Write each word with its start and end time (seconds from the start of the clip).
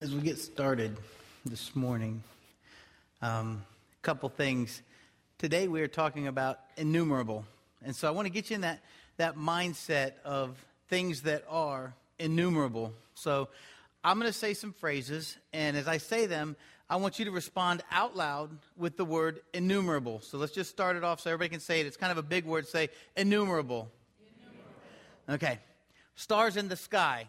As 0.00 0.14
we 0.14 0.20
get 0.20 0.38
started 0.38 0.96
this 1.44 1.74
morning, 1.74 2.22
um, 3.20 3.64
a 4.00 4.02
couple 4.02 4.28
things. 4.28 4.80
Today 5.38 5.66
we 5.66 5.80
are 5.80 5.88
talking 5.88 6.28
about 6.28 6.60
innumerable. 6.76 7.44
And 7.84 7.96
so 7.96 8.06
I 8.06 8.12
want 8.12 8.26
to 8.26 8.30
get 8.30 8.48
you 8.48 8.54
in 8.54 8.60
that, 8.60 8.78
that 9.16 9.34
mindset 9.34 10.12
of 10.24 10.64
things 10.86 11.22
that 11.22 11.42
are 11.50 11.94
innumerable. 12.20 12.92
So 13.16 13.48
I'm 14.04 14.20
going 14.20 14.30
to 14.30 14.38
say 14.38 14.54
some 14.54 14.72
phrases, 14.72 15.36
and 15.52 15.76
as 15.76 15.88
I 15.88 15.98
say 15.98 16.26
them, 16.26 16.54
I 16.88 16.94
want 16.94 17.18
you 17.18 17.24
to 17.24 17.32
respond 17.32 17.82
out 17.90 18.16
loud 18.16 18.56
with 18.76 18.96
the 18.96 19.04
word 19.04 19.40
innumerable. 19.52 20.20
So 20.20 20.38
let's 20.38 20.52
just 20.52 20.70
start 20.70 20.94
it 20.94 21.02
off 21.02 21.18
so 21.18 21.30
everybody 21.30 21.48
can 21.48 21.60
say 21.60 21.80
it. 21.80 21.86
It's 21.86 21.96
kind 21.96 22.12
of 22.12 22.18
a 22.18 22.22
big 22.22 22.44
word. 22.44 22.68
Say 22.68 22.90
innumerable. 23.16 23.90
innumerable. 24.20 25.44
Okay. 25.44 25.58
Stars 26.14 26.56
in 26.56 26.68
the 26.68 26.76
sky 26.76 27.26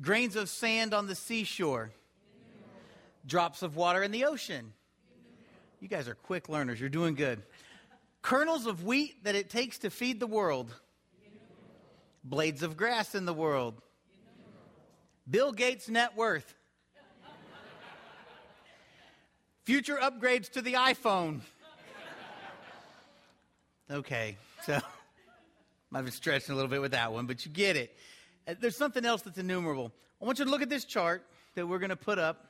grains 0.00 0.36
of 0.36 0.48
sand 0.48 0.94
on 0.94 1.06
the 1.06 1.14
seashore, 1.14 1.90
drops 3.26 3.62
of 3.62 3.76
water 3.76 4.02
in 4.02 4.10
the 4.10 4.24
ocean. 4.24 4.72
You 5.80 5.88
guys 5.88 6.08
are 6.08 6.14
quick 6.14 6.48
learners. 6.48 6.80
You're 6.80 6.88
doing 6.88 7.14
good. 7.14 7.42
Kernels 8.22 8.66
of 8.66 8.84
wheat 8.84 9.24
that 9.24 9.34
it 9.34 9.48
takes 9.48 9.78
to 9.78 9.90
feed 9.90 10.20
the 10.20 10.26
world, 10.26 10.74
blades 12.22 12.62
of 12.62 12.76
grass 12.76 13.14
in 13.14 13.24
the 13.24 13.32
world, 13.32 13.80
Bill 15.28 15.52
Gates' 15.52 15.88
net 15.88 16.16
worth, 16.16 16.54
future 19.64 19.96
upgrades 19.96 20.50
to 20.50 20.60
the 20.60 20.74
iPhone. 20.74 21.40
Okay, 23.90 24.36
so 24.64 24.78
I've 25.94 26.04
been 26.04 26.12
stretching 26.12 26.52
a 26.52 26.56
little 26.56 26.70
bit 26.70 26.80
with 26.80 26.92
that 26.92 27.12
one, 27.12 27.26
but 27.26 27.44
you 27.44 27.50
get 27.50 27.76
it. 27.76 27.96
Uh, 28.46 28.54
there's 28.60 28.76
something 28.76 29.04
else 29.04 29.22
that's 29.22 29.38
innumerable. 29.38 29.92
I 30.20 30.24
want 30.24 30.38
you 30.38 30.44
to 30.44 30.50
look 30.50 30.62
at 30.62 30.68
this 30.68 30.84
chart 30.84 31.24
that 31.54 31.66
we're 31.66 31.78
going 31.78 31.90
to 31.90 31.96
put 31.96 32.18
up, 32.18 32.46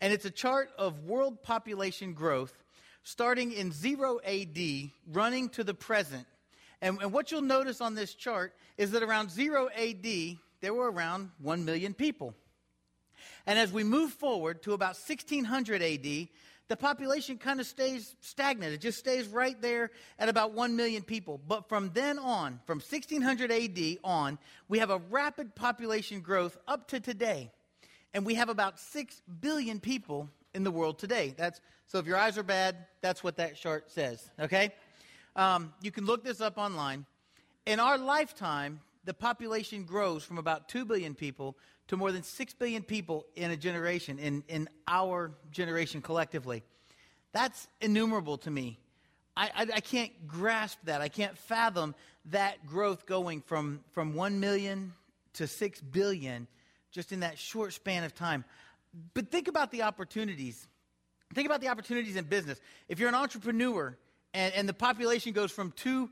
and 0.00 0.12
it's 0.12 0.24
a 0.24 0.30
chart 0.30 0.70
of 0.78 1.04
world 1.04 1.42
population 1.42 2.12
growth 2.12 2.54
starting 3.02 3.52
in 3.52 3.72
0 3.72 4.20
AD, 4.24 4.58
running 5.10 5.48
to 5.50 5.64
the 5.64 5.74
present. 5.74 6.26
And, 6.82 7.00
and 7.02 7.12
what 7.12 7.30
you'll 7.30 7.42
notice 7.42 7.80
on 7.80 7.94
this 7.94 8.14
chart 8.14 8.54
is 8.78 8.92
that 8.92 9.02
around 9.02 9.30
0 9.30 9.68
AD, 9.76 10.38
there 10.60 10.74
were 10.74 10.90
around 10.90 11.30
1 11.40 11.64
million 11.64 11.94
people. 11.94 12.34
And 13.46 13.58
as 13.58 13.72
we 13.72 13.84
move 13.84 14.12
forward 14.12 14.62
to 14.62 14.72
about 14.72 14.96
1600 14.96 15.82
AD, 15.82 16.28
the 16.70 16.76
population 16.76 17.36
kind 17.36 17.58
of 17.58 17.66
stays 17.66 18.14
stagnant. 18.20 18.72
It 18.72 18.80
just 18.80 19.00
stays 19.00 19.26
right 19.26 19.60
there 19.60 19.90
at 20.20 20.28
about 20.28 20.52
1 20.52 20.76
million 20.76 21.02
people. 21.02 21.40
But 21.48 21.68
from 21.68 21.90
then 21.94 22.16
on, 22.16 22.60
from 22.64 22.78
1600 22.78 23.50
AD 23.50 23.98
on, 24.04 24.38
we 24.68 24.78
have 24.78 24.90
a 24.90 24.98
rapid 25.10 25.56
population 25.56 26.20
growth 26.20 26.56
up 26.68 26.86
to 26.90 27.00
today. 27.00 27.50
And 28.14 28.24
we 28.24 28.36
have 28.36 28.48
about 28.48 28.78
6 28.78 29.20
billion 29.40 29.80
people 29.80 30.30
in 30.54 30.62
the 30.62 30.70
world 30.70 31.00
today. 31.00 31.34
That's, 31.36 31.60
so 31.88 31.98
if 31.98 32.06
your 32.06 32.16
eyes 32.16 32.38
are 32.38 32.44
bad, 32.44 32.76
that's 33.00 33.24
what 33.24 33.36
that 33.38 33.56
chart 33.56 33.90
says, 33.90 34.30
okay? 34.38 34.72
Um, 35.34 35.74
you 35.82 35.90
can 35.90 36.06
look 36.06 36.22
this 36.22 36.40
up 36.40 36.56
online. 36.56 37.04
In 37.66 37.80
our 37.80 37.98
lifetime, 37.98 38.78
the 39.04 39.14
population 39.14 39.82
grows 39.82 40.22
from 40.22 40.38
about 40.38 40.68
2 40.68 40.84
billion 40.84 41.16
people 41.16 41.56
to 41.90 41.96
more 41.96 42.12
than 42.12 42.22
6 42.22 42.54
billion 42.54 42.84
people 42.84 43.26
in 43.34 43.50
a 43.50 43.56
generation, 43.56 44.20
in, 44.20 44.44
in 44.46 44.68
our 44.86 45.32
generation 45.50 46.00
collectively. 46.00 46.62
That's 47.32 47.66
innumerable 47.80 48.38
to 48.38 48.50
me. 48.50 48.78
I, 49.36 49.50
I, 49.52 49.62
I, 49.74 49.80
can't 49.80 50.12
grasp 50.28 50.78
that. 50.84 51.00
I 51.00 51.08
can't 51.08 51.36
fathom 51.36 51.96
that 52.26 52.64
growth 52.64 53.06
going 53.06 53.40
from, 53.40 53.80
from 53.90 54.14
1 54.14 54.38
million 54.38 54.92
to 55.32 55.48
6 55.48 55.80
billion 55.80 56.46
just 56.92 57.10
in 57.10 57.20
that 57.20 57.38
short 57.38 57.72
span 57.72 58.04
of 58.04 58.14
time. 58.14 58.44
But 59.12 59.32
think 59.32 59.48
about 59.48 59.72
the 59.72 59.82
opportunities. 59.82 60.68
Think 61.34 61.46
about 61.46 61.60
the 61.60 61.68
opportunities 61.70 62.14
in 62.14 62.24
business. 62.24 62.60
If 62.88 63.00
you're 63.00 63.08
an 63.08 63.16
entrepreneur 63.16 63.98
and, 64.32 64.54
and 64.54 64.68
the 64.68 64.74
population 64.74 65.32
goes 65.32 65.50
from 65.50 65.72
2, 65.72 66.08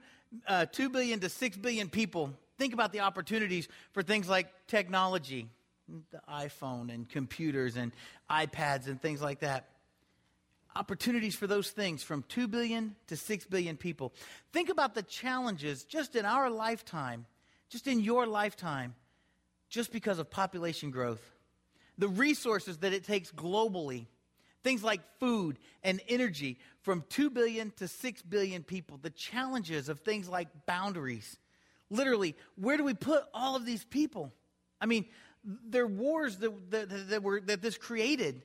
uh, 0.49 0.67
2 0.67 0.88
billion 0.91 1.21
to 1.21 1.28
6 1.28 1.56
billion 1.59 1.88
people, 1.88 2.34
think 2.59 2.75
about 2.75 2.93
the 2.93 2.99
opportunities 2.99 3.69
for 3.93 4.03
things 4.03 4.28
like 4.28 4.49
technology, 4.67 5.49
the 6.10 6.21
iPhone 6.28 6.93
and 6.93 7.09
computers 7.09 7.76
and 7.76 7.93
iPads 8.31 8.87
and 8.87 9.00
things 9.00 9.22
like 9.22 9.41
that. 9.41 9.69
Opportunities 10.76 11.34
for 11.34 11.47
those 11.47 11.71
things 11.71 12.03
from 12.03 12.22
2 12.28 12.47
billion 12.47 12.94
to 13.09 13.16
6 13.16 13.47
billion 13.47 13.76
people. 13.76 14.12
Think 14.53 14.69
about 14.69 14.94
the 14.94 15.03
challenges 15.03 15.84
just 15.84 16.15
in 16.15 16.25
our 16.25 16.50
lifetime, 16.50 17.26
just 17.69 17.87
in 17.87 18.00
your 18.00 18.26
lifetime, 18.26 18.94
just 19.69 19.93
because 19.93 20.19
of 20.19 20.31
population 20.31 20.91
growth. 20.91 21.22
The 21.97 22.09
resources 22.09 22.78
that 22.78 22.93
it 22.93 23.05
takes 23.05 23.32
globally, 23.32 24.06
things 24.62 24.84
like 24.84 25.00
food 25.19 25.59
and 25.82 26.00
energy, 26.09 26.59
from 26.82 27.03
2 27.09 27.31
billion 27.31 27.72
to 27.78 27.88
6 27.88 28.22
billion 28.22 28.62
people. 28.62 28.99
The 29.00 29.10
challenges 29.10 29.88
of 29.88 30.00
things 30.00 30.28
like 30.28 30.49
boundaries. 30.66 31.38
Literally, 31.91 32.37
where 32.56 32.76
do 32.76 32.84
we 32.84 32.94
put 32.94 33.25
all 33.34 33.56
of 33.56 33.65
these 33.65 33.84
people? 33.84 34.32
I 34.81 34.87
mean, 34.87 35.06
there 35.44 35.84
are 35.84 35.87
wars 35.87 36.37
that, 36.38 36.71
that, 36.71 37.09
that, 37.10 37.22
were, 37.22 37.41
that 37.41 37.62
this 37.62 37.78
created 37.78 38.43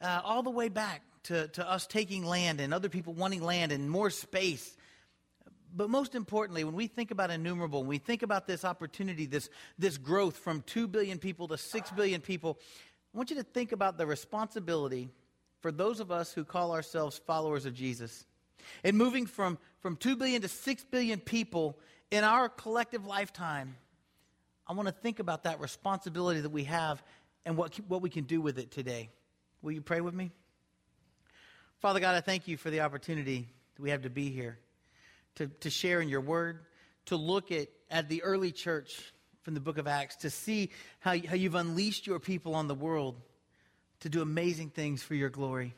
uh, 0.00 0.20
all 0.24 0.42
the 0.42 0.50
way 0.50 0.68
back 0.68 1.02
to, 1.24 1.48
to 1.48 1.70
us 1.70 1.86
taking 1.86 2.24
land 2.24 2.60
and 2.60 2.72
other 2.72 2.88
people 2.88 3.12
wanting 3.12 3.42
land 3.42 3.72
and 3.72 3.90
more 3.90 4.10
space. 4.10 4.76
But 5.74 5.90
most 5.90 6.14
importantly, 6.14 6.64
when 6.64 6.74
we 6.74 6.86
think 6.86 7.10
about 7.10 7.30
innumerable, 7.30 7.80
when 7.80 7.88
we 7.88 7.98
think 7.98 8.22
about 8.22 8.46
this 8.46 8.64
opportunity, 8.64 9.26
this, 9.26 9.50
this 9.78 9.98
growth 9.98 10.36
from 10.36 10.62
2 10.62 10.88
billion 10.88 11.18
people 11.18 11.48
to 11.48 11.58
6 11.58 11.90
billion 11.92 12.20
people, 12.20 12.58
I 13.14 13.18
want 13.18 13.30
you 13.30 13.36
to 13.36 13.42
think 13.42 13.72
about 13.72 13.98
the 13.98 14.06
responsibility 14.06 15.10
for 15.60 15.70
those 15.70 16.00
of 16.00 16.10
us 16.10 16.32
who 16.32 16.44
call 16.44 16.72
ourselves 16.72 17.20
followers 17.26 17.66
of 17.66 17.74
Jesus. 17.74 18.24
And 18.82 18.96
moving 18.96 19.26
from, 19.26 19.58
from 19.80 19.96
2 19.96 20.16
billion 20.16 20.42
to 20.42 20.48
6 20.48 20.84
billion 20.84 21.20
people 21.20 21.78
in 22.10 22.24
our 22.24 22.48
collective 22.48 23.06
lifetime, 23.06 23.76
I 24.70 24.72
want 24.72 24.86
to 24.86 24.94
think 24.94 25.18
about 25.18 25.42
that 25.42 25.58
responsibility 25.58 26.42
that 26.42 26.50
we 26.50 26.62
have 26.62 27.02
and 27.44 27.56
what, 27.56 27.74
what 27.88 28.02
we 28.02 28.08
can 28.08 28.22
do 28.22 28.40
with 28.40 28.56
it 28.56 28.70
today. 28.70 29.10
Will 29.62 29.72
you 29.72 29.80
pray 29.80 30.00
with 30.00 30.14
me? 30.14 30.30
Father 31.80 31.98
God, 31.98 32.14
I 32.14 32.20
thank 32.20 32.46
you 32.46 32.56
for 32.56 32.70
the 32.70 32.82
opportunity 32.82 33.48
that 33.74 33.82
we 33.82 33.90
have 33.90 34.02
to 34.02 34.10
be 34.10 34.30
here, 34.30 34.60
to, 35.34 35.48
to 35.48 35.70
share 35.70 36.00
in 36.00 36.08
your 36.08 36.20
word, 36.20 36.60
to 37.06 37.16
look 37.16 37.50
at, 37.50 37.66
at 37.90 38.08
the 38.08 38.22
early 38.22 38.52
church 38.52 39.12
from 39.42 39.54
the 39.54 39.60
book 39.60 39.76
of 39.76 39.88
Acts, 39.88 40.14
to 40.18 40.30
see 40.30 40.70
how, 41.00 41.16
how 41.26 41.34
you've 41.34 41.56
unleashed 41.56 42.06
your 42.06 42.20
people 42.20 42.54
on 42.54 42.68
the 42.68 42.74
world 42.76 43.16
to 44.00 44.08
do 44.08 44.22
amazing 44.22 44.70
things 44.70 45.02
for 45.02 45.16
your 45.16 45.30
glory. 45.30 45.74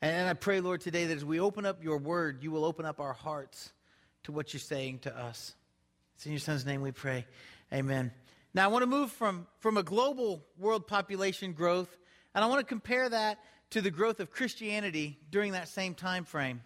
And 0.00 0.28
I 0.28 0.34
pray, 0.34 0.60
Lord, 0.60 0.82
today 0.82 1.06
that 1.06 1.16
as 1.16 1.24
we 1.24 1.40
open 1.40 1.66
up 1.66 1.82
your 1.82 1.98
word, 1.98 2.44
you 2.44 2.52
will 2.52 2.64
open 2.64 2.86
up 2.86 3.00
our 3.00 3.12
hearts 3.12 3.72
to 4.22 4.30
what 4.30 4.52
you're 4.54 4.60
saying 4.60 5.00
to 5.00 5.18
us. 5.18 5.56
It's 6.18 6.26
in 6.26 6.32
your 6.32 6.40
son's 6.40 6.66
name 6.66 6.82
we 6.82 6.90
pray. 6.90 7.26
Amen. 7.72 8.10
Now, 8.52 8.64
I 8.64 8.66
want 8.72 8.82
to 8.82 8.88
move 8.88 9.12
from, 9.12 9.46
from 9.60 9.76
a 9.76 9.84
global 9.84 10.44
world 10.58 10.88
population 10.88 11.52
growth, 11.52 11.96
and 12.34 12.44
I 12.44 12.48
want 12.48 12.58
to 12.58 12.66
compare 12.66 13.08
that 13.08 13.38
to 13.70 13.80
the 13.80 13.92
growth 13.92 14.18
of 14.18 14.32
Christianity 14.32 15.16
during 15.30 15.52
that 15.52 15.68
same 15.68 15.94
time 15.94 16.24
frame. 16.24 16.60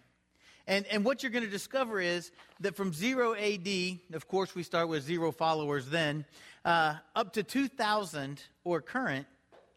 And, 0.65 0.87
and 0.87 1.05
what 1.05 1.21
you're 1.21 1.31
going 1.31 1.43
to 1.43 1.51
discover 1.51 2.01
is 2.01 2.31
that 2.61 2.75
from 2.75 2.93
0 2.93 3.35
AD, 3.35 3.99
of 4.13 4.27
course, 4.27 4.55
we 4.55 4.63
start 4.63 4.87
with 4.87 5.03
zero 5.03 5.31
followers 5.31 5.87
then, 5.87 6.25
uh, 6.65 6.95
up 7.15 7.33
to 7.33 7.43
2000 7.43 8.41
or 8.63 8.81
current, 8.81 9.27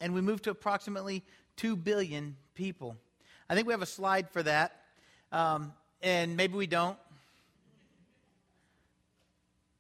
and 0.01 0.15
we 0.15 0.23
move 0.23 0.41
to 0.41 0.51
approximately 0.53 1.23
2 1.57 1.77
billion 1.77 2.39
people. 2.55 2.97
I 3.51 3.55
think 3.55 3.67
we 3.67 3.75
have 3.75 3.83
a 3.83 3.85
slide 3.85 4.31
for 4.31 4.43
that, 4.43 4.81
um, 5.33 5.75
and 6.01 6.35
maybe 6.35 6.55
we 6.55 6.67
don't. 6.67 6.97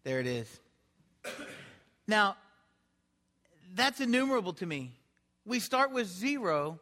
There 0.06 0.20
it 0.20 0.26
is. 0.28 0.60
Now, 2.08 2.36
that's 3.74 4.00
innumerable 4.00 4.52
to 4.52 4.64
me. 4.64 4.92
We 5.44 5.58
start 5.58 5.90
with 5.90 6.06
zero, 6.06 6.78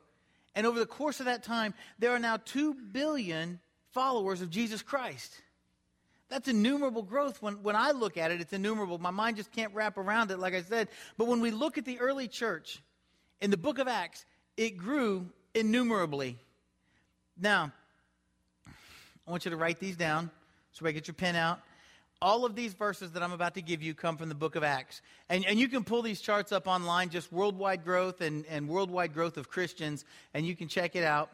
and 0.55 0.67
over 0.67 0.79
the 0.79 0.85
course 0.85 1.19
of 1.19 1.25
that 1.25 1.43
time, 1.43 1.73
there 1.99 2.11
are 2.11 2.19
now 2.19 2.37
2 2.37 2.75
billion 2.75 3.59
followers 3.93 4.43
of 4.43 4.51
Jesus 4.51 4.83
Christ. 4.83 5.41
That's 6.29 6.47
innumerable 6.47 7.03
growth. 7.03 7.41
When, 7.41 7.63
when 7.63 7.75
I 7.75 7.93
look 7.93 8.19
at 8.19 8.33
it, 8.33 8.43
it's 8.43 8.53
innumerable. 8.53 8.99
My 8.99 9.11
mind 9.11 9.39
just 9.39 9.51
can't 9.51 9.73
wrap 9.73 9.97
around 9.97 10.31
it, 10.31 10.39
like 10.39 10.53
I 10.53 10.61
said. 10.61 10.89
But 11.17 11.27
when 11.27 11.41
we 11.41 11.51
look 11.51 11.79
at 11.79 11.87
the 11.87 11.99
early 12.01 12.29
church 12.29 12.83
in 13.41 13.51
the 13.51 13.57
book 13.57 13.79
of 13.79 13.89
Acts, 13.89 14.27
it 14.59 14.77
grew 14.77 15.25
innumerably. 15.55 16.37
Now, 17.41 17.73
I 18.67 19.31
want 19.31 19.47
you 19.47 19.51
to 19.53 19.57
write 19.57 19.81
these 19.81 19.97
down. 19.97 20.31
So 20.73 20.87
I 20.87 20.93
get 20.93 21.09
your 21.09 21.15
pen 21.15 21.35
out 21.35 21.61
all 22.25 22.47
of 22.47 22.55
these 22.55 22.73
verses 22.73 23.13
that 23.13 23.23
I'm 23.23 23.33
about 23.33 23.53
to 23.53 23.61
give 23.61 23.83
you 23.83 23.93
come 23.93 24.17
from 24.17 24.31
the 24.31 24.35
book 24.35 24.57
of 24.57 24.65
Acts. 24.65 25.03
And, 25.29 25.45
and 25.45 25.59
you 25.61 25.69
can 25.69 25.85
pull 25.85 26.01
these 26.01 26.23
charts 26.23 26.53
up 26.53 26.67
online, 26.67 27.11
just 27.11 27.31
worldwide 27.31 27.85
growth 27.85 28.23
and, 28.23 28.47
and 28.47 28.67
worldwide 28.67 29.13
growth 29.13 29.37
of 29.37 29.51
Christians, 29.51 30.07
and 30.33 30.47
you 30.47 30.57
can 30.57 30.67
check 30.67 30.97
it 30.97 31.05
out. 31.05 31.29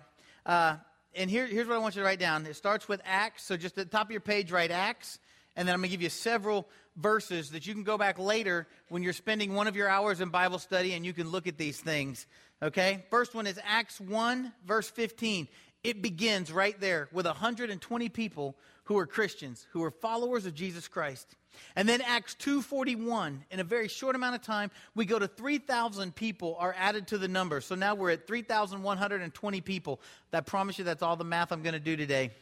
Uh, 0.45 0.79
and 1.15 1.31
here, 1.31 1.47
here's 1.47 1.69
what 1.69 1.77
I 1.77 1.79
want 1.79 1.95
you 1.95 2.03
to 2.03 2.07
write 2.07 2.19
down. 2.19 2.45
It 2.45 2.57
starts 2.57 2.89
with 2.89 3.01
Acts. 3.05 3.45
So 3.45 3.57
just 3.57 3.79
at 3.79 3.89
the 3.89 3.97
top 3.97 4.09
of 4.09 4.11
your 4.11 4.21
page, 4.21 4.51
write 4.51 4.73
Acts. 4.73 5.21
And 5.55 5.69
then 5.69 5.75
I'm 5.75 5.81
going 5.81 5.91
to 5.91 5.97
give 5.97 6.03
you 6.03 6.09
several 6.11 6.67
verses 6.97 7.51
that 7.51 7.69
you 7.69 7.75
can 7.75 7.85
go 7.85 7.97
back 7.97 8.19
later 8.19 8.67
when 8.89 9.05
you're 9.05 9.13
spending 9.13 9.55
one 9.55 9.69
of 9.69 9.77
your 9.77 9.89
hours 9.89 10.21
in 10.21 10.31
Bible 10.31 10.59
study 10.59 10.95
and 10.95 11.07
you 11.07 11.13
can 11.13 11.29
look 11.29 11.47
at 11.47 11.57
these 11.57 11.79
things. 11.79 12.27
Okay? 12.61 13.05
First 13.11 13.33
one 13.33 13.47
is 13.47 13.61
Acts 13.65 14.01
1, 14.01 14.53
verse 14.67 14.91
15. 14.91 15.47
It 15.85 16.03
begins 16.03 16.53
right 16.53 16.79
there 16.81 17.09
with 17.13 17.27
120 17.27 18.09
people 18.09 18.57
who 18.91 18.99
are 18.99 19.07
Christians, 19.07 19.69
who 19.71 19.85
are 19.85 19.93
followers 19.93 20.47
of 20.47 20.55
Jesus 20.57 20.89
Christ. 20.89 21.37
And 21.77 21.89
then 21.89 22.01
Acts 22.01 22.35
2:41, 22.35 23.45
in 23.49 23.61
a 23.61 23.65
very 23.65 23.87
short 23.87 24.17
amount 24.17 24.35
of 24.35 24.43
time, 24.43 24.73
we 24.97 25.05
go 25.05 25.17
to 25.17 25.29
3,000 25.29 26.13
people 26.13 26.57
are 26.59 26.75
added 26.77 27.07
to 27.07 27.19
the 27.19 27.29
number. 27.29 27.61
So 27.61 27.77
now 27.77 27.95
we're 27.95 28.11
at 28.11 28.27
3,120 28.27 29.61
people. 29.61 30.01
I 30.33 30.41
promise 30.41 30.77
you 30.77 30.83
that's 30.83 31.05
all 31.05 31.15
the 31.15 31.23
math 31.23 31.53
I'm 31.53 31.63
going 31.63 31.75
to 31.75 31.79
do 31.79 31.97
today. 31.97 32.33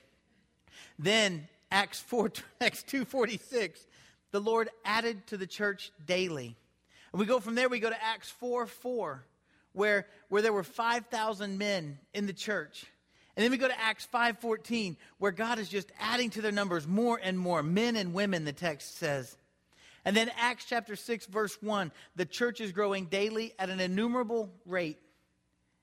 Then 0.98 1.46
Acts 1.70 2.00
4 2.00 2.32
Acts 2.62 2.82
2:46, 2.82 3.84
the 4.30 4.40
Lord 4.40 4.70
added 4.86 5.26
to 5.26 5.36
the 5.36 5.46
church 5.46 5.92
daily. 6.06 6.56
And 7.12 7.20
we 7.20 7.26
go 7.26 7.40
from 7.40 7.56
there 7.56 7.68
we 7.68 7.78
go 7.78 7.90
to 7.90 8.02
Acts 8.02 8.30
4 8.30 8.64
4, 8.64 9.22
where, 9.74 10.06
where 10.30 10.40
there 10.40 10.54
were 10.54 10.64
5,000 10.64 11.58
men 11.58 11.98
in 12.14 12.24
the 12.24 12.32
church. 12.32 12.86
And 13.38 13.44
then 13.44 13.52
we 13.52 13.56
go 13.56 13.68
to 13.68 13.80
Acts 13.80 14.04
5:14 14.12 14.96
where 15.18 15.30
God 15.30 15.60
is 15.60 15.68
just 15.68 15.92
adding 16.00 16.28
to 16.30 16.42
their 16.42 16.50
numbers 16.50 16.88
more 16.88 17.20
and 17.22 17.38
more 17.38 17.62
men 17.62 17.94
and 17.94 18.12
women 18.12 18.44
the 18.44 18.52
text 18.52 18.96
says. 18.96 19.36
And 20.04 20.16
then 20.16 20.32
Acts 20.36 20.64
chapter 20.64 20.96
6 20.96 21.26
verse 21.26 21.62
1, 21.62 21.92
the 22.16 22.26
church 22.26 22.60
is 22.60 22.72
growing 22.72 23.04
daily 23.04 23.54
at 23.56 23.70
an 23.70 23.78
innumerable 23.78 24.50
rate. 24.66 24.98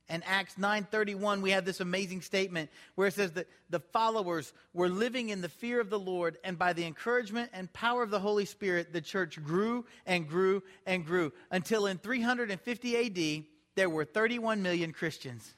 And 0.10 0.22
Acts 0.25 0.57
9:31 0.57 1.42
we 1.42 1.52
have 1.52 1.63
this 1.63 1.80
amazing 1.80 2.24
statement 2.24 2.69
where 2.96 3.07
it 3.07 3.13
says 3.13 3.31
that 3.31 3.48
the 3.69 3.80
followers 3.80 4.51
were 4.74 4.90
living 4.90 5.30
in 5.30 5.40
the 5.40 5.48
fear 5.48 5.80
of 5.80 5.90
the 5.90 5.98
Lord 5.98 6.38
and 6.44 6.60
by 6.60 6.74
the 6.74 6.84
encouragement 6.84 7.51
and 7.54 7.72
power 7.72 8.04
of 8.04 8.10
the 8.10 8.19
Holy 8.19 8.44
Spirit 8.44 8.92
the 8.92 9.00
church 9.00 9.42
grew 9.42 9.86
and 10.06 10.28
grew 10.28 10.62
and 10.86 11.06
grew 11.06 11.31
until 11.51 11.86
in 11.86 12.00
350 12.00 12.98
AD 12.98 13.46
there 13.75 13.90
were 13.90 14.04
31 14.04 14.62
million 14.62 14.92
Christians. 14.92 15.56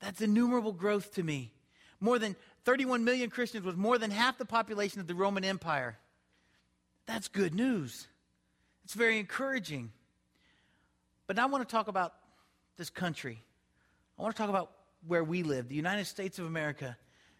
That's 0.00 0.20
innumerable 0.20 0.72
growth 0.72 1.14
to 1.14 1.22
me. 1.22 1.52
More 2.00 2.18
than 2.18 2.36
31 2.64 3.04
million 3.04 3.30
Christians 3.30 3.64
was 3.64 3.76
more 3.76 3.98
than 3.98 4.10
half 4.10 4.38
the 4.38 4.44
population 4.44 5.00
of 5.00 5.06
the 5.06 5.14
Roman 5.14 5.44
Empire. 5.44 5.98
That's 7.06 7.28
good 7.28 7.54
news. 7.54 8.06
It's 8.84 8.94
very 8.94 9.18
encouraging. 9.18 9.92
But 11.26 11.38
I 11.38 11.46
want 11.46 11.66
to 11.66 11.72
talk 11.72 11.88
about 11.88 12.14
this 12.76 12.90
country. 12.90 13.42
I 14.18 14.22
want 14.22 14.34
to 14.34 14.38
talk 14.40 14.50
about 14.50 14.70
where 15.06 15.24
we 15.24 15.42
live, 15.42 15.68
the 15.68 15.74
United 15.74 16.06
States 16.06 16.38
of 16.38 16.46
America. 16.46 16.96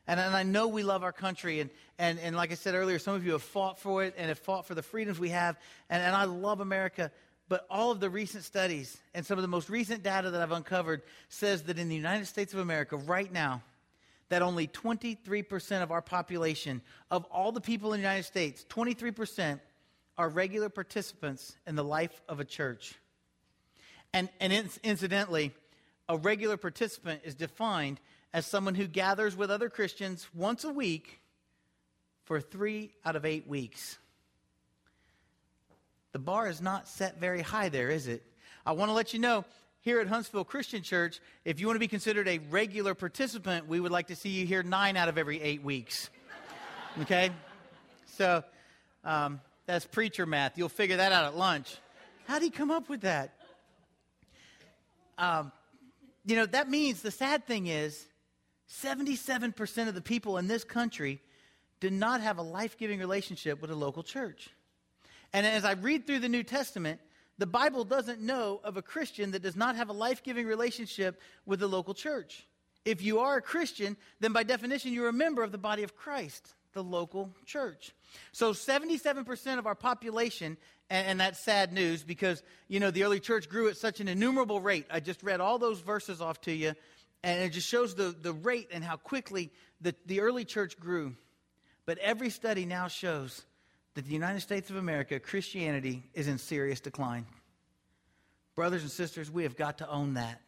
And, 0.06 0.20
and 0.20 0.34
I 0.34 0.42
know 0.42 0.68
we 0.68 0.82
love 0.82 1.02
our 1.02 1.12
country. 1.12 1.60
And, 1.60 1.70
and, 1.98 2.18
and 2.18 2.36
like 2.36 2.52
I 2.52 2.54
said 2.54 2.74
earlier, 2.74 2.98
some 2.98 3.14
of 3.14 3.24
you 3.24 3.32
have 3.32 3.42
fought 3.42 3.78
for 3.78 4.04
it 4.04 4.14
and 4.18 4.28
have 4.28 4.38
fought 4.38 4.66
for 4.66 4.74
the 4.74 4.82
freedoms 4.82 5.18
we 5.18 5.30
have. 5.30 5.58
And, 5.88 6.02
and 6.02 6.14
I 6.14 6.24
love 6.24 6.60
America. 6.60 7.10
But 7.49 7.67
all 7.69 7.91
of 7.91 8.00
the 8.00 8.08
recent 8.08 8.44
studies 8.44 8.96
and 9.14 9.25
some 9.25 9.38
of 9.38 9.43
the 9.43 9.49
most 9.49 9.69
recent 9.69 10.02
data 10.02 10.31
that 10.31 10.41
I've 10.41 10.52
uncovered 10.52 11.02
says 11.29 11.62
that 11.64 11.79
in 11.79 11.88
the 11.88 11.94
United 11.94 12.26
States 12.26 12.55
of 12.55 12.61
America 12.61 12.96
right 12.96 13.31
now, 13.31 13.62
that 14.31 14.41
only 14.41 14.67
23% 14.67 15.82
of 15.82 15.91
our 15.91 16.00
population, 16.00 16.81
of 17.11 17.25
all 17.25 17.52
the 17.52 17.61
people 17.61 17.93
in 17.93 18.00
the 18.00 18.06
United 18.06 18.25
States, 18.25 18.64
23% 18.70 19.61
are 20.17 20.29
regular 20.29 20.69
participants 20.69 21.56
in 21.67 21.75
the 21.76 21.85
life 21.85 22.23
of 22.29 22.41
a 22.41 22.44
church. 22.44 22.94
And, 24.12 24.29
and 24.40 24.52
incidentally, 24.82 25.52
a 26.08 26.17
regular 26.17 26.56
participant 26.56 27.23
is 27.25 27.35
defined 27.35 28.00
as 28.32 28.47
someone 28.47 28.75
who 28.75 28.87
gathers 28.87 29.37
with 29.37 29.50
other 29.50 29.69
Christians 29.69 30.29
once 30.35 30.64
a 30.64 30.73
week 30.73 31.20
for 32.25 32.40
three 32.40 32.93
out 33.05 33.17
of 33.17 33.25
eight 33.25 33.47
weeks. 33.47 33.99
The 36.14 36.20
bar 36.20 36.49
is 36.49 36.62
not 36.62 36.87
set 36.87 37.19
very 37.19 37.43
high 37.43 37.70
there, 37.70 37.90
is 37.90 38.06
it? 38.06 38.22
I 38.64 38.70
want 38.70 38.88
to 38.88 38.93
let 38.93 39.12
you 39.12 39.19
know 39.19 39.44
here 39.81 39.99
at 39.99 40.06
Huntsville 40.06 40.44
Christian 40.44 40.81
Church, 40.81 41.19
if 41.44 41.58
you 41.58 41.66
want 41.66 41.75
to 41.75 41.81
be 41.81 41.88
considered 41.88 42.28
a 42.28 42.38
regular 42.50 42.94
participant, 42.94 43.66
we 43.66 43.81
would 43.81 43.90
like 43.90 44.06
to 44.06 44.14
see 44.14 44.28
you 44.28 44.46
here 44.46 44.62
nine 44.62 44.96
out 44.96 45.08
of 45.08 45.19
every 45.19 45.43
eight 45.43 45.62
weeks. 45.62 46.08
Okay? 47.02 47.32
So 48.06 48.44
um, 49.02 49.40
that's 49.66 49.84
preacher 49.84 50.26
math. 50.26 50.56
You'll 50.56 50.69
figure 50.69 50.99
that 50.99 51.11
out 51.11 51.25
at 51.25 51.37
lunch. 51.37 51.76
How 52.28 52.38
did 52.38 52.44
he 52.44 52.50
come 52.50 52.70
up 52.70 52.88
with 52.88 53.00
that? 53.00 53.34
Um, 55.19 55.50
you 56.25 56.37
know, 56.37 56.46
that 56.46 56.70
means 56.70 57.02
the 57.02 57.11
sad 57.11 57.44
thing 57.49 57.66
is 57.66 58.06
77% 58.70 59.88
of 59.88 59.96
the 59.96 60.00
people 60.00 60.38
in 60.38 60.46
this 60.46 60.62
country 60.62 61.20
do 61.81 61.90
not 61.90 62.20
have 62.20 62.38
a 62.38 62.43
life 62.43 62.78
giving 62.78 63.00
relationship 63.00 63.61
with 63.61 63.72
a 63.72 63.75
local 63.75 64.05
church. 64.05 64.50
And 65.34 65.44
as 65.44 65.64
I 65.64 65.72
read 65.72 66.06
through 66.06 66.20
the 66.20 66.28
New 66.28 66.44
Testament, 66.44 67.00
the 67.38 67.46
Bible 67.46 67.84
doesn't 67.84 68.20
know 68.20 68.60
of 68.62 68.76
a 68.76 68.82
Christian 68.82 69.32
that 69.32 69.42
does 69.42 69.56
not 69.56 69.75
have 69.75 69.88
a 69.88 69.92
life 69.92 70.22
giving 70.22 70.46
relationship 70.46 71.20
with 71.44 71.58
the 71.58 71.66
local 71.66 71.92
church. 71.92 72.46
If 72.84 73.02
you 73.02 73.19
are 73.19 73.36
a 73.36 73.42
Christian, 73.42 73.96
then 74.20 74.32
by 74.32 74.44
definition, 74.44 74.92
you're 74.92 75.08
a 75.08 75.12
member 75.12 75.42
of 75.42 75.50
the 75.50 75.58
body 75.58 75.82
of 75.82 75.96
Christ, 75.96 76.54
the 76.72 76.84
local 76.84 77.34
church. 77.46 77.92
So 78.31 78.52
77% 78.52 79.58
of 79.58 79.66
our 79.66 79.75
population, 79.75 80.56
and, 80.88 81.06
and, 81.08 81.20
that's 81.20 81.40
sad 81.40 81.72
news 81.72 82.04
because, 82.04 82.40
you 82.69 82.78
know, 82.78 82.92
the 82.92 83.02
early 83.02 83.19
church 83.19 83.48
grew 83.48 83.69
at 83.69 83.76
such 83.76 83.98
an 83.98 84.06
innumerable 84.06 84.60
rate. 84.60 84.87
I 84.88 85.00
just 85.00 85.25
read 85.25 85.40
all 85.40 85.58
those 85.58 85.80
verses 85.80 86.20
off 86.20 86.42
to 86.42 86.52
you, 86.52 86.75
and 87.25 87.42
it 87.42 87.48
just 87.50 87.66
shows 87.66 87.96
the, 87.96 88.14
the 88.22 88.32
rate 88.32 88.69
and 88.70 88.84
how 88.84 88.98
quickly 88.98 89.50
the, 89.80 89.96
the 90.06 90.20
early 90.20 90.44
church 90.44 90.78
grew. 90.78 91.16
But 91.87 91.98
every 91.98 92.30
study 92.30 92.66
now 92.66 92.87
shows 92.87 93.44
that 93.94 94.05
the 94.05 94.12
United 94.12 94.41
States 94.41 94.70
of 94.70 94.76
America, 94.76 95.20
Christianity, 95.20 96.02
is 96.14 96.29
in 96.29 96.38
serious 96.38 96.81
decline. 96.81 97.26
Brothers 98.56 98.82
and 98.82 98.91
sisters, 98.91 99.31
we 99.31 99.44
have 99.44 99.56
got 99.56 99.79
to 99.79 99.88
own 99.88 100.14
that. 100.14 100.41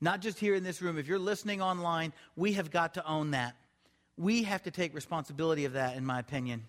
Not 0.00 0.20
just 0.20 0.38
here 0.38 0.54
in 0.54 0.62
this 0.62 0.80
room. 0.80 0.98
If 0.98 1.06
you're 1.06 1.18
listening 1.18 1.60
online, 1.60 2.12
we 2.36 2.54
have 2.54 2.70
got 2.70 2.94
to 2.94 3.06
own 3.06 3.32
that. 3.32 3.54
We 4.16 4.44
have 4.44 4.62
to 4.62 4.70
take 4.70 4.94
responsibility 4.94 5.64
of 5.64 5.74
that, 5.74 5.96
in 5.96 6.04
my 6.04 6.18
opinion. 6.18 6.64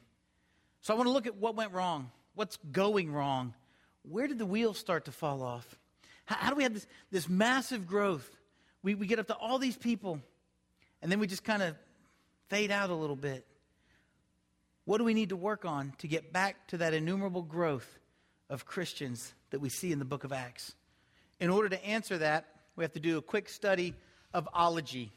So 0.81 0.94
I 0.94 0.98
want 0.98 1.07
to 1.07 1.13
look 1.13 1.28
at 1.28 1.36
what 1.36 1.56
went 1.56 1.72
wrong, 1.72 2.12
what's 2.36 2.57
going 2.72 3.12
wrong. 3.12 3.54
Where 4.04 4.27
did 4.27 4.39
the 4.39 4.45
wheels 4.45 4.77
start 4.77 5.06
to 5.06 5.12
fall 5.12 5.44
off? 5.44 5.77
How, 6.25 6.36
how 6.36 6.50
do 6.50 6.56
we 6.56 6.63
have 6.63 6.74
this, 6.74 6.88
this 7.12 7.30
massive 7.30 7.88
growth? 7.88 8.30
We, 8.84 8.95
we 8.95 9.06
get 9.06 9.19
up 9.19 9.27
to 9.27 9.36
all 9.36 9.60
these 9.60 9.77
people, 9.77 10.19
and 11.01 11.12
then 11.12 11.19
we 11.19 11.27
just 11.27 11.44
kind 11.44 11.62
of 11.62 11.75
fade 12.50 12.72
out 12.72 12.89
a 12.89 12.95
little 12.95 13.16
bit. 13.16 13.45
What 14.86 14.98
do 14.98 15.04
we 15.04 15.13
need 15.13 15.30
to 15.30 15.36
work 15.36 15.63
on 15.63 15.94
to 16.00 16.07
get 16.07 16.33
back 16.33 16.68
to 16.68 16.78
that 16.78 16.94
innumerable 16.94 17.44
growth 17.44 18.00
of 18.50 18.66
Christians 18.66 19.33
that 19.51 19.60
we 19.60 19.69
see 19.69 19.92
in 19.92 20.00
the 20.00 20.06
book 20.06 20.24
of 20.24 20.33
Acts? 20.33 20.74
In 21.39 21.50
order 21.50 21.69
to 21.69 21.86
answer 21.86 22.18
that, 22.18 22.48
we 22.75 22.83
have 22.83 22.94
to 22.94 23.00
do 23.00 23.18
a 23.18 23.22
quick 23.22 23.48
study 23.48 23.94
of 24.34 24.48
ology. 24.53 25.12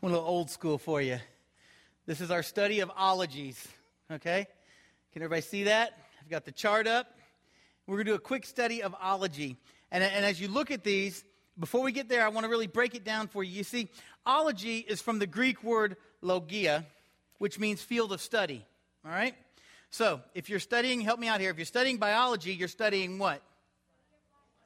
One 0.00 0.12
little 0.12 0.26
old 0.26 0.50
school 0.50 0.78
for 0.78 1.02
you. 1.02 1.18
This 2.06 2.22
is 2.22 2.30
our 2.30 2.42
study 2.42 2.80
of 2.80 2.90
ologies. 2.96 3.68
Okay? 4.10 4.46
Can 5.12 5.22
everybody 5.22 5.42
see 5.42 5.64
that? 5.64 5.92
I've 6.22 6.30
got 6.30 6.46
the 6.46 6.52
chart 6.52 6.86
up. 6.86 7.19
We're 7.90 7.96
going 7.96 8.06
to 8.06 8.12
do 8.12 8.16
a 8.16 8.20
quick 8.20 8.46
study 8.46 8.84
of 8.84 8.94
ology. 9.02 9.56
And, 9.90 10.04
and 10.04 10.24
as 10.24 10.40
you 10.40 10.46
look 10.46 10.70
at 10.70 10.84
these, 10.84 11.24
before 11.58 11.82
we 11.82 11.90
get 11.90 12.08
there, 12.08 12.24
I 12.24 12.28
want 12.28 12.44
to 12.44 12.48
really 12.48 12.68
break 12.68 12.94
it 12.94 13.02
down 13.02 13.26
for 13.26 13.42
you. 13.42 13.50
You 13.50 13.64
see, 13.64 13.88
ology 14.24 14.78
is 14.78 15.02
from 15.02 15.18
the 15.18 15.26
Greek 15.26 15.64
word 15.64 15.96
logia, 16.22 16.86
which 17.38 17.58
means 17.58 17.82
field 17.82 18.12
of 18.12 18.20
study. 18.20 18.64
All 19.04 19.10
right? 19.10 19.34
So, 19.90 20.20
if 20.36 20.48
you're 20.48 20.60
studying, 20.60 21.00
help 21.00 21.18
me 21.18 21.26
out 21.26 21.40
here. 21.40 21.50
If 21.50 21.56
you're 21.56 21.66
studying 21.66 21.96
biology, 21.96 22.52
you're 22.52 22.68
studying 22.68 23.18
what? 23.18 23.42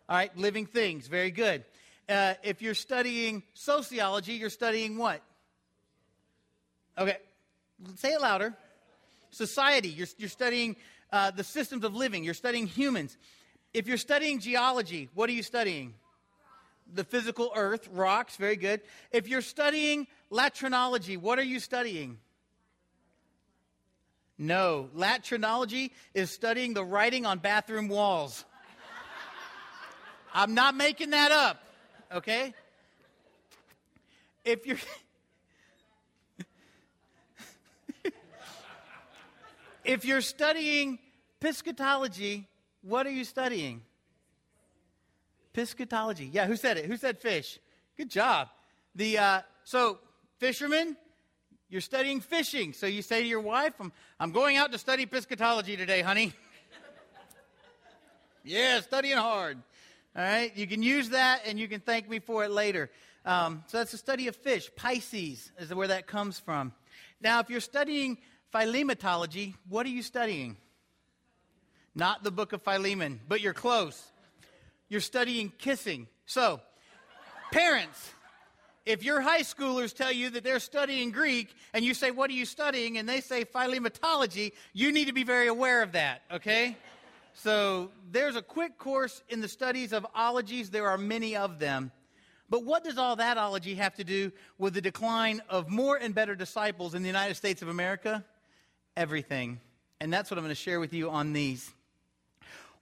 All 0.06 0.16
right, 0.16 0.36
living 0.36 0.66
things. 0.66 1.06
Very 1.06 1.30
good. 1.30 1.64
Uh, 2.06 2.34
if 2.42 2.60
you're 2.60 2.74
studying 2.74 3.42
sociology, 3.54 4.34
you're 4.34 4.50
studying 4.50 4.98
what? 4.98 5.22
Okay, 6.98 7.16
say 7.96 8.12
it 8.12 8.20
louder. 8.20 8.52
Society. 9.30 9.88
You're, 9.88 10.08
you're 10.18 10.28
studying 10.28 10.76
uh, 11.12 11.30
the 11.30 11.44
systems 11.44 11.84
of 11.84 11.94
living. 11.94 12.24
You're 12.24 12.34
studying 12.34 12.66
humans. 12.66 13.16
If 13.72 13.86
you're 13.86 13.96
studying 13.96 14.40
geology, 14.40 15.08
what 15.14 15.28
are 15.28 15.32
you 15.32 15.42
studying? 15.42 15.94
The 16.92 17.04
physical 17.04 17.50
earth, 17.56 17.88
rocks, 17.92 18.36
very 18.36 18.56
good. 18.56 18.82
If 19.10 19.28
you're 19.28 19.42
studying 19.42 20.06
latrinology, 20.30 21.16
what 21.16 21.38
are 21.38 21.44
you 21.44 21.58
studying? 21.58 22.18
No, 24.36 24.90
latrinology 24.96 25.90
is 26.12 26.30
studying 26.30 26.74
the 26.74 26.84
writing 26.84 27.24
on 27.24 27.38
bathroom 27.38 27.88
walls. 27.88 28.44
I'm 30.34 30.54
not 30.54 30.74
making 30.74 31.10
that 31.10 31.30
up, 31.30 31.62
okay? 32.12 32.52
If 34.44 34.66
you're 34.66 34.78
if 39.84 40.04
you're 40.04 40.20
studying 40.20 40.98
piscatology, 41.40 42.46
what 42.82 43.06
are 43.06 43.10
you 43.10 43.24
studying? 43.24 43.82
Piscatology. 45.52 46.30
Yeah, 46.32 46.46
who 46.46 46.56
said 46.56 46.78
it? 46.78 46.86
Who 46.86 46.96
said 46.96 47.18
fish? 47.18 47.58
Good 47.96 48.10
job. 48.10 48.48
The 48.94 49.18
uh, 49.18 49.40
so 49.64 49.98
fishermen, 50.38 50.96
you're 51.68 51.80
studying 51.80 52.20
fishing. 52.20 52.72
So 52.72 52.86
you 52.86 53.02
say 53.02 53.22
to 53.22 53.26
your 53.26 53.40
wife, 53.40 53.74
"I'm 53.78 53.92
I'm 54.18 54.32
going 54.32 54.56
out 54.56 54.72
to 54.72 54.78
study 54.78 55.06
piscatology 55.06 55.76
today, 55.76 56.02
honey." 56.02 56.32
yeah, 58.44 58.80
studying 58.80 59.16
hard. 59.16 59.58
All 60.16 60.22
right, 60.22 60.56
you 60.56 60.66
can 60.66 60.82
use 60.82 61.10
that, 61.10 61.42
and 61.46 61.58
you 61.58 61.68
can 61.68 61.80
thank 61.80 62.08
me 62.08 62.20
for 62.20 62.44
it 62.44 62.50
later. 62.50 62.90
Um, 63.24 63.64
so 63.66 63.78
that's 63.78 63.92
the 63.92 63.98
study 63.98 64.28
of 64.28 64.36
fish. 64.36 64.70
Pisces 64.76 65.50
is 65.58 65.72
where 65.74 65.88
that 65.88 66.06
comes 66.06 66.38
from. 66.38 66.72
Now, 67.20 67.40
if 67.40 67.48
you're 67.48 67.60
studying 67.60 68.18
philematology, 68.54 69.56
what 69.68 69.84
are 69.84 69.90
you 69.90 70.02
studying? 70.02 70.56
Not 71.94 72.22
the 72.22 72.30
book 72.30 72.52
of 72.52 72.62
Philemon, 72.62 73.20
but 73.28 73.40
you're 73.40 73.52
close. 73.52 74.00
You're 74.88 75.00
studying 75.00 75.52
kissing. 75.58 76.06
So, 76.26 76.60
parents, 77.50 78.12
if 78.86 79.02
your 79.02 79.20
high 79.20 79.42
schoolers 79.42 79.94
tell 79.94 80.12
you 80.12 80.30
that 80.30 80.44
they're 80.44 80.60
studying 80.60 81.10
Greek 81.10 81.52
and 81.72 81.84
you 81.84 81.94
say, 81.94 82.12
What 82.12 82.30
are 82.30 82.34
you 82.34 82.44
studying? 82.44 82.96
and 82.96 83.08
they 83.08 83.20
say 83.20 83.44
philematology, 83.44 84.52
you 84.72 84.92
need 84.92 85.06
to 85.06 85.12
be 85.12 85.24
very 85.24 85.48
aware 85.48 85.82
of 85.82 85.92
that, 85.92 86.22
okay? 86.30 86.76
So, 87.32 87.90
there's 88.12 88.36
a 88.36 88.42
quick 88.42 88.78
course 88.78 89.20
in 89.28 89.40
the 89.40 89.48
studies 89.48 89.92
of 89.92 90.06
ologies. 90.14 90.70
There 90.70 90.88
are 90.88 90.98
many 90.98 91.34
of 91.34 91.58
them. 91.58 91.90
But 92.48 92.62
what 92.62 92.84
does 92.84 92.98
all 92.98 93.16
that 93.16 93.36
ology 93.36 93.74
have 93.74 93.96
to 93.96 94.04
do 94.04 94.30
with 94.58 94.74
the 94.74 94.80
decline 94.80 95.42
of 95.48 95.68
more 95.68 95.96
and 95.96 96.14
better 96.14 96.36
disciples 96.36 96.94
in 96.94 97.02
the 97.02 97.08
United 97.08 97.34
States 97.34 97.60
of 97.62 97.68
America? 97.68 98.24
Everything. 98.96 99.60
And 100.00 100.12
that's 100.12 100.30
what 100.30 100.38
I'm 100.38 100.44
going 100.44 100.54
to 100.54 100.60
share 100.60 100.80
with 100.80 100.92
you 100.92 101.10
on 101.10 101.32
these. 101.32 101.70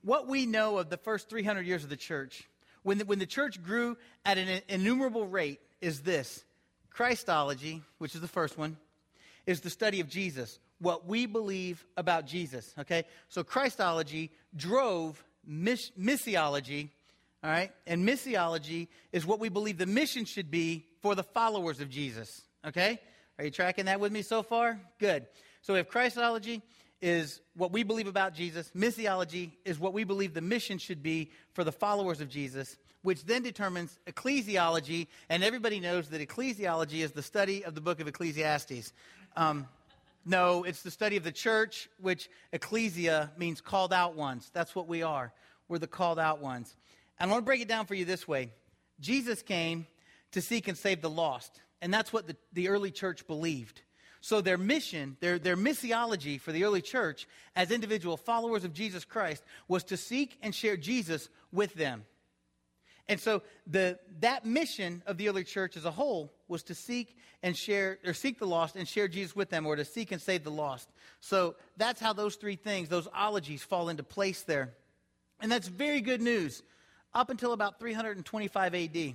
What 0.02 0.26
we 0.26 0.46
know 0.46 0.78
of 0.78 0.90
the 0.90 0.96
first 0.96 1.28
300 1.28 1.66
years 1.66 1.84
of 1.84 1.90
the 1.90 1.96
church, 1.96 2.48
when 2.82 2.98
the, 2.98 3.04
when 3.04 3.18
the 3.18 3.26
church 3.26 3.62
grew 3.62 3.96
at 4.24 4.38
an 4.38 4.62
innumerable 4.68 5.26
rate, 5.26 5.60
is 5.80 6.00
this 6.00 6.44
Christology, 6.90 7.82
which 7.98 8.14
is 8.14 8.20
the 8.20 8.28
first 8.28 8.58
one, 8.58 8.76
is 9.46 9.60
the 9.60 9.70
study 9.70 10.00
of 10.00 10.08
Jesus, 10.08 10.58
what 10.80 11.06
we 11.06 11.26
believe 11.26 11.84
about 11.96 12.26
Jesus. 12.26 12.74
Okay? 12.78 13.04
So 13.28 13.44
Christology 13.44 14.30
drove 14.56 15.22
miss- 15.46 15.90
missiology 15.98 16.88
all 17.44 17.50
right? 17.50 17.72
And 17.86 18.08
missiology 18.08 18.88
is 19.12 19.26
what 19.26 19.40
we 19.40 19.48
believe 19.48 19.78
the 19.78 19.86
mission 19.86 20.24
should 20.24 20.50
be 20.50 20.86
for 21.00 21.14
the 21.14 21.24
followers 21.24 21.80
of 21.80 21.90
Jesus. 21.90 22.42
Okay? 22.66 23.00
Are 23.38 23.44
you 23.44 23.50
tracking 23.50 23.86
that 23.86 23.98
with 23.98 24.12
me 24.12 24.22
so 24.22 24.42
far? 24.42 24.80
Good. 24.98 25.26
So 25.62 25.74
if 25.76 25.88
Christology 25.88 26.62
is 27.00 27.40
what 27.56 27.72
we 27.72 27.82
believe 27.82 28.06
about 28.06 28.34
Jesus, 28.34 28.70
missiology 28.76 29.52
is 29.64 29.78
what 29.78 29.92
we 29.92 30.04
believe 30.04 30.34
the 30.34 30.40
mission 30.40 30.78
should 30.78 31.02
be 31.02 31.30
for 31.54 31.64
the 31.64 31.72
followers 31.72 32.20
of 32.20 32.28
Jesus, 32.28 32.76
which 33.02 33.24
then 33.24 33.42
determines 33.42 33.98
ecclesiology, 34.06 35.08
and 35.28 35.42
everybody 35.42 35.80
knows 35.80 36.08
that 36.08 36.20
ecclesiology 36.20 37.02
is 37.02 37.12
the 37.12 37.22
study 37.22 37.64
of 37.64 37.74
the 37.74 37.80
book 37.80 38.00
of 38.00 38.06
Ecclesiastes. 38.06 38.92
Um, 39.36 39.66
no, 40.24 40.62
it's 40.62 40.82
the 40.82 40.90
study 40.90 41.16
of 41.16 41.24
the 41.24 41.32
church, 41.32 41.88
which 42.00 42.28
ecclesia 42.52 43.32
means 43.36 43.60
called 43.60 43.92
out 43.92 44.14
ones. 44.14 44.50
That's 44.52 44.74
what 44.74 44.86
we 44.86 45.02
are. 45.02 45.32
We're 45.68 45.78
the 45.78 45.88
called 45.88 46.18
out 46.18 46.40
ones. 46.40 46.76
And 47.18 47.30
I 47.30 47.32
want 47.32 47.44
to 47.44 47.46
break 47.46 47.60
it 47.60 47.68
down 47.68 47.86
for 47.86 47.94
you 47.94 48.04
this 48.04 48.28
way 48.28 48.50
Jesus 49.00 49.42
came 49.42 49.86
to 50.32 50.40
seek 50.40 50.68
and 50.68 50.78
save 50.78 51.00
the 51.02 51.10
lost. 51.10 51.60
And 51.80 51.92
that's 51.92 52.12
what 52.12 52.28
the, 52.28 52.36
the 52.52 52.68
early 52.68 52.92
church 52.92 53.26
believed. 53.26 53.82
So 54.22 54.40
their 54.40 54.56
mission, 54.56 55.16
their, 55.18 55.40
their 55.40 55.56
missiology 55.56 56.40
for 56.40 56.52
the 56.52 56.62
early 56.62 56.80
church 56.80 57.26
as 57.56 57.72
individual 57.72 58.16
followers 58.16 58.62
of 58.62 58.72
Jesus 58.72 59.04
Christ 59.04 59.42
was 59.66 59.82
to 59.84 59.96
seek 59.96 60.38
and 60.40 60.54
share 60.54 60.76
Jesus 60.76 61.28
with 61.50 61.74
them. 61.74 62.04
And 63.08 63.18
so 63.18 63.42
the, 63.66 63.98
that 64.20 64.46
mission 64.46 65.02
of 65.06 65.18
the 65.18 65.28
early 65.28 65.42
church 65.42 65.76
as 65.76 65.84
a 65.84 65.90
whole 65.90 66.32
was 66.46 66.62
to 66.64 66.74
seek 66.74 67.16
and 67.42 67.56
share, 67.56 67.98
or 68.06 68.14
seek 68.14 68.38
the 68.38 68.46
lost 68.46 68.76
and 68.76 68.86
share 68.86 69.08
Jesus 69.08 69.34
with 69.34 69.50
them, 69.50 69.66
or 69.66 69.74
to 69.74 69.84
seek 69.84 70.12
and 70.12 70.22
save 70.22 70.44
the 70.44 70.52
lost. 70.52 70.88
So 71.18 71.56
that's 71.76 72.00
how 72.00 72.12
those 72.12 72.36
three 72.36 72.54
things, 72.54 72.88
those 72.88 73.08
ologies, 73.12 73.64
fall 73.64 73.88
into 73.88 74.04
place 74.04 74.42
there. 74.42 74.72
And 75.40 75.50
that's 75.50 75.66
very 75.66 76.00
good 76.00 76.22
news 76.22 76.62
up 77.12 77.28
until 77.28 77.52
about 77.52 77.80
325 77.80 78.74
AD. 78.76 78.96
You 78.96 79.14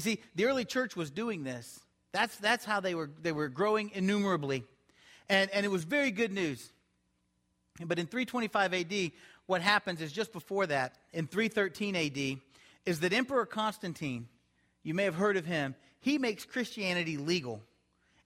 see, 0.00 0.22
the 0.34 0.46
early 0.46 0.64
church 0.64 0.96
was 0.96 1.10
doing 1.10 1.44
this. 1.44 1.80
That's, 2.12 2.36
that's 2.36 2.64
how 2.64 2.80
they 2.80 2.94
were, 2.94 3.10
they 3.22 3.32
were 3.32 3.48
growing 3.48 3.90
innumerably. 3.94 4.64
And, 5.28 5.50
and 5.50 5.64
it 5.64 5.70
was 5.70 5.84
very 5.84 6.10
good 6.10 6.32
news. 6.32 6.72
But 7.84 7.98
in 7.98 8.06
325 8.06 8.74
AD, 8.74 9.12
what 9.46 9.62
happens 9.62 10.00
is 10.00 10.12
just 10.12 10.32
before 10.32 10.66
that, 10.66 10.96
in 11.12 11.26
313 11.26 11.96
AD, 11.96 12.40
is 12.86 13.00
that 13.00 13.12
Emperor 13.12 13.46
Constantine, 13.46 14.28
you 14.82 14.94
may 14.94 15.04
have 15.04 15.14
heard 15.14 15.36
of 15.36 15.46
him, 15.46 15.74
he 16.00 16.18
makes 16.18 16.44
Christianity 16.44 17.16
legal. 17.16 17.62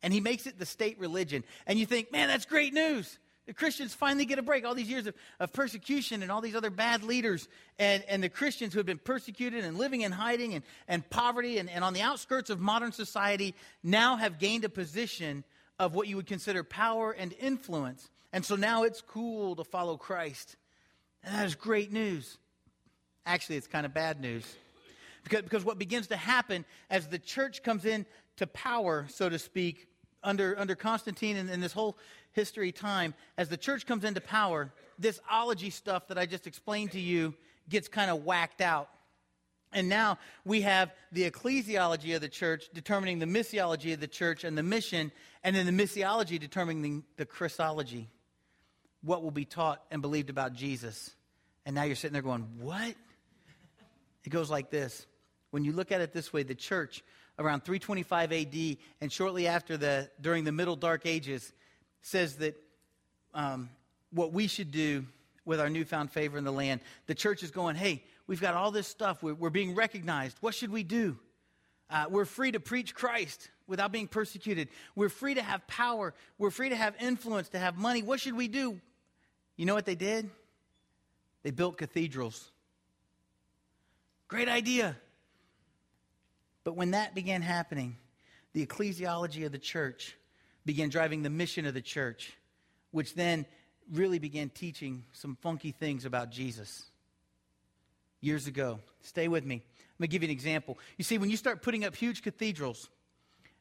And 0.03 0.13
he 0.13 0.21
makes 0.21 0.47
it 0.47 0.59
the 0.59 0.67
state 0.67 0.99
religion. 0.99 1.45
And 1.67 1.79
you 1.79 1.87
think, 1.87 2.13
man, 2.13 2.29
that's 2.29 2.45
great 2.45 2.75
news. 2.75 3.19
The 3.47 3.53
Christians 3.53 3.93
finally 3.93 4.25
get 4.25 4.39
a 4.39 4.43
break. 4.43 4.65
All 4.65 4.75
these 4.75 4.89
years 4.89 5.07
of, 5.07 5.15
of 5.39 5.53
persecution 5.53 6.23
and 6.23 6.33
all 6.33 6.41
these 6.41 6.55
other 6.55 6.71
bad 6.71 7.03
leaders, 7.03 7.47
and, 7.79 8.03
and 8.09 8.23
the 8.23 8.31
Christians 8.31 8.73
who 8.73 8.79
have 8.79 8.87
been 8.87 8.99
persecuted 8.99 9.65
and 9.65 9.77
living 9.77 10.01
in 10.01 10.13
hiding 10.13 10.55
and, 10.55 10.65
and 10.89 11.09
poverty 11.11 11.59
and, 11.59 11.69
and 11.69 11.85
on 11.85 11.93
the 11.93 12.01
outskirts 12.01 12.49
of 12.49 12.59
modern 12.61 12.93
society 12.93 13.55
now 13.83 14.17
have 14.17 14.39
gained 14.39 14.65
a 14.65 14.71
position 14.71 15.45
of 15.79 15.95
what 15.95 16.09
you 16.09 16.17
would 16.17 16.27
consider 16.27 16.65
power 16.65 17.13
and 17.13 17.35
influence. 17.39 18.09
And 18.33 18.45
so 18.45 18.57
now 18.57 18.85
it's 18.85 19.03
cool 19.03 19.57
to 19.57 19.65
follow 19.65 19.97
Christ. 19.97 20.57
And 21.23 21.35
that 21.35 21.47
is 21.47 21.55
great 21.55 21.93
news. 21.93 22.39
Actually, 23.27 23.57
it's 23.57 23.67
kind 23.67 23.85
of 23.85 23.93
bad 23.93 24.21
news. 24.21 24.45
Because, 25.23 25.43
because 25.43 25.65
what 25.65 25.79
begins 25.79 26.09
to 26.09 26.17
happen 26.17 26.65
as 26.91 27.09
the 27.09 27.19
church 27.19 27.63
comes 27.63 27.85
in 27.85 28.07
to 28.37 28.47
power, 28.47 29.07
so 29.09 29.29
to 29.29 29.39
speak, 29.39 29.87
under, 30.23 30.59
under 30.59 30.75
Constantine 30.75 31.37
and, 31.37 31.51
and 31.51 31.63
this 31.63 31.73
whole 31.73 31.97
history 32.35 32.73
time, 32.73 33.15
as 33.39 33.49
the 33.49 33.57
church 33.57 33.87
comes 33.87 34.05
into 34.05 34.21
power, 34.21 34.73
this 34.99 35.21
ology 35.31 35.71
stuff 35.71 36.09
that 36.09 36.19
I 36.19 36.27
just 36.27 36.47
explained 36.47 36.93
to 36.93 37.01
you 37.01 37.35
gets 37.69 37.89
kind 37.89 38.11
of 38.11 38.25
whacked 38.25 38.61
out. 38.61 38.91
And 39.73 39.89
now 39.89 40.19
we 40.45 40.61
have 40.61 40.93
the 41.11 41.29
ecclesiology 41.29 42.15
of 42.15 42.21
the 42.21 42.29
church 42.29 42.69
determining 42.73 43.19
the 43.19 43.27
missiology 43.27 43.93
of 43.93 44.01
the 44.01 44.07
church 44.07 44.45
and 44.45 44.57
the 44.57 44.63
mission, 44.63 45.11
and 45.43 45.57
then 45.57 45.67
the 45.67 45.73
missiology 45.73 46.39
determining 46.39 47.03
the 47.17 47.27
Christology, 47.27 48.09
what 49.03 49.23
will 49.23 49.33
be 49.33 49.45
taught 49.45 49.83
and 49.91 50.01
believed 50.01 50.31
about 50.31 50.53
Jesus. 50.53 51.11
And 51.67 51.75
now 51.75 51.83
you're 51.83 51.97
sitting 51.97 52.13
there 52.13 52.23
going, 52.23 52.47
What? 52.61 52.95
It 54.25 54.31
goes 54.31 54.51
like 54.51 54.71
this. 54.71 55.07
When 55.51 55.65
you 55.65 55.73
look 55.73 55.93
at 55.93 56.01
it 56.01 56.13
this 56.13 56.33
way, 56.33 56.45
the 56.45 56.55
church 56.55 57.03
around 57.39 57.65
325 57.65 58.33
AD 58.33 58.77
and 59.01 59.13
shortly 59.13 59.47
after 59.47 59.77
the 59.77 60.09
during 60.21 60.45
the 60.45 60.53
Middle 60.53 60.77
Dark 60.77 61.05
Ages 61.05 61.53
says 62.05 62.37
that 62.37 62.55
um, 63.33 63.71
what 64.13 64.33
we 64.33 64.47
should 64.47 64.71
do 64.71 65.07
with 65.47 65.59
our 65.59 65.71
newfound 65.71 66.13
favor 66.13 66.37
in 66.37 66.45
the 66.45 66.53
land, 66.53 66.81
the 67.07 67.15
church 67.15 67.43
is 67.43 67.51
going, 67.51 67.77
hey, 67.77 68.05
we've 68.27 68.43
got 68.43 68.55
all 68.55 68.71
this 68.71 68.87
stuff. 68.87 69.23
We're, 69.23 69.33
we're 69.33 69.51
being 69.51 69.75
recognized. 69.75 70.37
What 70.41 70.55
should 70.55 70.71
we 70.71 70.83
do? 70.83 71.19
Uh, 71.89 72.05
we're 72.11 72.27
free 72.27 72.53
to 72.53 72.61
preach 72.61 72.95
Christ 72.95 73.49
without 73.67 73.91
being 73.91 74.07
persecuted. 74.07 74.69
We're 74.95 75.09
free 75.09 75.35
to 75.35 75.43
have 75.43 75.67
power. 75.67 76.13
We're 76.37 76.51
free 76.51 76.69
to 76.69 76.77
have 76.77 76.95
influence, 77.01 77.49
to 77.51 77.59
have 77.59 77.79
money. 77.79 78.03
What 78.03 78.21
should 78.21 78.37
we 78.37 78.49
do? 78.49 78.79
You 79.57 79.65
know 79.65 79.75
what 79.75 79.87
they 79.87 79.95
did? 79.95 80.29
They 81.43 81.53
built 81.53 81.79
cathedrals. 81.79 82.51
Great 84.29 84.49
idea. 84.49 84.95
But 86.65 86.77
when 86.77 86.91
that 86.91 87.15
began 87.15 87.41
happening, 87.41 87.97
the 88.53 88.65
ecclesiology 88.65 89.47
of 89.47 89.53
the 89.53 89.59
church 89.59 90.17
began 90.65 90.89
driving 90.89 91.23
the 91.23 91.31
mission 91.31 91.67
of 91.67 91.75
the 91.75 91.83
church, 91.83 92.33
which 92.91 93.15
then 93.15 93.47
really 93.93 94.19
began 94.19 94.49
teaching 94.49 95.05
some 95.13 95.37
funky 95.43 95.73
things 95.73 96.05
about 96.05 96.31
Jesus 96.31 96.85
years 98.21 98.47
ago. 98.47 98.79
Stay 99.03 99.29
with 99.29 99.45
me. 99.45 99.57
I'm 99.57 99.99
going 99.99 100.09
to 100.09 100.13
give 100.13 100.23
you 100.23 100.29
an 100.29 100.33
example. 100.33 100.79
You 100.97 101.05
see, 101.05 101.19
when 101.19 101.31
you 101.31 101.37
start 101.37 101.63
putting 101.63 101.85
up 101.85 101.95
huge 101.95 102.23
cathedrals, 102.23 102.89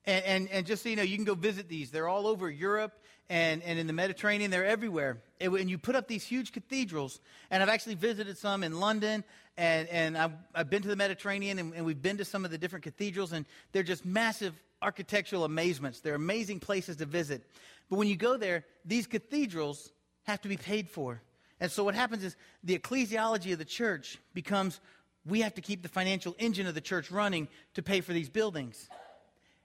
and, 0.05 0.25
and, 0.25 0.49
and, 0.49 0.65
just 0.65 0.83
so 0.83 0.89
you 0.89 0.97
know, 0.97 1.03
you 1.03 1.15
can 1.15 1.23
go 1.23 1.33
visit 1.33 1.69
these. 1.69 1.89
They're 1.89 2.09
all 2.09 2.27
over 2.27 2.49
Europe 2.49 2.91
and, 3.29 3.63
and 3.63 3.79
in 3.79 3.87
the 3.87 3.93
Mediterranean. 3.93 4.51
They're 4.51 4.65
everywhere. 4.65 5.21
And 5.39 5.53
when 5.53 5.69
you 5.69 5.77
put 5.77 5.95
up 5.95 6.09
these 6.09 6.25
huge 6.25 6.51
cathedrals, 6.51 7.21
and 7.49 7.63
I've 7.63 7.69
actually 7.69 7.95
visited 7.95 8.37
some 8.37 8.63
in 8.63 8.81
London, 8.81 9.23
and, 9.57 9.87
and 9.87 10.17
I've, 10.17 10.33
I've 10.53 10.69
been 10.69 10.81
to 10.81 10.89
the 10.89 10.97
Mediterranean, 10.97 11.57
and, 11.57 11.73
and 11.73 11.85
we've 11.85 12.01
been 12.01 12.17
to 12.17 12.25
some 12.25 12.43
of 12.43 12.51
the 12.51 12.57
different 12.57 12.83
cathedrals, 12.83 13.31
and 13.31 13.45
they're 13.71 13.83
just 13.83 14.05
massive 14.05 14.53
architectural 14.83 15.45
amazements. 15.45 16.01
They're 16.01 16.15
amazing 16.15 16.59
places 16.59 16.97
to 16.97 17.05
visit. 17.05 17.49
But 17.89 17.97
when 17.97 18.07
you 18.07 18.15
go 18.15 18.37
there, 18.37 18.65
these 18.85 19.07
cathedrals 19.07 19.91
have 20.23 20.41
to 20.41 20.49
be 20.49 20.57
paid 20.57 20.89
for. 20.89 21.21
And 21.59 21.71
so 21.71 21.83
what 21.83 21.95
happens 21.95 22.23
is 22.23 22.35
the 22.63 22.77
ecclesiology 22.77 23.53
of 23.53 23.59
the 23.59 23.65
church 23.65 24.19
becomes 24.33 24.79
we 25.25 25.41
have 25.41 25.53
to 25.55 25.61
keep 25.61 25.81
the 25.81 25.89
financial 25.89 26.35
engine 26.37 26.67
of 26.67 26.75
the 26.75 26.81
church 26.81 27.09
running 27.09 27.47
to 27.75 27.81
pay 27.81 28.01
for 28.01 28.11
these 28.11 28.29
buildings. 28.29 28.89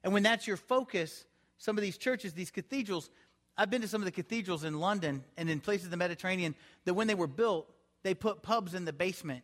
And 0.05 0.13
when 0.13 0.23
that's 0.23 0.47
your 0.47 0.57
focus, 0.57 1.25
some 1.59 1.77
of 1.77 1.83
these 1.83 1.99
churches, 1.99 2.33
these 2.33 2.53
cathedrals, 2.53 3.11
I've 3.57 3.71
been 3.71 3.83
to 3.83 3.89
some 3.89 4.01
of 4.01 4.05
the 4.05 4.13
cathedrals 4.13 4.63
in 4.63 4.79
London 4.79 5.25
and 5.37 5.51
in 5.51 5.59
places 5.59 5.87
in 5.87 5.91
the 5.91 5.97
Mediterranean 5.97 6.55
that 6.85 6.95
when 6.95 7.09
they 7.09 7.17
were 7.17 7.27
built, 7.27 7.69
they 8.05 8.15
put 8.15 8.43
pubs 8.43 8.75
in 8.75 8.85
the 8.85 8.93
basement. 8.93 9.43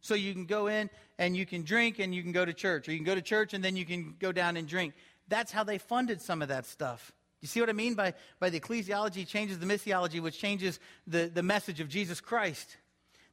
So 0.00 0.14
you 0.14 0.32
can 0.32 0.46
go 0.46 0.66
in 0.66 0.90
and 1.18 1.36
you 1.36 1.46
can 1.46 1.62
drink 1.62 1.98
and 1.98 2.14
you 2.14 2.22
can 2.22 2.32
go 2.32 2.44
to 2.44 2.52
church, 2.52 2.88
or 2.88 2.92
you 2.92 2.98
can 2.98 3.06
go 3.06 3.14
to 3.14 3.22
church 3.22 3.54
and 3.54 3.64
then 3.64 3.76
you 3.76 3.84
can 3.84 4.14
go 4.18 4.32
down 4.32 4.56
and 4.56 4.68
drink. 4.68 4.94
That's 5.28 5.52
how 5.52 5.64
they 5.64 5.78
funded 5.78 6.20
some 6.20 6.42
of 6.42 6.48
that 6.48 6.66
stuff. 6.66 7.12
You 7.40 7.48
see 7.48 7.60
what 7.60 7.68
I 7.68 7.72
mean 7.72 7.94
by, 7.94 8.14
by 8.40 8.50
the 8.50 8.58
ecclesiology 8.58 9.26
changes 9.26 9.58
the 9.58 9.66
missiology, 9.66 10.20
which 10.20 10.38
changes 10.38 10.80
the, 11.06 11.30
the 11.32 11.42
message 11.42 11.80
of 11.80 11.88
Jesus 11.88 12.20
Christ. 12.20 12.76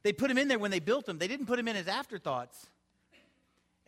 They 0.02 0.12
put 0.12 0.30
him 0.30 0.38
in 0.38 0.48
there 0.48 0.58
when 0.58 0.70
they 0.70 0.78
built 0.78 1.08
him. 1.08 1.18
They 1.18 1.28
didn't 1.28 1.46
put 1.46 1.58
him 1.58 1.68
in 1.68 1.76
as 1.76 1.88
afterthoughts. 1.88 2.66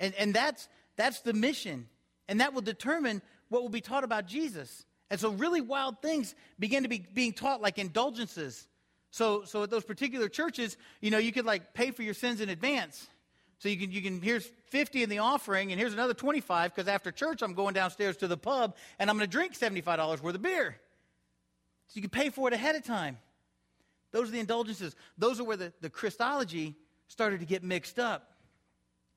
And, 0.00 0.14
and 0.14 0.34
that's, 0.34 0.68
that's 0.96 1.20
the 1.20 1.32
mission. 1.32 1.88
And 2.28 2.40
that 2.40 2.54
will 2.54 2.62
determine 2.62 3.22
what 3.48 3.62
will 3.62 3.68
be 3.68 3.80
taught 3.80 4.04
about 4.04 4.26
Jesus. 4.26 4.84
And 5.10 5.18
so 5.18 5.30
really 5.30 5.60
wild 5.60 6.02
things 6.02 6.34
begin 6.58 6.82
to 6.82 6.88
be 6.88 6.98
being 7.14 7.32
taught 7.32 7.60
like 7.60 7.78
indulgences. 7.78 8.66
So, 9.10 9.44
so 9.44 9.62
at 9.62 9.70
those 9.70 9.84
particular 9.84 10.28
churches, 10.28 10.76
you 11.00 11.10
know, 11.10 11.18
you 11.18 11.32
could 11.32 11.46
like 11.46 11.74
pay 11.74 11.90
for 11.90 12.02
your 12.02 12.14
sins 12.14 12.40
in 12.40 12.48
advance. 12.48 13.06
So 13.58 13.68
you 13.68 13.76
can, 13.76 13.90
you 13.90 14.02
can, 14.02 14.20
here's 14.20 14.46
50 14.66 15.02
in 15.02 15.10
the 15.10 15.18
offering, 15.18 15.72
and 15.72 15.80
here's 15.80 15.92
another 15.92 16.14
25 16.14 16.74
because 16.74 16.88
after 16.88 17.10
church, 17.10 17.42
I'm 17.42 17.54
going 17.54 17.74
downstairs 17.74 18.16
to 18.18 18.28
the 18.28 18.36
pub 18.36 18.76
and 18.98 19.10
I'm 19.10 19.16
going 19.16 19.28
to 19.28 19.32
drink 19.32 19.58
$75 19.58 20.22
worth 20.22 20.34
of 20.34 20.42
beer. 20.42 20.76
So 21.88 21.94
you 21.94 22.02
can 22.02 22.10
pay 22.10 22.28
for 22.28 22.48
it 22.48 22.54
ahead 22.54 22.76
of 22.76 22.84
time. 22.84 23.18
Those 24.12 24.28
are 24.28 24.32
the 24.32 24.40
indulgences. 24.40 24.94
Those 25.16 25.40
are 25.40 25.44
where 25.44 25.56
the, 25.56 25.72
the 25.80 25.90
Christology 25.90 26.76
started 27.08 27.40
to 27.40 27.46
get 27.46 27.64
mixed 27.64 27.98
up. 27.98 28.30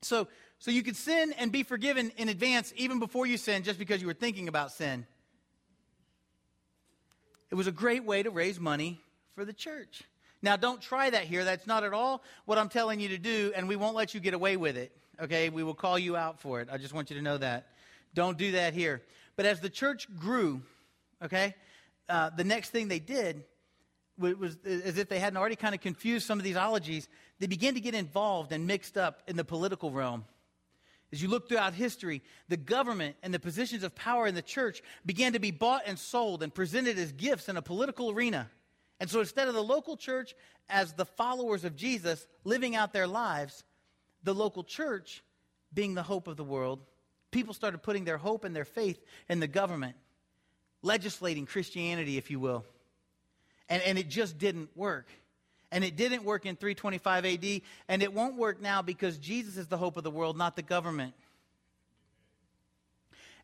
So, 0.02 0.26
so 0.58 0.70
you 0.70 0.82
could 0.82 0.96
sin 0.96 1.32
and 1.38 1.52
be 1.52 1.62
forgiven 1.62 2.10
in 2.16 2.28
advance 2.28 2.72
even 2.76 2.98
before 2.98 3.26
you 3.26 3.36
sin 3.36 3.62
just 3.62 3.78
because 3.78 4.00
you 4.00 4.06
were 4.06 4.14
thinking 4.14 4.48
about 4.48 4.72
sin. 4.72 5.06
It 7.50 7.54
was 7.54 7.66
a 7.66 7.72
great 7.72 8.04
way 8.04 8.22
to 8.22 8.30
raise 8.30 8.58
money 8.58 9.00
for 9.34 9.44
the 9.44 9.52
church. 9.52 10.02
Now, 10.42 10.56
don't 10.56 10.80
try 10.80 11.10
that 11.10 11.24
here. 11.24 11.44
That's 11.44 11.66
not 11.66 11.84
at 11.84 11.92
all 11.92 12.22
what 12.46 12.58
I'm 12.58 12.68
telling 12.68 13.00
you 13.00 13.08
to 13.08 13.18
do, 13.18 13.52
and 13.54 13.68
we 13.68 13.76
won't 13.76 13.94
let 13.94 14.12
you 14.14 14.20
get 14.20 14.34
away 14.34 14.56
with 14.56 14.76
it. 14.76 14.92
Okay? 15.20 15.50
We 15.50 15.62
will 15.62 15.74
call 15.74 15.98
you 15.98 16.16
out 16.16 16.40
for 16.40 16.60
it. 16.60 16.68
I 16.70 16.78
just 16.78 16.92
want 16.92 17.10
you 17.10 17.16
to 17.16 17.22
know 17.22 17.38
that. 17.38 17.68
Don't 18.14 18.36
do 18.36 18.52
that 18.52 18.74
here. 18.74 19.02
But 19.36 19.46
as 19.46 19.60
the 19.60 19.70
church 19.70 20.08
grew, 20.18 20.62
okay, 21.22 21.54
uh, 22.08 22.30
the 22.36 22.44
next 22.44 22.70
thing 22.70 22.88
they 22.88 22.98
did 22.98 23.44
was, 24.18 24.34
was 24.34 24.58
as 24.64 24.98
if 24.98 25.08
they 25.08 25.18
hadn't 25.18 25.36
already 25.36 25.56
kind 25.56 25.74
of 25.74 25.80
confused 25.80 26.26
some 26.26 26.38
of 26.38 26.44
these 26.44 26.56
ologies, 26.56 27.08
they 27.38 27.46
began 27.46 27.74
to 27.74 27.80
get 27.80 27.94
involved 27.94 28.52
and 28.52 28.66
mixed 28.66 28.98
up 28.98 29.22
in 29.26 29.36
the 29.36 29.44
political 29.44 29.90
realm. 29.90 30.24
As 31.12 31.22
you 31.22 31.28
look 31.28 31.48
throughout 31.48 31.74
history, 31.74 32.22
the 32.48 32.56
government 32.56 33.16
and 33.22 33.32
the 33.32 33.38
positions 33.38 33.82
of 33.82 33.94
power 33.94 34.26
in 34.26 34.34
the 34.34 34.42
church 34.42 34.82
began 35.04 35.34
to 35.34 35.38
be 35.38 35.50
bought 35.50 35.82
and 35.86 35.98
sold 35.98 36.42
and 36.42 36.54
presented 36.54 36.98
as 36.98 37.12
gifts 37.12 37.48
in 37.48 37.56
a 37.56 37.62
political 37.62 38.10
arena. 38.10 38.50
And 39.02 39.10
so 39.10 39.18
instead 39.18 39.48
of 39.48 39.54
the 39.54 39.64
local 39.64 39.96
church 39.96 40.36
as 40.68 40.92
the 40.92 41.04
followers 41.04 41.64
of 41.64 41.74
Jesus 41.74 42.24
living 42.44 42.76
out 42.76 42.92
their 42.92 43.08
lives, 43.08 43.64
the 44.22 44.32
local 44.32 44.62
church 44.62 45.24
being 45.74 45.94
the 45.94 46.04
hope 46.04 46.28
of 46.28 46.36
the 46.36 46.44
world, 46.44 46.78
people 47.32 47.52
started 47.52 47.82
putting 47.82 48.04
their 48.04 48.16
hope 48.16 48.44
and 48.44 48.54
their 48.54 48.64
faith 48.64 49.04
in 49.28 49.40
the 49.40 49.48
government, 49.48 49.96
legislating 50.82 51.46
Christianity, 51.46 52.16
if 52.16 52.30
you 52.30 52.38
will. 52.38 52.64
And, 53.68 53.82
and 53.82 53.98
it 53.98 54.08
just 54.08 54.38
didn't 54.38 54.68
work. 54.76 55.08
And 55.72 55.82
it 55.82 55.96
didn't 55.96 56.22
work 56.22 56.46
in 56.46 56.54
325 56.54 57.26
AD, 57.26 57.60
and 57.88 58.04
it 58.04 58.14
won't 58.14 58.36
work 58.36 58.62
now 58.62 58.82
because 58.82 59.18
Jesus 59.18 59.56
is 59.56 59.66
the 59.66 59.78
hope 59.78 59.96
of 59.96 60.04
the 60.04 60.12
world, 60.12 60.38
not 60.38 60.54
the 60.54 60.62
government. 60.62 61.14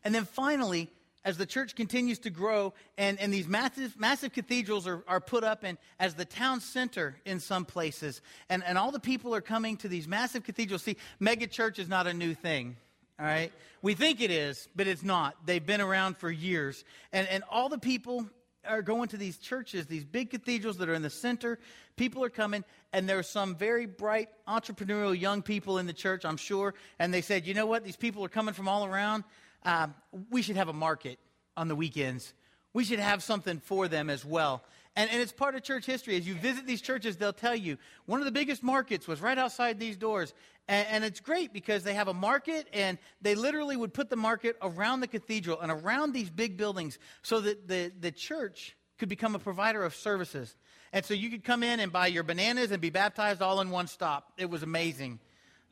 And 0.05 0.15
then 0.15 0.23
finally, 0.23 0.89
as 1.25 1.37
the 1.37 1.45
church 1.45 1.75
continues 1.75 2.19
to 2.19 2.29
grow 2.29 2.73
and, 2.97 3.19
and 3.19 3.33
these 3.33 3.47
massive, 3.47 3.99
massive 3.99 4.31
cathedrals 4.31 4.87
are, 4.87 5.03
are 5.07 5.19
put 5.19 5.43
up 5.43 5.63
and 5.63 5.77
as 5.99 6.13
the 6.13 6.25
town 6.25 6.61
center 6.61 7.17
in 7.25 7.39
some 7.39 7.65
places 7.65 8.21
and, 8.49 8.63
and 8.63 8.77
all 8.77 8.91
the 8.91 8.99
people 8.99 9.35
are 9.35 9.41
coming 9.41 9.77
to 9.77 9.87
these 9.87 10.07
massive 10.07 10.43
cathedrals 10.43 10.83
see 10.83 10.97
mega 11.19 11.47
church 11.47 11.79
is 11.79 11.89
not 11.89 12.07
a 12.07 12.13
new 12.13 12.33
thing 12.33 12.75
all 13.19 13.25
right? 13.25 13.51
We 13.81 13.95
think 13.95 14.21
it 14.21 14.31
is 14.31 14.67
but 14.75 14.87
it's 14.87 15.03
not. 15.03 15.35
They've 15.45 15.65
been 15.65 15.81
around 15.81 16.17
for 16.17 16.31
years. 16.31 16.85
And, 17.11 17.27
and 17.27 17.43
all 17.49 17.69
the 17.69 17.77
people 17.77 18.29
are 18.65 18.81
going 18.81 19.07
to 19.09 19.17
these 19.17 19.37
churches 19.37 19.87
these 19.87 20.05
big 20.05 20.29
cathedrals 20.29 20.77
that 20.77 20.87
are 20.87 20.93
in 20.93 21.01
the 21.01 21.09
center. 21.09 21.59
People 21.97 22.23
are 22.23 22.29
coming 22.29 22.63
and 22.93 23.09
there 23.09 23.19
are 23.19 23.23
some 23.23 23.55
very 23.55 23.85
bright 23.85 24.29
entrepreneurial 24.47 25.19
young 25.19 25.41
people 25.41 25.79
in 25.79 25.85
the 25.85 25.93
church 25.93 26.23
i'm 26.23 26.37
sure. 26.37 26.73
And 26.97 27.13
they 27.13 27.21
said 27.21 27.45
you 27.45 27.53
know 27.53 27.65
what? 27.65 27.83
These 27.83 27.97
people 27.97 28.23
are 28.23 28.29
coming 28.29 28.53
from 28.53 28.69
all 28.69 28.85
around 28.85 29.25
um, 29.63 29.93
we 30.29 30.41
should 30.41 30.55
have 30.55 30.69
a 30.69 30.73
market 30.73 31.19
on 31.57 31.67
the 31.67 31.75
weekends. 31.75 32.33
We 32.73 32.83
should 32.83 32.99
have 32.99 33.23
something 33.23 33.59
for 33.59 33.87
them 33.87 34.09
as 34.09 34.23
well. 34.23 34.63
And, 34.95 35.09
and 35.11 35.21
it's 35.21 35.31
part 35.31 35.55
of 35.55 35.63
church 35.63 35.85
history. 35.85 36.15
As 36.17 36.27
you 36.27 36.35
visit 36.35 36.65
these 36.67 36.81
churches, 36.81 37.17
they'll 37.17 37.33
tell 37.33 37.55
you 37.55 37.77
one 38.05 38.19
of 38.19 38.25
the 38.25 38.31
biggest 38.31 38.63
markets 38.63 39.07
was 39.07 39.21
right 39.21 39.37
outside 39.37 39.79
these 39.79 39.97
doors. 39.97 40.33
And, 40.67 40.87
and 40.89 41.03
it's 41.03 41.19
great 41.19 41.53
because 41.53 41.83
they 41.83 41.93
have 41.93 42.07
a 42.07 42.13
market 42.13 42.67
and 42.73 42.97
they 43.21 43.35
literally 43.35 43.75
would 43.75 43.93
put 43.93 44.09
the 44.09 44.15
market 44.15 44.57
around 44.61 44.99
the 44.99 45.07
cathedral 45.07 45.59
and 45.59 45.71
around 45.71 46.13
these 46.13 46.29
big 46.29 46.57
buildings 46.57 46.99
so 47.21 47.39
that 47.41 47.67
the, 47.67 47.91
the 47.99 48.11
church 48.11 48.75
could 48.97 49.09
become 49.09 49.35
a 49.35 49.39
provider 49.39 49.83
of 49.83 49.95
services. 49.95 50.55
And 50.91 51.05
so 51.05 51.13
you 51.13 51.29
could 51.29 51.43
come 51.43 51.63
in 51.63 51.79
and 51.79 51.91
buy 51.91 52.07
your 52.07 52.23
bananas 52.23 52.71
and 52.71 52.81
be 52.81 52.89
baptized 52.89 53.41
all 53.41 53.61
in 53.61 53.69
one 53.69 53.87
stop. 53.87 54.33
It 54.37 54.49
was 54.49 54.63
amazing. 54.63 55.19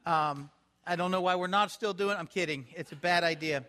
Um, 0.05 0.49
I 0.85 0.95
don't 0.95 1.11
know 1.11 1.21
why 1.21 1.35
we're 1.35 1.47
not 1.47 1.71
still 1.71 1.93
doing 1.93 2.11
it. 2.11 2.19
I'm 2.19 2.27
kidding. 2.27 2.65
It's 2.75 2.91
a 2.91 2.95
bad 2.95 3.23
idea. 3.23 3.65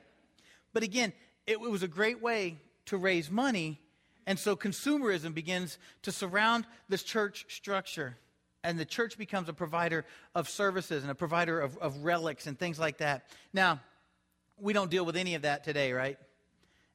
But 0.79 0.85
again, 0.85 1.13
it, 1.45 1.55
it 1.55 1.71
was 1.71 1.83
a 1.83 1.89
great 1.89 2.23
way 2.23 2.57
to 2.85 2.97
raise 2.97 3.33
money. 3.33 3.81
And 4.29 4.39
so 4.39 4.55
consumerism 4.55 5.35
begins 5.35 5.77
to 6.03 6.13
surround 6.13 6.69
this 6.89 7.03
church 7.03 7.47
structure. 7.49 8.17
And 8.63 8.79
the 8.79 8.85
church 8.85 9.19
becomes 9.19 9.49
a 9.49 9.53
provider 9.53 10.05
of 10.37 10.49
services 10.49 11.03
and 11.03 11.11
a 11.11 11.17
provider 11.17 11.61
of, 11.61 11.77
of 11.79 12.05
relics 12.05 12.47
and 12.47 12.57
things 12.57 12.79
like 12.79 12.99
that. 12.99 13.27
Now, 13.53 13.81
we 14.57 14.73
don't 14.73 14.89
deal 14.89 15.05
with 15.05 15.17
any 15.17 15.35
of 15.35 15.43
that 15.43 15.65
today, 15.65 15.93
right? 15.93 16.17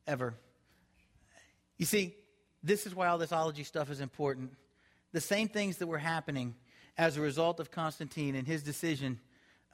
Ever. 0.08 0.34
You 1.78 1.86
see, 1.86 2.16
this 2.64 2.88
is 2.88 2.96
why 2.96 3.08
all 3.08 3.18
this 3.18 3.34
ology 3.34 3.66
stuff 3.66 3.92
is 3.92 4.00
important. 4.00 4.54
The 5.12 5.20
same 5.20 5.50
things 5.50 5.80
that 5.80 5.88
were 5.88 5.98
happening 5.98 6.56
as 6.98 7.18
a 7.18 7.22
result 7.22 7.60
of 7.60 7.70
Constantine 7.70 8.36
and 8.36 8.48
his 8.48 8.64
decision 8.64 9.20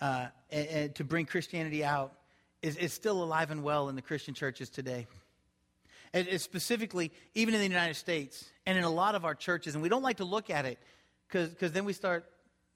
uh, 0.02 0.30
and, 0.50 0.68
and 0.68 0.96
to 0.96 1.04
bring 1.04 1.28
Christianity 1.28 1.84
out 1.84 2.16
is, 2.62 2.76
is 2.78 2.94
still 2.94 3.24
alive 3.24 3.52
and 3.52 3.64
well 3.64 3.90
in 3.90 3.96
the 3.96 4.02
Christian 4.02 4.34
churches 4.34 4.70
today. 4.70 5.08
And 6.14 6.42
specifically, 6.42 7.12
even 7.36 7.54
in 7.54 7.60
the 7.60 7.68
United 7.68 7.94
States 7.94 8.50
and 8.66 8.78
in 8.78 8.84
a 8.84 8.90
lot 8.90 9.14
of 9.14 9.26
our 9.26 9.36
churches, 9.36 9.76
and 9.76 9.84
we 9.84 9.90
don't 9.90 10.02
like 10.02 10.18
to 10.18 10.26
look 10.26 10.50
at 10.50 10.66
it 10.66 10.80
because 11.28 11.72
then 11.72 11.86
we 11.86 11.94
start, 11.94 12.26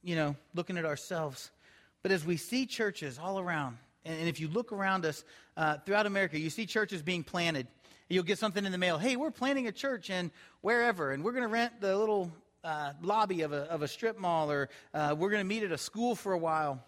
you 0.04 0.16
know, 0.16 0.36
looking 0.54 0.78
at 0.78 0.86
ourselves. 0.86 1.50
But 2.04 2.12
as 2.12 2.24
we 2.24 2.38
see 2.38 2.68
churches 2.68 3.18
all 3.18 3.40
around, 3.40 3.78
and, 4.06 4.20
and 4.20 4.30
if 4.30 4.40
you 4.40 4.50
look 4.50 4.72
around 4.72 5.06
us 5.06 5.24
uh, 5.58 5.78
throughout 5.84 6.06
America, 6.06 6.38
you 6.38 6.52
see 6.52 6.68
churches 6.68 7.02
being 7.02 7.24
planted. 7.24 7.66
You'll 8.08 8.24
get 8.24 8.38
something 8.38 8.64
in 8.64 8.72
the 8.72 8.78
mail. 8.78 9.00
Hey, 9.00 9.16
we're 9.16 9.32
planting 9.32 9.68
a 9.68 9.72
church 9.72 10.12
in 10.12 10.30
wherever, 10.62 11.12
and 11.12 11.24
we're 11.24 11.32
going 11.32 11.44
to 11.44 11.48
rent 11.48 11.82
the 11.82 11.98
little 11.98 12.32
uh, 12.64 12.94
lobby 13.02 13.42
of 13.42 13.52
a, 13.52 13.64
of 13.72 13.82
a 13.82 13.88
strip 13.88 14.20
mall, 14.20 14.52
or 14.52 14.70
uh, 14.94 15.16
we're 15.18 15.32
going 15.32 15.42
to 15.42 15.48
meet 15.48 15.64
at 15.64 15.72
a 15.72 15.78
school 15.78 16.16
for 16.16 16.34
a 16.34 16.38
while. 16.38 16.84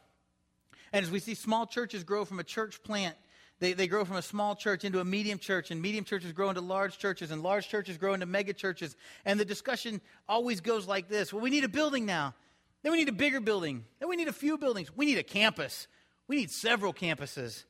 And 0.95 1.03
as 1.03 1.11
we 1.11 1.19
see 1.19 1.35
small 1.35 1.67
churches 1.67 2.05
grow 2.05 2.23
from 2.23 2.39
a 2.39 2.43
church 2.45 2.81
plant, 2.81 3.17
they, 3.59 3.73
they 3.73 3.85
grow 3.85 4.05
from 4.05 4.15
a 4.15 4.21
small 4.21 4.55
church 4.55 4.85
into 4.85 5.01
a 5.01 5.03
medium 5.03 5.39
church, 5.39 5.69
and 5.69 5.81
medium 5.81 6.05
churches 6.05 6.31
grow 6.31 6.47
into 6.47 6.61
large 6.61 6.97
churches, 6.99 7.31
and 7.31 7.43
large 7.43 7.67
churches 7.67 7.97
grow 7.97 8.13
into 8.13 8.25
mega 8.25 8.53
churches. 8.53 8.95
And 9.25 9.37
the 9.37 9.43
discussion 9.43 9.99
always 10.25 10.61
goes 10.61 10.87
like 10.87 11.09
this 11.09 11.33
Well, 11.33 11.41
we 11.41 11.49
need 11.49 11.65
a 11.65 11.67
building 11.67 12.05
now. 12.05 12.33
Then 12.81 12.93
we 12.93 12.97
need 12.97 13.09
a 13.09 13.11
bigger 13.11 13.41
building. 13.41 13.83
Then 13.99 14.07
we 14.07 14.15
need 14.15 14.29
a 14.29 14.33
few 14.33 14.57
buildings. 14.57 14.89
We 14.95 15.05
need 15.05 15.17
a 15.17 15.23
campus. 15.23 15.89
We 16.29 16.37
need 16.37 16.49
several 16.49 16.93
campuses. 16.93 17.65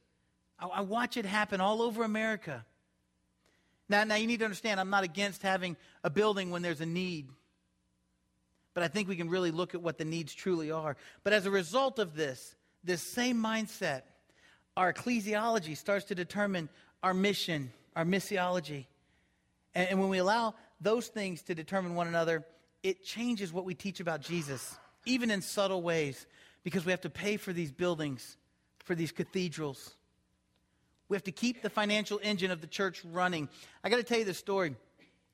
I, 0.59 0.67
I 0.67 0.81
watch 0.81 1.17
it 1.17 1.25
happen 1.25 1.59
all 1.59 1.81
over 1.81 2.03
America. 2.03 2.63
Now, 3.89 4.03
now, 4.03 4.15
you 4.15 4.27
need 4.27 4.37
to 4.37 4.45
understand, 4.45 4.79
I'm 4.79 4.91
not 4.91 5.03
against 5.03 5.41
having 5.41 5.77
a 6.03 6.11
building 6.11 6.51
when 6.51 6.61
there's 6.61 6.81
a 6.81 6.85
need. 6.85 7.29
But 8.75 8.83
I 8.83 8.87
think 8.87 9.07
we 9.07 9.15
can 9.15 9.29
really 9.29 9.49
look 9.49 9.73
at 9.73 9.81
what 9.81 9.97
the 9.97 10.05
needs 10.05 10.31
truly 10.35 10.69
are. 10.69 10.95
But 11.23 11.33
as 11.33 11.47
a 11.47 11.51
result 11.51 11.97
of 11.97 12.15
this, 12.15 12.55
this 12.85 13.01
same 13.01 13.41
mindset, 13.41 14.03
our 14.77 14.93
ecclesiology 14.93 15.75
starts 15.75 16.05
to 16.05 16.15
determine 16.15 16.69
our 17.01 17.13
mission, 17.13 17.71
our 17.95 18.05
missiology. 18.05 18.85
And, 19.73 19.89
and 19.89 19.99
when 19.99 20.09
we 20.09 20.17
allow 20.17 20.55
those 20.81 21.07
things 21.07 21.41
to 21.43 21.55
determine 21.55 21.95
one 21.95 22.07
another, 22.07 22.45
it 22.83 23.03
changes 23.03 23.51
what 23.51 23.65
we 23.65 23.73
teach 23.73 23.99
about 23.99 24.21
Jesus, 24.21 24.77
even 25.05 25.31
in 25.31 25.41
subtle 25.41 25.81
ways, 25.81 26.27
because 26.63 26.85
we 26.85 26.91
have 26.91 27.01
to 27.01 27.09
pay 27.09 27.37
for 27.37 27.53
these 27.53 27.71
buildings, 27.71 28.37
for 28.83 28.95
these 28.95 29.11
cathedrals. 29.11 29.95
We 31.07 31.15
have 31.15 31.23
to 31.23 31.31
keep 31.31 31.61
the 31.61 31.69
financial 31.69 32.19
engine 32.23 32.51
of 32.51 32.61
the 32.61 32.67
church 32.67 33.01
running. 33.05 33.49
I 33.83 33.89
got 33.89 33.97
to 33.97 34.03
tell 34.03 34.19
you 34.19 34.25
this 34.25 34.37
story. 34.37 34.75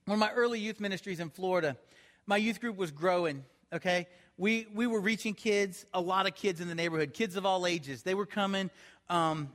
One 0.05 0.15
of 0.15 0.19
my 0.19 0.31
early 0.31 0.59
youth 0.59 0.79
ministries 0.79 1.19
in 1.19 1.29
Florida, 1.29 1.77
my 2.25 2.37
youth 2.37 2.59
group 2.59 2.77
was 2.77 2.91
growing, 2.91 3.45
okay? 3.71 4.07
We, 4.37 4.67
we 4.73 4.87
were 4.87 4.99
reaching 4.99 5.33
kids, 5.33 5.85
a 5.93 6.01
lot 6.01 6.27
of 6.27 6.35
kids 6.35 6.61
in 6.61 6.67
the 6.67 6.75
neighborhood, 6.75 7.13
kids 7.13 7.35
of 7.35 7.45
all 7.45 7.67
ages. 7.67 8.03
They 8.03 8.15
were 8.15 8.25
coming. 8.25 8.69
Um, 9.09 9.51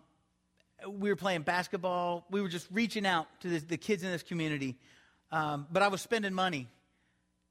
we 0.86 1.08
were 1.08 1.16
playing 1.16 1.42
basketball. 1.42 2.26
We 2.30 2.40
were 2.40 2.48
just 2.48 2.68
reaching 2.70 3.06
out 3.06 3.26
to 3.40 3.48
the, 3.48 3.58
the 3.58 3.76
kids 3.76 4.02
in 4.02 4.10
this 4.10 4.22
community. 4.22 4.76
Um, 5.32 5.66
but 5.70 5.82
I 5.82 5.88
was 5.88 6.00
spending 6.00 6.34
money. 6.34 6.68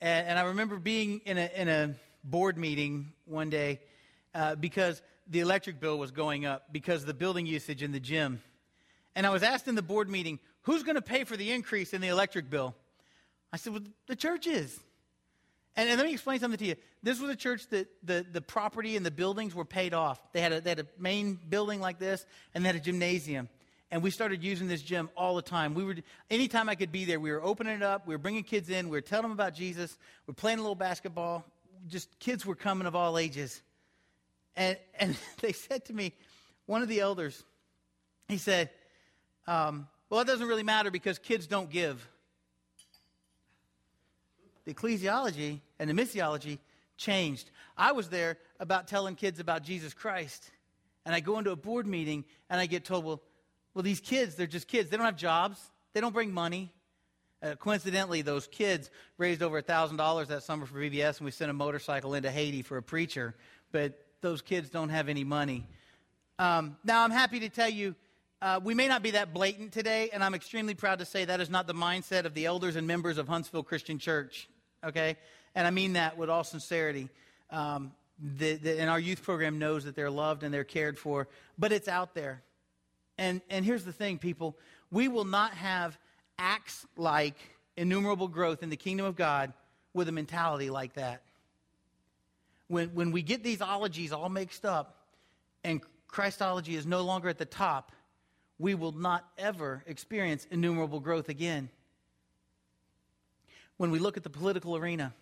And, 0.01 0.27
and, 0.27 0.39
I 0.39 0.43
remember 0.43 0.77
being 0.77 1.21
in 1.25 1.37
a, 1.37 1.49
in 1.55 1.67
a 1.67 1.95
board 2.23 2.57
meeting 2.57 3.11
one 3.25 3.49
day, 3.49 3.79
uh, 4.33 4.55
because 4.55 5.01
the 5.27 5.39
electric 5.39 5.79
bill 5.79 5.97
was 5.97 6.11
going 6.11 6.45
up 6.45 6.71
because 6.71 7.01
of 7.01 7.07
the 7.07 7.13
building 7.13 7.45
usage 7.45 7.81
in 7.81 7.91
the 7.91 7.99
gym. 7.99 8.41
And 9.15 9.25
I 9.25 9.29
was 9.29 9.43
asked 9.43 9.67
in 9.67 9.75
the 9.75 9.81
board 9.81 10.09
meeting, 10.09 10.39
who's 10.63 10.83
going 10.83 10.95
to 10.95 11.01
pay 11.01 11.23
for 11.23 11.37
the 11.37 11.51
increase 11.51 11.93
in 11.93 12.01
the 12.01 12.09
electric 12.09 12.49
bill? 12.49 12.75
I 13.51 13.57
said, 13.57 13.73
well, 13.73 13.83
the 14.07 14.15
church 14.15 14.47
is. 14.47 14.77
And, 15.77 15.89
and, 15.89 15.97
let 15.97 16.05
me 16.05 16.13
explain 16.13 16.39
something 16.39 16.57
to 16.57 16.65
you. 16.65 16.75
This 17.03 17.19
was 17.19 17.29
a 17.29 17.35
church 17.35 17.67
that 17.69 17.87
the, 18.01 18.25
the 18.31 18.41
property 18.41 18.95
and 18.95 19.05
the 19.05 19.11
buildings 19.11 19.53
were 19.53 19.65
paid 19.65 19.93
off. 19.93 20.19
They 20.31 20.39
had, 20.41 20.53
a, 20.53 20.61
they 20.61 20.69
had 20.69 20.79
a 20.79 20.87
main 20.97 21.37
building 21.49 21.81
like 21.81 21.99
this, 21.99 22.25
and 22.53 22.63
they 22.63 22.69
had 22.69 22.75
a 22.77 22.79
gymnasium. 22.79 23.49
And 23.91 24.01
we 24.01 24.09
started 24.09 24.43
using 24.43 24.67
this 24.67 24.81
gym 24.81 25.09
all 25.15 25.35
the 25.35 25.41
time. 25.41 25.73
We 25.73 25.83
were, 25.83 25.95
anytime 26.29 26.69
I 26.69 26.75
could 26.75 26.91
be 26.91 27.05
there, 27.05 27.19
we 27.19 27.31
were 27.31 27.43
opening 27.43 27.75
it 27.75 27.83
up. 27.83 28.07
We 28.07 28.15
were 28.15 28.19
bringing 28.19 28.43
kids 28.43 28.69
in. 28.69 28.89
We 28.89 28.97
were 28.97 29.01
telling 29.01 29.23
them 29.23 29.31
about 29.31 29.53
Jesus. 29.53 29.97
We 30.25 30.31
were 30.31 30.35
playing 30.35 30.59
a 30.59 30.61
little 30.61 30.75
basketball. 30.75 31.45
Just 31.87 32.19
kids 32.19 32.45
were 32.45 32.55
coming 32.55 32.87
of 32.87 32.95
all 32.95 33.17
ages. 33.17 33.61
And, 34.55 34.77
and 34.99 35.17
they 35.41 35.51
said 35.51 35.85
to 35.85 35.93
me, 35.93 36.13
one 36.65 36.81
of 36.81 36.87
the 36.87 36.99
elders, 36.99 37.43
he 38.27 38.37
said, 38.37 38.69
um, 39.45 39.87
Well, 40.09 40.21
it 40.21 40.27
doesn't 40.27 40.47
really 40.47 40.63
matter 40.63 40.89
because 40.89 41.19
kids 41.19 41.47
don't 41.47 41.69
give. 41.69 42.07
The 44.65 44.73
ecclesiology 44.73 45.61
and 45.79 45.89
the 45.89 45.93
missiology 45.93 46.59
changed. 46.97 47.51
I 47.77 47.91
was 47.91 48.09
there 48.09 48.37
about 48.59 48.87
telling 48.87 49.15
kids 49.15 49.39
about 49.39 49.63
Jesus 49.63 49.93
Christ. 49.93 50.49
And 51.05 51.13
I 51.13 51.19
go 51.19 51.37
into 51.37 51.51
a 51.51 51.55
board 51.55 51.85
meeting 51.85 52.25
and 52.49 52.59
I 52.59 52.65
get 52.65 52.83
told, 52.83 53.05
Well, 53.05 53.21
well 53.73 53.83
these 53.83 53.99
kids, 53.99 54.35
they're 54.35 54.47
just 54.47 54.67
kids. 54.67 54.89
They 54.89 54.97
don't 54.97 55.05
have 55.05 55.17
jobs, 55.17 55.59
they 55.93 56.01
don't 56.01 56.13
bring 56.13 56.31
money. 56.31 56.71
Uh, 57.43 57.53
coincidentally, 57.55 58.23
those 58.23 58.47
kids 58.47 58.89
raised 59.17 59.43
over 59.43 59.61
$1,000 59.61 60.27
that 60.27 60.41
summer 60.41 60.65
for 60.65 60.79
VBS, 60.79 61.17
and 61.17 61.25
we 61.25 61.31
sent 61.31 61.51
a 61.51 61.53
motorcycle 61.53 62.15
into 62.15 62.31
Haiti 62.31 62.63
for 62.63 62.77
a 62.77 62.81
preacher. 62.81 63.35
But 63.71 64.03
those 64.21 64.41
kids 64.41 64.69
don't 64.69 64.89
have 64.89 65.09
any 65.09 65.23
money. 65.23 65.67
Um, 66.39 66.77
now, 66.83 67.03
I'm 67.03 67.11
happy 67.11 67.41
to 67.41 67.49
tell 67.49 67.69
you, 67.69 67.93
uh, 68.41 68.59
we 68.63 68.73
may 68.73 68.87
not 68.87 69.03
be 69.03 69.11
that 69.11 69.33
blatant 69.33 69.73
today, 69.73 70.09
and 70.11 70.23
I'm 70.23 70.33
extremely 70.33 70.73
proud 70.73 70.99
to 70.99 71.05
say 71.05 71.25
that 71.25 71.39
is 71.39 71.49
not 71.49 71.67
the 71.67 71.73
mindset 71.73 72.25
of 72.25 72.33
the 72.33 72.45
elders 72.45 72.75
and 72.75 72.87
members 72.87 73.17
of 73.17 73.27
Huntsville 73.27 73.63
Christian 73.63 73.99
Church, 73.99 74.49
okay? 74.85 75.17
And 75.53 75.67
I 75.67 75.71
mean 75.71 75.93
that 75.93 76.17
with 76.17 76.29
all 76.29 76.43
sincerity. 76.43 77.09
Um, 77.49 77.91
the, 78.19 78.55
the, 78.55 78.79
and 78.79 78.89
our 78.89 78.99
youth 78.99 79.23
program 79.23 79.59
knows 79.59 79.83
that 79.85 79.95
they're 79.95 80.09
loved 80.09 80.43
and 80.43 80.53
they're 80.53 80.63
cared 80.63 80.97
for, 80.97 81.27
but 81.57 81.71
it's 81.71 81.87
out 81.87 82.13
there. 82.13 82.41
And, 83.17 83.41
and 83.49 83.65
here's 83.65 83.83
the 83.83 83.93
thing, 83.93 84.17
people 84.17 84.57
we 84.91 85.07
will 85.07 85.25
not 85.25 85.53
have 85.53 85.97
acts 86.37 86.85
like 86.95 87.35
innumerable 87.75 88.27
growth 88.27 88.63
in 88.63 88.69
the 88.69 88.77
kingdom 88.77 89.05
of 89.05 89.15
God 89.15 89.51
with 89.93 90.07
a 90.07 90.11
mentality 90.11 90.69
like 90.69 90.93
that 90.93 91.21
when, 92.67 92.89
when 92.89 93.11
we 93.11 93.21
get 93.21 93.43
these 93.43 93.61
ologies 93.61 94.11
all 94.11 94.29
mixed 94.29 94.65
up 94.65 94.97
and 95.63 95.81
Christology 96.07 96.75
is 96.75 96.85
no 96.85 97.01
longer 97.01 97.29
at 97.29 97.37
the 97.37 97.45
top, 97.45 97.91
we 98.57 98.75
will 98.75 98.91
not 98.91 99.25
ever 99.37 99.83
experience 99.85 100.47
innumerable 100.49 100.99
growth 100.99 101.29
again. 101.29 101.69
When 103.77 103.91
we 103.91 103.99
look 103.99 104.17
at 104.17 104.23
the 104.23 104.29
political 104.29 104.75
arena, 104.75 105.13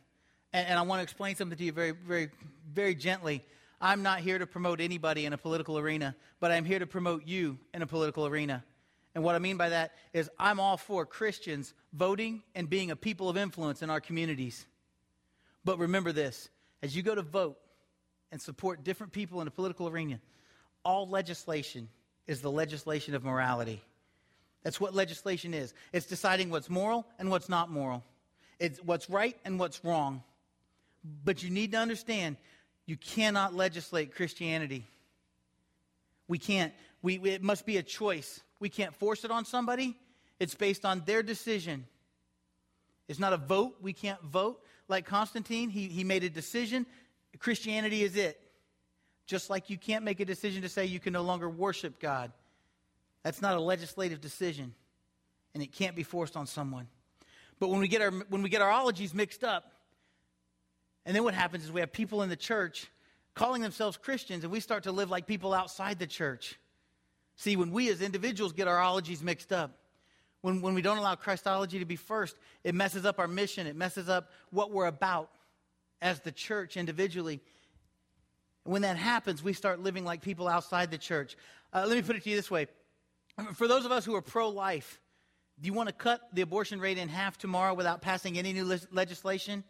and, 0.54 0.68
and 0.68 0.80
I 0.80 0.84
want 0.84 1.00
to 1.00 1.04
explain 1.04 1.36
something 1.36 1.58
to 1.58 1.64
you 1.64 1.72
very, 1.72 1.92
very, 1.92 2.30
very 2.72 2.96
gently. 2.96 3.44
I'm 3.82 4.04
not 4.04 4.20
here 4.20 4.40
to 4.40 4.48
promote 4.48 4.80
anybody 4.80 5.26
in 5.26 5.34
a 5.34 5.38
political 5.38 5.78
arena, 5.78 6.16
but 6.40 6.52
I'm 6.52 6.64
here 6.64 6.80
to 6.80 6.88
promote 6.88 7.26
you 7.26 7.58
in 7.74 7.82
a 7.82 7.88
political 7.88 8.26
arena. 8.26 8.64
And 9.16 9.24
what 9.24 9.36
I 9.36 9.40
mean 9.40 9.58
by 9.58 9.70
that 9.70 9.94
is 10.14 10.30
I'm 10.40 10.60
all 10.60 10.78
for 10.78 11.06
Christians 11.06 11.74
voting 11.92 12.44
and 12.56 12.70
being 12.70 12.92
a 12.92 12.96
people 12.96 13.30
of 13.30 13.38
influence 13.38 13.82
in 13.82 13.90
our 13.90 14.00
communities. 14.00 14.66
But 15.66 15.80
remember 15.80 16.12
this 16.12 16.50
as 16.82 16.96
you 16.96 17.04
go 17.04 17.16
to 17.16 17.22
vote 17.22 17.58
and 18.32 18.42
support 18.42 18.84
different 18.84 19.14
people 19.14 19.42
in 19.42 19.48
a 19.48 19.52
political 19.52 19.88
arena, 19.88 20.20
all 20.84 21.08
legislation 21.08 21.90
is 22.26 22.42
the 22.42 22.52
legislation 22.52 23.16
of 23.16 23.24
morality. 23.24 23.82
That's 24.64 24.80
what 24.80 24.96
legislation 24.96 25.54
is. 25.54 25.74
It's 25.92 26.06
deciding 26.06 26.50
what's 26.50 26.70
moral 26.70 27.06
and 27.20 27.30
what's 27.30 27.50
not 27.50 27.70
moral. 27.70 28.04
It's 28.60 28.80
what's 28.80 29.10
right 29.10 29.38
and 29.46 29.60
what's 29.60 29.84
wrong. 29.84 30.24
But 31.24 31.44
you 31.44 31.50
need 31.50 31.72
to 31.74 31.78
understand 31.78 32.38
you 32.86 32.98
cannot 32.98 33.54
legislate 33.54 34.16
Christianity. 34.16 34.88
We 36.28 36.38
can't. 36.38 36.74
We, 37.02 37.16
it 37.16 37.44
must 37.44 37.66
be 37.66 37.78
a 37.78 37.84
choice. 37.84 38.42
We 38.60 38.70
can't 38.70 38.96
force 38.96 39.26
it 39.26 39.32
on 39.32 39.46
somebody. 39.46 39.98
It's 40.40 40.56
based 40.56 40.86
on 40.86 41.04
their 41.06 41.24
decision. 41.24 41.86
It's 43.08 43.20
not 43.20 43.34
a 43.34 43.38
vote. 43.38 43.76
We 43.82 43.94
can't 43.94 44.22
vote 44.24 44.64
like 44.88 45.06
Constantine, 45.06 45.70
he, 45.70 45.88
he 45.88 46.04
made 46.04 46.24
a 46.24 46.30
decision. 46.30 46.86
Christianity 47.40 48.04
is 48.04 48.16
it. 48.16 48.40
Just 49.26 49.50
like 49.50 49.70
you 49.70 49.78
can't 49.78 50.04
make 50.04 50.20
a 50.20 50.26
decision 50.26 50.62
to 50.64 50.70
say 50.70 50.86
you 50.86 51.00
can 51.00 51.14
no 51.14 51.22
longer 51.22 51.50
worship 51.50 52.00
God. 52.00 52.32
That's 53.24 53.42
not 53.42 53.56
a 53.56 53.60
legislative 53.60 54.20
decision, 54.20 54.74
and 55.54 55.64
it 55.64 55.72
can't 55.72 55.96
be 55.96 56.04
forced 56.04 56.36
on 56.36 56.46
someone. 56.46 56.88
But 57.64 57.70
when 57.70 57.80
we 57.80 57.88
get 57.88 58.02
our, 58.02 58.12
when 58.28 58.44
we 58.44 58.50
get 58.50 58.62
our 58.62 58.70
ologies 58.70 59.14
mixed 59.14 59.42
up, 59.42 59.72
and 61.06 61.16
then 61.16 61.24
what 61.24 61.34
happens 61.34 61.64
is 61.64 61.72
we 61.72 61.80
have 61.80 61.94
people 61.94 62.22
in 62.22 62.28
the 62.28 62.36
church 62.36 62.92
calling 63.36 63.62
themselves 63.62 63.96
Christians, 63.96 64.44
and 64.44 64.52
we 64.52 64.60
start 64.60 64.84
to 64.84 64.92
live 64.92 65.10
like 65.10 65.28
people 65.28 65.54
outside 65.54 65.98
the 65.98 66.06
church. 66.06 66.60
See, 67.38 67.56
when 67.56 67.72
we 67.72 67.88
as 67.88 68.02
individuals 68.02 68.52
get 68.52 68.68
our 68.68 68.82
ologies 68.82 69.24
mixed 69.24 69.54
up, 69.54 69.78
when, 70.42 70.62
when 70.62 70.74
we 70.74 70.82
don't 70.82 70.98
allow 70.98 71.16
Christology 71.16 71.80
to 71.80 71.86
be 71.86 71.96
first, 71.96 72.36
it 72.66 72.76
messes 72.76 73.06
up 73.06 73.18
our 73.18 73.30
mission. 73.30 73.66
It 73.66 73.78
messes 73.78 74.10
up 74.10 74.32
what 74.50 74.72
we're 74.72 74.88
about 74.88 75.30
as 76.02 76.20
the 76.20 76.34
church 76.34 76.76
individually. 76.76 77.40
And 78.66 78.74
when 78.74 78.82
that 78.82 78.98
happens, 78.98 79.42
we 79.42 79.54
start 79.54 79.80
living 79.80 80.04
like 80.04 80.22
people 80.22 80.50
outside 80.50 80.92
the 80.92 80.98
church. 80.98 81.38
Uh, 81.72 81.86
let 81.88 81.96
me 81.96 82.02
put 82.02 82.18
it 82.18 82.24
to 82.24 82.30
you 82.30 82.36
this 82.36 82.52
way 82.52 82.68
For 83.54 83.70
those 83.70 83.86
of 83.86 83.94
us 83.94 84.04
who 84.04 84.16
are 84.16 84.22
pro 84.22 84.50
life, 84.50 85.00
do 85.62 85.68
you 85.68 85.74
want 85.74 85.90
to 85.90 85.94
cut 85.94 86.22
the 86.34 86.42
abortion 86.42 86.80
rate 86.80 86.98
in 86.98 87.10
half 87.10 87.38
tomorrow 87.38 87.74
without 87.74 88.02
passing 88.02 88.38
any 88.38 88.54
new 88.54 88.80
legislation? 88.92 89.64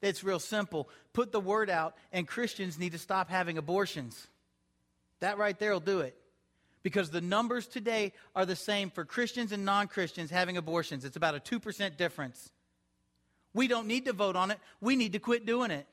It's 0.00 0.24
real 0.24 0.38
simple. 0.38 0.88
Put 1.12 1.32
the 1.32 1.40
word 1.40 1.70
out, 1.70 1.96
and 2.12 2.26
Christians 2.26 2.78
need 2.78 2.92
to 2.92 2.98
stop 2.98 3.30
having 3.30 3.56
abortions. 3.56 4.26
That 5.20 5.38
right 5.38 5.58
there 5.58 5.72
will 5.72 5.80
do 5.80 6.00
it 6.00 6.16
because 6.82 7.10
the 7.10 7.20
numbers 7.20 7.66
today 7.66 8.12
are 8.34 8.44
the 8.44 8.56
same 8.56 8.90
for 8.90 9.04
Christians 9.04 9.52
and 9.52 9.64
non 9.64 9.86
Christians 9.88 10.30
having 10.30 10.56
abortions. 10.56 11.04
It's 11.04 11.16
about 11.16 11.34
a 11.34 11.40
2% 11.40 11.96
difference. 11.96 12.50
We 13.54 13.68
don't 13.68 13.86
need 13.86 14.06
to 14.06 14.12
vote 14.12 14.36
on 14.36 14.50
it, 14.50 14.58
we 14.80 14.96
need 14.96 15.12
to 15.12 15.18
quit 15.18 15.46
doing 15.46 15.70
it. 15.70 15.86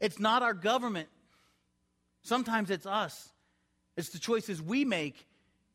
It's 0.00 0.18
not 0.18 0.42
our 0.42 0.54
government, 0.54 1.08
sometimes 2.22 2.70
it's 2.70 2.86
us. 2.86 3.28
It's 3.96 4.08
the 4.08 4.18
choices 4.18 4.60
we 4.60 4.84
make 4.84 5.26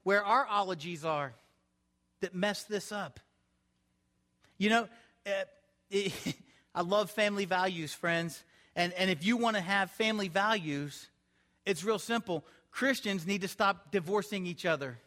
where 0.08 0.24
our 0.24 0.48
ologies 0.50 1.04
are 1.04 1.34
that 2.22 2.34
mess 2.34 2.63
this 2.63 2.93
up. 2.93 3.20
You 4.58 4.70
know, 4.70 4.88
uh, 5.26 5.91
I 6.74 6.82
love 6.82 7.12
family 7.12 7.43
values, 7.43 7.93
friends. 7.93 8.41
And, 8.74 8.93
and 8.93 9.10
if 9.10 9.26
you 9.26 9.36
want 9.36 9.58
to 9.58 9.62
have 9.62 9.91
family 9.91 10.30
values, 10.30 11.10
it's 11.65 11.84
real 11.84 12.00
simple. 12.00 12.46
Christians 12.72 13.28
need 13.28 13.41
to 13.41 13.50
stop 13.50 13.91
divorcing 13.91 14.48
each 14.48 14.65
other 14.65 14.98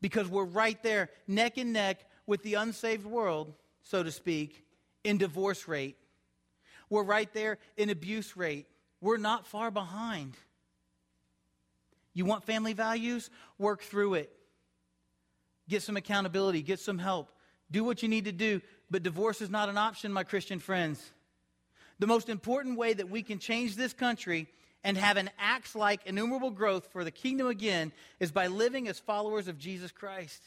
because 0.00 0.28
we're 0.28 0.44
right 0.44 0.80
there, 0.84 1.10
neck 1.26 1.58
and 1.58 1.72
neck 1.72 2.06
with 2.28 2.40
the 2.44 2.54
unsaved 2.54 3.04
world, 3.04 3.52
so 3.82 4.04
to 4.04 4.12
speak, 4.12 4.64
in 5.02 5.18
divorce 5.18 5.66
rate. 5.66 5.96
We're 6.88 7.02
right 7.02 7.34
there 7.34 7.58
in 7.76 7.90
abuse 7.90 8.36
rate. 8.36 8.68
We're 9.00 9.16
not 9.16 9.44
far 9.44 9.72
behind. 9.72 10.34
You 12.14 12.24
want 12.24 12.44
family 12.44 12.72
values? 12.72 13.28
Work 13.58 13.82
through 13.82 14.14
it. 14.14 14.30
Get 15.68 15.82
some 15.82 15.96
accountability, 15.96 16.62
get 16.62 16.78
some 16.78 16.98
help. 16.98 17.30
Do 17.70 17.84
what 17.84 18.02
you 18.02 18.08
need 18.08 18.26
to 18.26 18.32
do, 18.32 18.60
but 18.90 19.02
divorce 19.02 19.40
is 19.40 19.50
not 19.50 19.68
an 19.68 19.78
option, 19.78 20.12
my 20.12 20.22
Christian 20.22 20.60
friends. 20.60 21.02
The 21.98 22.06
most 22.06 22.28
important 22.28 22.78
way 22.78 22.92
that 22.92 23.10
we 23.10 23.22
can 23.22 23.38
change 23.38 23.76
this 23.76 23.92
country 23.92 24.48
and 24.82 24.96
have 24.98 25.16
an 25.16 25.30
acts 25.38 25.74
like 25.74 26.06
innumerable 26.06 26.50
growth 26.50 26.88
for 26.92 27.04
the 27.04 27.10
kingdom 27.10 27.46
again 27.46 27.92
is 28.20 28.30
by 28.30 28.48
living 28.48 28.86
as 28.86 28.98
followers 28.98 29.48
of 29.48 29.58
Jesus 29.58 29.90
Christ. 29.90 30.42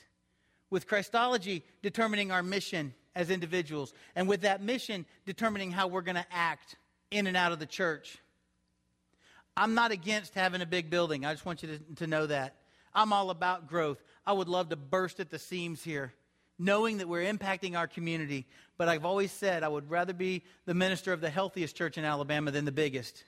With 0.69 0.87
Christology 0.87 1.63
determining 1.81 2.31
our 2.31 2.43
mission 2.43 2.93
as 3.15 3.31
individuals, 3.31 3.93
and 4.15 4.27
with 4.27 4.41
that 4.41 4.61
mission 4.61 5.05
determining 5.25 5.71
how 5.71 5.87
we're 5.87 6.01
going 6.01 6.15
to 6.15 6.25
act 6.31 6.75
in 7.09 7.25
and 7.25 7.35
out 7.35 7.51
of 7.51 7.57
the 7.57 7.65
church. 7.65 8.19
I'm 9.57 9.73
not 9.73 9.91
against 9.91 10.35
having 10.35 10.61
a 10.61 10.67
big 10.67 10.91
building. 10.91 11.25
I 11.25 11.33
just 11.33 11.45
want 11.45 11.63
you 11.63 11.69
to, 11.69 11.95
to 11.95 12.07
know 12.07 12.27
that. 12.27 12.55
I'm 12.93 13.11
all 13.11 13.31
about 13.31 13.67
growth. 13.67 14.01
I 14.25 14.31
would 14.31 14.47
love 14.47 14.69
to 14.69 14.75
burst 14.75 15.19
at 15.19 15.31
the 15.31 15.39
seams 15.39 15.83
here, 15.83 16.13
knowing 16.59 16.99
that 16.99 17.09
we're 17.09 17.25
impacting 17.25 17.75
our 17.75 17.87
community. 17.87 18.45
But 18.77 18.87
I've 18.87 19.03
always 19.03 19.31
said 19.31 19.63
I 19.63 19.67
would 19.67 19.89
rather 19.89 20.13
be 20.13 20.43
the 20.65 20.75
minister 20.75 21.11
of 21.11 21.21
the 21.21 21.29
healthiest 21.31 21.75
church 21.75 21.97
in 21.97 22.05
Alabama 22.05 22.51
than 22.51 22.65
the 22.65 22.71
biggest. 22.71 23.23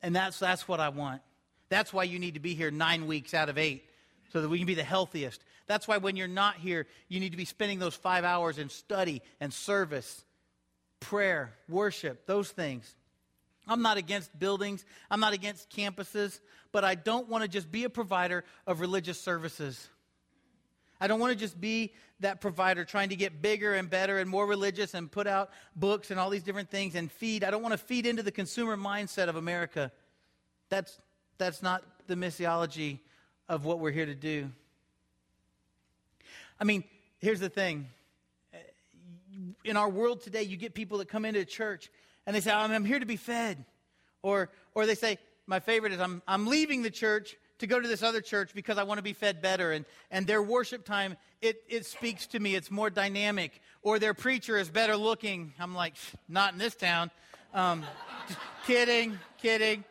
And 0.00 0.14
that's, 0.14 0.38
that's 0.38 0.68
what 0.68 0.78
I 0.78 0.90
want. 0.90 1.22
That's 1.70 1.92
why 1.92 2.04
you 2.04 2.20
need 2.20 2.34
to 2.34 2.40
be 2.40 2.54
here 2.54 2.70
nine 2.70 3.08
weeks 3.08 3.34
out 3.34 3.48
of 3.48 3.58
eight, 3.58 3.84
so 4.32 4.40
that 4.40 4.48
we 4.48 4.58
can 4.58 4.66
be 4.66 4.74
the 4.74 4.84
healthiest. 4.84 5.42
That's 5.66 5.88
why 5.88 5.98
when 5.98 6.16
you're 6.16 6.28
not 6.28 6.56
here, 6.56 6.86
you 7.08 7.18
need 7.18 7.32
to 7.32 7.36
be 7.36 7.44
spending 7.44 7.80
those 7.80 7.96
five 7.96 8.24
hours 8.24 8.58
in 8.58 8.68
study 8.68 9.22
and 9.40 9.52
service 9.52 10.24
prayer, 11.00 11.52
worship, 11.68 12.26
those 12.26 12.50
things. 12.50 12.94
I'm 13.68 13.82
not 13.82 13.98
against 13.98 14.36
buildings, 14.38 14.84
I'm 15.10 15.20
not 15.20 15.34
against 15.34 15.70
campuses, 15.70 16.40
but 16.72 16.84
I 16.84 16.94
don't 16.94 17.28
want 17.28 17.42
to 17.42 17.48
just 17.48 17.70
be 17.70 17.84
a 17.84 17.90
provider 17.90 18.44
of 18.66 18.80
religious 18.80 19.20
services. 19.20 19.88
I 21.00 21.06
don't 21.06 21.20
want 21.20 21.32
to 21.32 21.38
just 21.38 21.60
be 21.60 21.92
that 22.20 22.40
provider 22.40 22.84
trying 22.84 23.10
to 23.10 23.16
get 23.16 23.40
bigger 23.40 23.74
and 23.74 23.88
better 23.88 24.18
and 24.18 24.28
more 24.28 24.46
religious 24.46 24.94
and 24.94 25.10
put 25.10 25.26
out 25.26 25.50
books 25.76 26.10
and 26.10 26.18
all 26.18 26.30
these 26.30 26.42
different 26.42 26.70
things 26.70 26.96
and 26.96 27.12
feed. 27.12 27.44
I 27.44 27.50
don't 27.50 27.62
want 27.62 27.72
to 27.72 27.78
feed 27.78 28.06
into 28.06 28.22
the 28.22 28.32
consumer 28.32 28.76
mindset 28.76 29.28
of 29.28 29.36
America. 29.36 29.92
That's, 30.68 30.98
that's 31.38 31.62
not 31.62 31.84
the 32.08 32.16
missiology 32.16 32.98
of 33.48 33.64
what 33.64 33.78
we're 33.78 33.92
here 33.92 34.06
to 34.06 34.14
do. 34.14 34.50
I 36.60 36.64
mean, 36.64 36.82
here's 37.18 37.40
the 37.40 37.48
thing. 37.48 37.88
In 39.64 39.76
our 39.76 39.88
world 39.88 40.22
today, 40.22 40.42
you 40.42 40.56
get 40.56 40.74
people 40.74 40.98
that 40.98 41.08
come 41.08 41.24
into 41.24 41.44
church 41.44 41.90
and 42.28 42.36
they 42.36 42.42
say, 42.42 42.52
I'm 42.52 42.84
here 42.84 42.98
to 42.98 43.06
be 43.06 43.16
fed. 43.16 43.64
Or, 44.20 44.50
or 44.74 44.84
they 44.84 44.94
say, 44.94 45.16
my 45.46 45.60
favorite 45.60 45.94
is, 45.94 46.00
I'm, 46.00 46.20
I'm 46.28 46.46
leaving 46.46 46.82
the 46.82 46.90
church 46.90 47.34
to 47.60 47.66
go 47.66 47.80
to 47.80 47.88
this 47.88 48.02
other 48.02 48.20
church 48.20 48.50
because 48.54 48.76
I 48.76 48.82
want 48.82 48.98
to 48.98 49.02
be 49.02 49.14
fed 49.14 49.40
better. 49.40 49.72
And, 49.72 49.86
and 50.10 50.26
their 50.26 50.42
worship 50.42 50.84
time, 50.84 51.16
it, 51.40 51.62
it 51.70 51.86
speaks 51.86 52.26
to 52.26 52.38
me. 52.38 52.54
It's 52.54 52.70
more 52.70 52.90
dynamic. 52.90 53.62
Or 53.80 53.98
their 53.98 54.12
preacher 54.12 54.58
is 54.58 54.68
better 54.68 54.94
looking. 54.94 55.54
I'm 55.58 55.74
like, 55.74 55.94
not 56.28 56.52
in 56.52 56.58
this 56.58 56.74
town. 56.74 57.10
Um, 57.54 57.82
kidding, 58.66 59.18
kidding. 59.40 59.82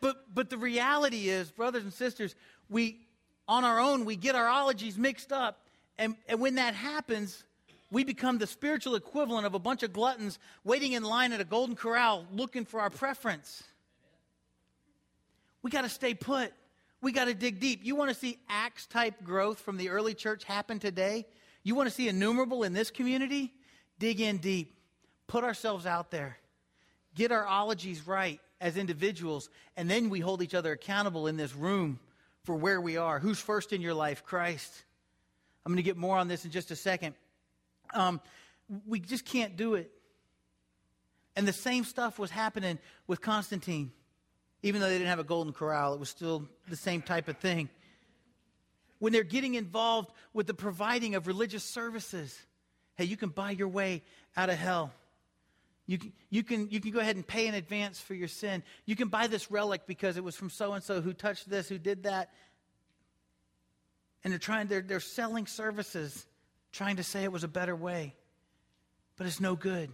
But, 0.00 0.32
but 0.32 0.50
the 0.50 0.58
reality 0.58 1.30
is, 1.30 1.50
brothers 1.50 1.82
and 1.82 1.92
sisters, 1.92 2.36
we, 2.70 3.00
on 3.48 3.64
our 3.64 3.80
own, 3.80 4.04
we 4.04 4.14
get 4.14 4.36
our 4.36 4.48
ologies 4.48 4.96
mixed 4.96 5.32
up. 5.32 5.66
And, 5.98 6.14
and 6.28 6.38
when 6.38 6.54
that 6.54 6.74
happens, 6.74 7.42
we 7.94 8.02
become 8.02 8.38
the 8.38 8.46
spiritual 8.46 8.96
equivalent 8.96 9.46
of 9.46 9.54
a 9.54 9.58
bunch 9.58 9.84
of 9.84 9.92
gluttons 9.92 10.40
waiting 10.64 10.92
in 10.92 11.04
line 11.04 11.32
at 11.32 11.40
a 11.40 11.44
golden 11.44 11.76
corral 11.76 12.26
looking 12.32 12.64
for 12.64 12.80
our 12.80 12.90
preference. 12.90 13.62
We 15.62 15.70
got 15.70 15.82
to 15.82 15.88
stay 15.88 16.12
put. 16.12 16.52
We 17.00 17.12
got 17.12 17.26
to 17.26 17.34
dig 17.34 17.60
deep. 17.60 17.84
You 17.84 17.94
want 17.94 18.10
to 18.10 18.14
see 18.14 18.40
Acts 18.48 18.86
type 18.86 19.22
growth 19.22 19.60
from 19.60 19.76
the 19.76 19.90
early 19.90 20.12
church 20.12 20.42
happen 20.42 20.80
today? 20.80 21.24
You 21.62 21.76
want 21.76 21.88
to 21.88 21.94
see 21.94 22.08
innumerable 22.08 22.64
in 22.64 22.72
this 22.72 22.90
community? 22.90 23.52
Dig 24.00 24.20
in 24.20 24.38
deep. 24.38 24.76
Put 25.28 25.44
ourselves 25.44 25.86
out 25.86 26.10
there. 26.10 26.36
Get 27.14 27.30
our 27.30 27.46
ologies 27.46 28.06
right 28.06 28.40
as 28.60 28.76
individuals, 28.76 29.50
and 29.76 29.88
then 29.88 30.10
we 30.10 30.18
hold 30.18 30.42
each 30.42 30.54
other 30.54 30.72
accountable 30.72 31.28
in 31.28 31.36
this 31.36 31.54
room 31.54 32.00
for 32.42 32.56
where 32.56 32.80
we 32.80 32.96
are. 32.96 33.20
Who's 33.20 33.38
first 33.38 33.72
in 33.72 33.80
your 33.80 33.94
life? 33.94 34.24
Christ. 34.24 34.84
I'm 35.64 35.70
going 35.70 35.76
to 35.76 35.82
get 35.82 35.96
more 35.96 36.16
on 36.16 36.26
this 36.26 36.44
in 36.44 36.50
just 36.50 36.72
a 36.72 36.76
second. 36.76 37.14
Um, 37.94 38.20
we 38.86 39.00
just 39.00 39.24
can't 39.24 39.56
do 39.56 39.74
it. 39.74 39.90
And 41.36 41.48
the 41.48 41.52
same 41.52 41.84
stuff 41.84 42.18
was 42.18 42.30
happening 42.30 42.78
with 43.06 43.20
Constantine. 43.20 43.92
Even 44.62 44.80
though 44.80 44.88
they 44.88 44.96
didn't 44.98 45.08
have 45.08 45.18
a 45.18 45.24
golden 45.24 45.52
corral, 45.52 45.94
it 45.94 46.00
was 46.00 46.08
still 46.08 46.48
the 46.68 46.76
same 46.76 47.02
type 47.02 47.28
of 47.28 47.36
thing. 47.38 47.68
When 48.98 49.12
they're 49.12 49.22
getting 49.22 49.54
involved 49.54 50.10
with 50.32 50.46
the 50.46 50.54
providing 50.54 51.14
of 51.14 51.26
religious 51.26 51.64
services, 51.64 52.38
hey, 52.96 53.04
you 53.04 53.16
can 53.16 53.28
buy 53.28 53.50
your 53.50 53.68
way 53.68 54.02
out 54.36 54.48
of 54.48 54.56
hell. 54.56 54.92
You 55.86 55.98
can, 55.98 56.12
you, 56.30 56.42
can, 56.42 56.70
you 56.70 56.80
can 56.80 56.92
go 56.92 57.00
ahead 57.00 57.16
and 57.16 57.26
pay 57.26 57.46
in 57.46 57.54
advance 57.54 58.00
for 58.00 58.14
your 58.14 58.28
sin. 58.28 58.62
You 58.86 58.96
can 58.96 59.08
buy 59.08 59.26
this 59.26 59.50
relic 59.50 59.82
because 59.86 60.16
it 60.16 60.24
was 60.24 60.34
from 60.34 60.48
so 60.48 60.72
and 60.72 60.82
so 60.82 61.02
who 61.02 61.12
touched 61.12 61.50
this, 61.50 61.68
who 61.68 61.76
did 61.76 62.04
that. 62.04 62.30
And 64.22 64.32
they're 64.32 64.38
trying, 64.38 64.68
they're, 64.68 64.80
they're 64.80 65.00
selling 65.00 65.46
services, 65.46 66.26
trying 66.74 66.96
to 66.96 67.04
say 67.04 67.22
it 67.22 67.30
was 67.30 67.44
a 67.44 67.48
better 67.48 67.76
way. 67.76 68.14
But 69.16 69.28
it's 69.28 69.40
no 69.40 69.54
good. 69.54 69.90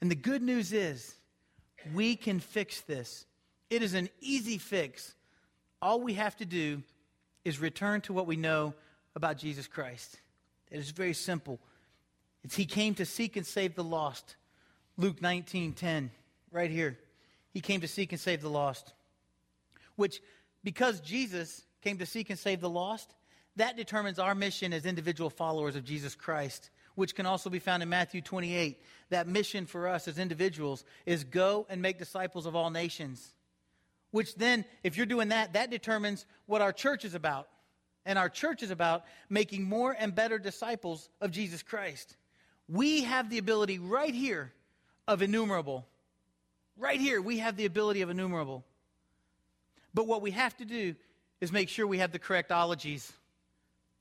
And 0.00 0.08
the 0.08 0.14
good 0.14 0.40
news 0.40 0.72
is 0.72 1.16
we 1.92 2.14
can 2.14 2.38
fix 2.38 2.80
this. 2.82 3.26
It 3.68 3.82
is 3.82 3.94
an 3.94 4.08
easy 4.20 4.56
fix. 4.56 5.14
All 5.82 6.00
we 6.00 6.14
have 6.14 6.36
to 6.36 6.44
do 6.44 6.82
is 7.44 7.58
return 7.58 8.00
to 8.02 8.12
what 8.12 8.26
we 8.26 8.36
know 8.36 8.72
about 9.16 9.36
Jesus 9.36 9.66
Christ. 9.66 10.20
It 10.70 10.78
is 10.78 10.90
very 10.90 11.12
simple. 11.12 11.58
It's 12.44 12.54
he 12.54 12.64
came 12.64 12.94
to 12.94 13.04
seek 13.04 13.36
and 13.36 13.44
save 13.44 13.74
the 13.74 13.84
lost. 13.84 14.36
Luke 14.96 15.20
19:10 15.20 16.10
right 16.52 16.70
here. 16.70 16.98
He 17.52 17.60
came 17.60 17.80
to 17.80 17.88
seek 17.88 18.12
and 18.12 18.20
save 18.20 18.42
the 18.42 18.50
lost. 18.50 18.92
Which 19.96 20.22
because 20.62 21.00
Jesus 21.00 21.64
came 21.82 21.98
to 21.98 22.06
seek 22.06 22.30
and 22.30 22.38
save 22.38 22.60
the 22.60 22.70
lost, 22.70 23.14
that 23.56 23.76
determines 23.76 24.18
our 24.18 24.34
mission 24.34 24.72
as 24.72 24.86
individual 24.86 25.30
followers 25.30 25.76
of 25.76 25.84
Jesus 25.84 26.14
Christ 26.14 26.70
which 26.96 27.14
can 27.14 27.26
also 27.26 27.48
be 27.48 27.60
found 27.60 27.82
in 27.82 27.88
Matthew 27.88 28.20
28. 28.20 28.82
That 29.10 29.28
mission 29.28 29.66
for 29.66 29.86
us 29.86 30.08
as 30.08 30.18
individuals 30.18 30.84
is 31.04 31.22
go 31.22 31.66
and 31.70 31.80
make 31.80 31.98
disciples 31.98 32.46
of 32.46 32.56
all 32.56 32.70
nations. 32.70 33.34
Which 34.10 34.34
then, 34.34 34.64
if 34.82 34.96
you're 34.96 35.06
doing 35.06 35.28
that, 35.28 35.52
that 35.52 35.70
determines 35.70 36.26
what 36.46 36.62
our 36.62 36.72
church 36.72 37.04
is 37.04 37.14
about. 37.14 37.48
And 38.04 38.18
our 38.18 38.28
church 38.28 38.62
is 38.62 38.70
about 38.70 39.04
making 39.28 39.64
more 39.64 39.94
and 39.96 40.14
better 40.14 40.38
disciples 40.38 41.08
of 41.20 41.30
Jesus 41.30 41.62
Christ. 41.62 42.16
We 42.68 43.02
have 43.02 43.30
the 43.30 43.38
ability 43.38 43.78
right 43.78 44.14
here 44.14 44.52
of 45.06 45.22
innumerable. 45.22 45.86
Right 46.78 47.00
here, 47.00 47.20
we 47.20 47.38
have 47.38 47.56
the 47.56 47.66
ability 47.66 48.02
of 48.02 48.10
innumerable. 48.10 48.64
But 49.92 50.06
what 50.06 50.22
we 50.22 50.30
have 50.30 50.56
to 50.58 50.64
do 50.64 50.94
is 51.40 51.52
make 51.52 51.68
sure 51.68 51.86
we 51.86 51.98
have 51.98 52.12
the 52.12 52.18
correct 52.18 52.50
ologies 52.50 53.12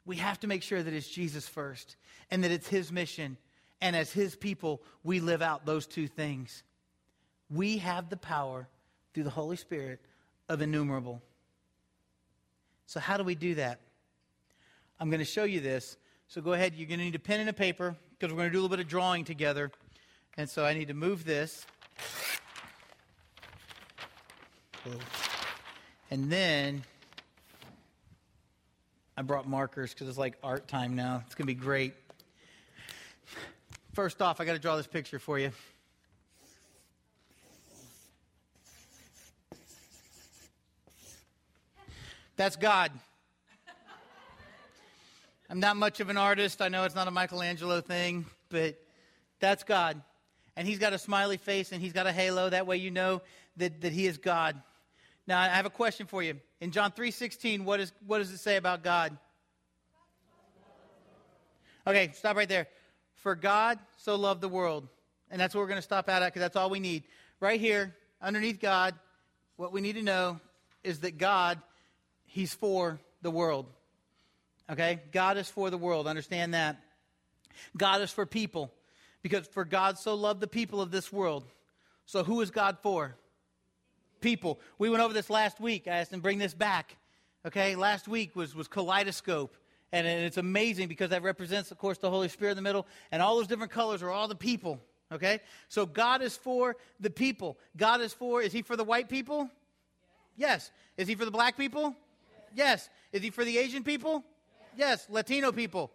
we 0.06 0.18
have 0.18 0.40
to 0.42 0.48
make 0.48 0.62
sure 0.62 0.82
that 0.82 0.94
it's 0.94 1.08
Jesus 1.08 1.48
first 1.48 1.96
and 2.32 2.44
that 2.44 2.52
it's 2.52 2.68
His 2.68 2.92
mission. 2.92 3.38
And 3.82 3.96
as 3.96 4.12
His 4.12 4.36
people, 4.36 4.82
we 5.04 5.20
live 5.20 5.42
out 5.42 5.66
those 5.66 5.86
two 5.88 6.08
things. 6.08 6.64
We 7.50 7.78
have 7.80 8.10
the 8.10 8.18
power 8.18 8.68
through 9.14 9.24
the 9.24 9.30
Holy 9.30 9.56
Spirit 9.56 10.00
of 10.50 10.62
innumerable. 10.62 11.22
So, 12.88 13.00
how 13.00 13.18
do 13.18 13.24
we 13.24 13.36
do 13.36 13.56
that? 13.56 13.80
I'm 15.00 15.10
going 15.10 15.20
to 15.20 15.26
show 15.26 15.44
you 15.44 15.60
this. 15.60 15.98
So, 16.28 16.42
go 16.42 16.54
ahead. 16.54 16.74
You're 16.76 16.88
going 16.88 17.00
to 17.00 17.06
need 17.06 17.16
a 17.16 17.20
pen 17.20 17.40
and 17.40 17.50
a 17.50 17.54
paper 17.54 17.96
because 18.12 18.32
we're 18.32 18.38
going 18.38 18.50
to 18.50 18.54
do 18.54 18.60
a 18.60 18.62
little 18.62 18.76
bit 18.76 18.84
of 18.84 18.88
drawing 18.88 19.26
together. 19.26 19.72
And 20.38 20.50
so, 20.50 20.66
I 20.66 20.74
need 20.74 20.88
to 20.90 20.94
move 20.94 21.26
this. 21.26 21.66
And 26.12 26.32
then 26.32 26.84
I 29.18 29.22
brought 29.22 29.48
markers 29.48 29.94
because 29.94 30.10
it's 30.10 30.18
like 30.18 30.38
art 30.44 30.68
time 30.68 30.96
now. 30.96 31.24
It's 31.26 31.36
going 31.36 31.48
to 31.48 31.54
be 31.54 31.60
great. 31.60 31.94
First 33.94 34.22
off, 34.22 34.42
I 34.42 34.46
got 34.46 34.54
to 34.54 34.60
draw 34.60 34.76
this 34.76 34.88
picture 34.88 35.20
for 35.20 35.40
you. 35.40 35.52
That's 42.36 42.58
God. 42.58 42.92
I'm 45.50 45.62
not 45.62 45.78
much 45.78 46.02
of 46.02 46.10
an 46.10 46.18
artist. 46.18 46.62
I 46.62 46.68
know 46.68 46.84
it's 46.84 46.96
not 46.96 47.08
a 47.08 47.12
Michelangelo 47.12 47.80
thing, 47.80 48.26
but 48.50 48.78
that's 49.40 49.64
God. 49.64 50.02
And 50.58 50.68
he's 50.68 50.80
got 50.80 50.92
a 50.92 50.98
smiley 50.98 51.38
face 51.38 51.72
and 51.72 51.82
he's 51.82 51.94
got 51.94 52.08
a 52.08 52.12
halo. 52.12 52.50
That 52.50 52.68
way 52.68 52.76
you 52.76 52.92
know 52.92 53.22
that, 53.56 53.80
that 53.80 53.94
he 53.94 54.08
is 54.08 54.18
God. 54.18 54.62
Now, 55.28 55.40
I 55.40 55.48
have 55.48 55.66
a 55.66 55.72
question 55.72 56.06
for 56.06 56.22
you. 56.22 56.40
In 56.62 56.72
John 56.72 56.92
3.16, 56.92 57.64
what, 57.64 57.80
is, 57.80 57.92
what 58.06 58.20
does 58.20 58.32
it 58.32 58.38
say 58.38 58.58
about 58.58 58.84
God? 58.84 59.18
Okay, 61.88 62.12
stop 62.14 62.36
right 62.36 62.50
there. 62.50 62.68
For 63.16 63.36
God 63.36 63.80
so 63.98 64.16
loved 64.16 64.42
the 64.42 64.50
world. 64.50 64.88
And 65.32 65.42
that's 65.42 65.56
what 65.56 65.62
we're 65.62 65.68
going 65.68 65.80
to 65.80 65.84
stop 65.84 66.10
out 66.10 66.22
at 66.22 66.28
because 66.28 66.42
that's 66.42 66.56
all 66.56 66.70
we 66.70 66.80
need. 66.80 67.04
Right 67.40 67.60
here, 67.60 67.96
underneath 68.22 68.60
God, 68.60 68.96
what 69.58 69.72
we 69.72 69.82
need 69.82 69.94
to 69.94 70.04
know 70.04 70.40
is 70.84 71.00
that 71.00 71.18
God, 71.18 71.60
He's 72.26 72.54
for 72.54 73.00
the 73.22 73.32
world. 73.32 73.66
Okay? 74.72 75.02
God 75.12 75.38
is 75.38 75.50
for 75.50 75.70
the 75.70 75.78
world. 75.78 76.08
Understand 76.08 76.54
that. 76.54 76.78
God 77.76 78.02
is 78.02 78.12
for 78.12 78.26
people. 78.26 78.72
Because 79.24 79.48
for 79.48 79.66
God 79.66 79.98
so 79.98 80.14
loved 80.14 80.40
the 80.40 80.48
people 80.48 80.82
of 80.82 80.92
this 80.92 81.12
world. 81.12 81.46
So 82.06 82.24
who 82.24 82.42
is 82.42 82.52
God 82.52 82.78
for? 82.84 83.16
People. 84.26 84.60
We 84.80 84.90
went 84.90 85.04
over 85.04 85.14
this 85.14 85.30
last 85.30 85.60
week. 85.60 85.88
I 85.88 85.98
asked 85.98 86.10
them 86.10 86.20
bring 86.20 86.40
this 86.40 86.56
back. 86.56 86.98
Okay, 87.46 87.76
last 87.76 88.08
week 88.08 88.36
was, 88.36 88.56
was 88.56 88.68
kaleidoscope. 88.68 89.56
And, 89.92 90.08
and 90.08 90.26
it's 90.26 90.38
amazing 90.38 90.88
because 90.88 91.12
that 91.12 91.22
represents, 91.22 91.70
of 91.70 91.78
course, 91.78 92.00
the 92.00 92.10
Holy 92.10 92.28
Spirit 92.28 92.54
in 92.54 92.56
the 92.56 92.64
middle. 92.64 92.88
And 93.12 93.22
all 93.22 93.36
those 93.36 93.46
different 93.46 93.72
colors 93.72 94.02
are 94.02 94.10
all 94.10 94.28
the 94.28 94.34
people. 94.34 94.82
Okay? 95.12 95.42
So 95.70 95.86
God 95.86 96.24
is 96.24 96.36
for 96.36 96.76
the 97.00 97.12
people. 97.12 97.60
God 97.78 98.02
is 98.02 98.14
for, 98.14 98.42
is 98.42 98.52
He 98.52 98.64
for 98.64 98.76
the 98.76 98.84
white 98.84 99.10
people? 99.10 99.48
Yes. 100.36 100.72
Is 100.98 101.08
He 101.08 101.14
for 101.14 101.26
the 101.26 101.30
black 101.30 101.56
people? 101.56 101.96
Yes. 102.56 102.90
Is 103.14 103.22
He 103.22 103.30
for 103.30 103.46
the 103.46 103.60
Asian 103.60 103.84
people? 103.84 104.24
Yes. 104.76 105.06
Latino 105.08 105.52
people? 105.52 105.92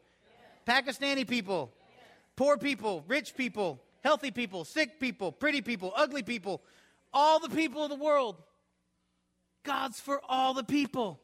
Pakistani 0.68 1.26
people? 1.26 1.72
Poor 2.36 2.56
people? 2.56 3.04
Rich 3.08 3.36
people? 3.36 3.80
Healthy 4.04 4.30
people? 4.30 4.64
Sick 4.64 5.00
people? 5.00 5.32
Pretty 5.32 5.62
people? 5.62 5.92
Ugly 5.96 6.22
people? 6.22 6.62
All 7.12 7.40
the 7.40 7.48
people 7.48 7.82
of 7.82 7.90
the 7.90 7.96
world. 7.96 8.36
God's 9.62 10.00
for 10.00 10.20
all 10.28 10.54
the 10.54 10.64
people. 10.64 11.20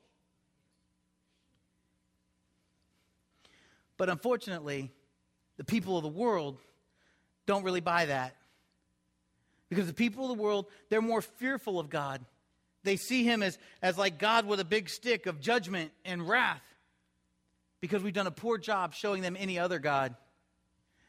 But 3.96 4.10
unfortunately, 4.10 4.92
the 5.56 5.64
people 5.64 5.96
of 5.96 6.02
the 6.02 6.08
world 6.08 6.58
don't 7.46 7.64
really 7.64 7.80
buy 7.80 8.06
that. 8.06 8.36
Because 9.68 9.86
the 9.86 9.94
people 9.94 10.30
of 10.30 10.36
the 10.36 10.42
world, 10.42 10.66
they're 10.90 11.02
more 11.02 11.22
fearful 11.22 11.80
of 11.80 11.88
God. 11.88 12.24
They 12.84 12.96
see 12.96 13.24
him 13.24 13.42
as, 13.42 13.58
as 13.82 13.98
like 13.98 14.18
God 14.18 14.46
with 14.46 14.60
a 14.60 14.64
big 14.64 14.88
stick 14.88 15.26
of 15.26 15.40
judgment 15.40 15.90
and 16.04 16.28
wrath 16.28 16.62
because 17.80 18.02
we've 18.02 18.14
done 18.14 18.26
a 18.26 18.32
poor 18.32 18.58
job 18.58 18.94
showing 18.94 19.22
them 19.22 19.36
any 19.38 19.58
other 19.58 19.78
God. 19.78 20.14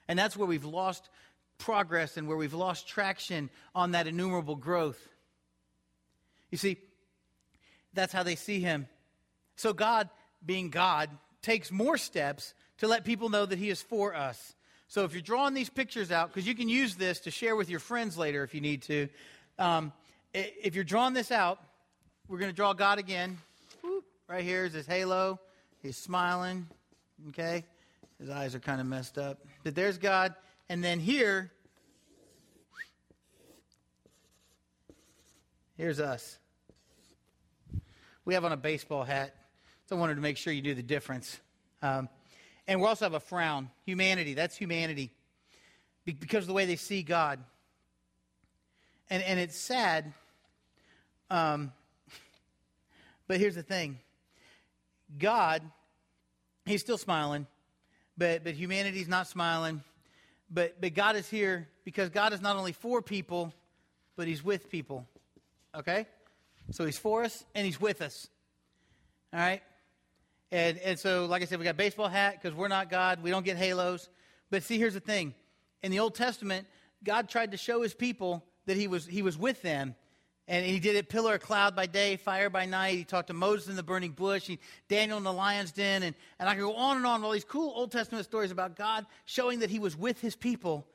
And 0.08 0.18
that's 0.18 0.36
where 0.36 0.48
we've 0.48 0.66
lost 0.66 1.10
progress 1.58 2.18
and 2.18 2.28
where 2.28 2.38
we've 2.38 2.54
lost 2.54 2.88
traction 2.88 3.50
on 3.74 3.92
that 3.92 4.08
innumerable 4.08 4.56
growth. 4.56 5.00
You 6.52 6.58
see, 6.58 6.78
that's 7.94 8.14
how 8.14 8.24
they 8.24 8.36
see 8.36 8.60
him. 8.60 8.88
So, 9.56 9.74
God, 9.74 10.10
being 10.46 10.70
God, 10.70 11.10
takes 11.42 11.72
more 11.72 11.98
steps 11.98 12.54
to 12.78 12.88
let 12.88 13.04
people 13.04 13.30
know 13.30 13.46
that 13.46 13.58
he 13.58 13.70
is 13.70 13.82
for 13.82 14.16
us. 14.16 14.56
So, 14.88 15.04
if 15.04 15.14
you're 15.14 15.22
drawing 15.22 15.54
these 15.54 15.70
pictures 15.70 16.12
out, 16.12 16.30
because 16.30 16.48
you 16.48 16.56
can 16.56 16.70
use 16.70 16.96
this 16.96 17.20
to 17.22 17.32
share 17.32 17.56
with 17.56 17.70
your 17.70 17.80
friends 17.80 18.18
later 18.18 18.44
if 18.44 18.54
you 18.54 18.62
need 18.62 18.84
to, 18.84 19.10
um, 19.60 19.92
if 20.34 20.76
you're 20.76 20.84
drawing 20.84 21.14
this 21.14 21.32
out, 21.32 21.60
we're 22.28 22.40
going 22.40 22.52
to 22.52 22.56
draw 22.56 22.74
God 22.74 23.00
again. 23.00 23.38
Right 24.28 24.44
here 24.44 24.66
is 24.66 24.74
his 24.74 24.86
halo. 24.86 25.40
He's 25.82 25.98
smiling. 25.98 26.68
Okay? 27.30 27.64
His 28.20 28.30
eyes 28.30 28.56
are 28.56 28.60
kind 28.60 28.82
of 28.82 28.88
messed 28.88 29.18
up. 29.18 29.40
But 29.64 29.76
there's 29.76 29.98
God. 29.98 30.36
And 30.70 30.84
then 30.84 31.00
here, 31.00 31.52
here's 35.78 36.00
us. 36.00 36.38
We 38.26 38.34
have 38.34 38.44
on 38.44 38.52
a 38.52 38.58
baseball 38.58 39.04
hat. 39.04 39.34
So 39.86 39.96
I 39.96 40.00
wanted 40.00 40.16
to 40.16 40.22
make 40.22 40.36
sure 40.36 40.52
you 40.52 40.62
knew 40.62 40.76
the 40.76 40.84
difference. 40.84 41.40
Um, 41.82 42.10
and 42.68 42.82
we 42.82 42.88
also 42.88 43.06
have 43.06 43.14
a 43.14 43.22
frown. 43.22 43.70
Humanity. 43.86 44.34
That's 44.34 44.58
humanity. 44.58 45.12
Because 46.04 46.44
of 46.44 46.48
the 46.48 46.54
way 46.54 46.66
they 46.66 46.76
see 46.76 47.04
God. 47.04 47.40
And, 49.10 49.24
and 49.24 49.40
it's 49.40 49.58
sad. 49.58 50.12
Um, 51.30 51.72
but 53.28 53.40
here's 53.40 53.56
the 53.56 53.64
thing 53.64 54.00
God, 55.18 55.62
He's 56.66 56.82
still 56.82 56.98
smiling, 56.98 57.48
but, 58.18 58.44
but 58.44 58.56
humanity's 58.56 59.08
not 59.08 59.28
smiling. 59.28 59.82
But, 60.50 60.80
but 60.80 60.94
God 60.94 61.16
is 61.16 61.30
here 61.30 61.68
because 61.84 62.10
God 62.10 62.34
is 62.34 62.42
not 62.42 62.56
only 62.56 62.72
for 62.72 63.02
people, 63.02 63.54
but 64.16 64.28
He's 64.28 64.44
with 64.44 64.70
people. 64.70 65.06
Okay? 65.76 66.08
So 66.72 66.86
He's 66.86 66.98
for 66.98 67.24
us 67.24 67.44
and 67.54 67.66
He's 67.66 67.80
with 67.80 68.02
us. 68.02 68.28
All 69.34 69.40
right? 69.40 69.62
And, 70.52 70.78
and 70.80 70.98
so, 70.98 71.26
like 71.26 71.42
I 71.42 71.46
said, 71.46 71.60
we 71.60 71.66
got 71.66 71.76
baseball 71.76 72.08
hat 72.08 72.40
because 72.42 72.56
we're 72.56 72.70
not 72.70 72.90
God. 72.90 73.22
We 73.22 73.30
don't 73.30 73.44
get 73.44 73.58
halos. 73.58 74.10
But 74.50 74.64
see, 74.64 74.78
here's 74.78 74.94
the 74.94 75.02
thing. 75.02 75.34
In 75.84 75.92
the 75.92 76.00
Old 76.00 76.16
Testament, 76.16 76.68
God 77.04 77.30
tried 77.30 77.52
to 77.52 77.58
show 77.58 77.82
his 77.82 77.94
people 77.94 78.44
that 78.66 78.78
he 78.78 78.88
was, 78.88 79.06
he 79.06 79.22
was 79.22 79.38
with 79.38 79.62
them 79.62 79.96
and 80.48 80.66
he 80.66 80.80
did 80.80 80.96
it 80.96 81.10
pillar 81.10 81.36
of 81.36 81.42
cloud 81.42 81.76
by 81.76 81.88
day, 81.88 82.16
fire 82.16 82.50
by 82.50 82.66
night. 82.66 82.96
He 82.96 83.04
talked 83.04 83.28
to 83.28 83.34
Moses 83.34 83.68
in 83.68 83.76
the 83.76 83.84
burning 83.84 84.12
bush, 84.12 84.48
he, 84.48 84.60
Daniel 84.88 85.18
in 85.18 85.24
the 85.24 85.34
lion's 85.34 85.72
den. 85.72 86.04
And, 86.04 86.16
and 86.40 86.48
I 86.48 86.56
could 86.56 86.62
go 86.62 86.76
on 86.76 86.98
and 86.98 87.06
on 87.06 87.20
with 87.20 87.26
all 87.26 87.34
these 87.34 87.44
cool 87.44 87.74
Old 87.76 87.92
Testament 87.92 88.26
stories 88.26 88.52
about 88.52 88.76
God 88.76 89.06
showing 89.26 89.60
that 89.60 89.70
he 89.70 89.80
was 89.80 89.98
with 89.98 90.22
his 90.22 90.36
people. 90.36 90.88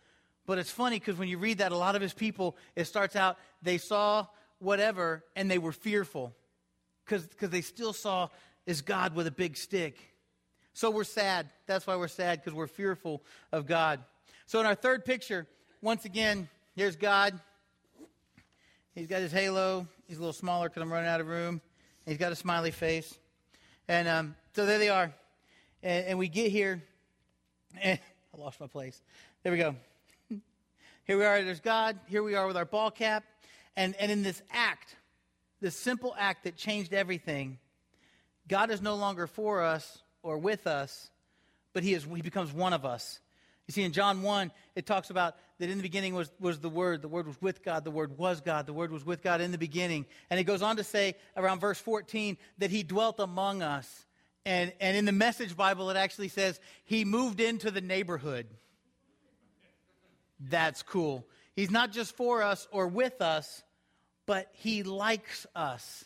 But 0.46 0.58
it's 0.58 0.70
funny 0.70 0.98
because 0.98 1.18
when 1.18 1.28
you 1.28 1.38
read 1.38 1.58
that, 1.58 1.70
a 1.70 1.76
lot 1.76 1.96
of 1.96 2.02
his 2.02 2.14
people, 2.14 2.56
it 2.74 2.86
starts 2.86 3.14
out, 3.14 3.36
they 3.60 3.78
saw 3.78 4.26
whatever 4.58 5.22
and 5.36 5.50
they 5.50 5.58
were 5.58 5.72
fearful 5.72 6.34
because 7.04 7.50
they 7.50 7.60
still 7.60 7.92
saw 7.92 8.28
is 8.64 8.80
God 8.80 9.14
with 9.14 9.26
a 9.26 9.30
big 9.32 9.56
stick. 9.56 9.98
So 10.72 10.90
we're 10.90 11.04
sad. 11.04 11.50
That's 11.66 11.86
why 11.86 11.96
we're 11.96 12.08
sad 12.08 12.40
because 12.40 12.54
we're 12.54 12.66
fearful 12.66 13.22
of 13.50 13.66
God. 13.66 14.00
So 14.46 14.60
in 14.60 14.66
our 14.66 14.74
third 14.74 15.04
picture, 15.04 15.46
once 15.82 16.04
again, 16.04 16.48
here's 16.74 16.96
God. 16.96 17.38
He's 18.94 19.06
got 19.06 19.22
his 19.22 19.32
halo. 19.32 19.86
He's 20.06 20.18
a 20.18 20.20
little 20.20 20.34
smaller 20.34 20.68
because 20.68 20.82
I'm 20.82 20.92
running 20.92 21.08
out 21.08 21.22
of 21.22 21.26
room. 21.26 21.62
He's 22.04 22.18
got 22.18 22.30
a 22.30 22.36
smiley 22.36 22.70
face. 22.70 23.18
And 23.88 24.06
um, 24.06 24.36
so 24.54 24.66
there 24.66 24.78
they 24.78 24.90
are. 24.90 25.14
And, 25.82 26.06
and 26.08 26.18
we 26.18 26.28
get 26.28 26.50
here. 26.50 26.82
I 27.84 27.98
lost 28.36 28.60
my 28.60 28.66
place. 28.66 29.00
There 29.42 29.52
we 29.52 29.56
go. 29.56 29.76
here 31.04 31.16
we 31.16 31.24
are. 31.24 31.42
There's 31.42 31.60
God. 31.60 31.98
Here 32.06 32.22
we 32.22 32.34
are 32.34 32.46
with 32.46 32.56
our 32.56 32.66
ball 32.66 32.90
cap. 32.90 33.24
And, 33.76 33.96
and 33.96 34.12
in 34.12 34.22
this 34.22 34.42
act, 34.50 34.94
this 35.62 35.74
simple 35.74 36.14
act 36.18 36.44
that 36.44 36.56
changed 36.56 36.92
everything, 36.92 37.58
God 38.46 38.70
is 38.70 38.82
no 38.82 38.96
longer 38.96 39.26
for 39.26 39.62
us 39.62 40.02
or 40.22 40.36
with 40.36 40.66
us, 40.66 41.10
but 41.72 41.82
he, 41.82 41.94
is, 41.94 42.04
he 42.04 42.20
becomes 42.20 42.52
one 42.52 42.74
of 42.74 42.84
us. 42.84 43.20
You 43.68 43.72
see, 43.72 43.82
in 43.82 43.92
John 43.92 44.22
1, 44.22 44.50
it 44.74 44.86
talks 44.86 45.10
about 45.10 45.36
that 45.58 45.70
in 45.70 45.78
the 45.78 45.82
beginning 45.82 46.14
was, 46.14 46.30
was 46.40 46.58
the 46.58 46.68
Word. 46.68 47.02
The 47.02 47.08
Word 47.08 47.26
was 47.26 47.40
with 47.40 47.62
God. 47.62 47.84
The 47.84 47.90
Word 47.90 48.18
was 48.18 48.40
God. 48.40 48.66
The 48.66 48.72
Word 48.72 48.90
was 48.90 49.04
with 49.06 49.22
God 49.22 49.40
in 49.40 49.52
the 49.52 49.58
beginning. 49.58 50.06
And 50.30 50.40
it 50.40 50.44
goes 50.44 50.62
on 50.62 50.76
to 50.76 50.84
say, 50.84 51.14
around 51.36 51.60
verse 51.60 51.78
14, 51.78 52.36
that 52.58 52.70
He 52.70 52.82
dwelt 52.82 53.20
among 53.20 53.62
us. 53.62 54.06
And, 54.44 54.72
and 54.80 54.96
in 54.96 55.04
the 55.04 55.12
Message 55.12 55.56
Bible, 55.56 55.90
it 55.90 55.96
actually 55.96 56.28
says, 56.28 56.58
He 56.84 57.04
moved 57.04 57.38
into 57.40 57.70
the 57.70 57.80
neighborhood. 57.80 58.46
That's 60.40 60.82
cool. 60.82 61.24
He's 61.54 61.70
not 61.70 61.92
just 61.92 62.16
for 62.16 62.42
us 62.42 62.66
or 62.72 62.88
with 62.88 63.20
us, 63.20 63.62
but 64.26 64.48
He 64.54 64.82
likes 64.82 65.46
us. 65.54 66.04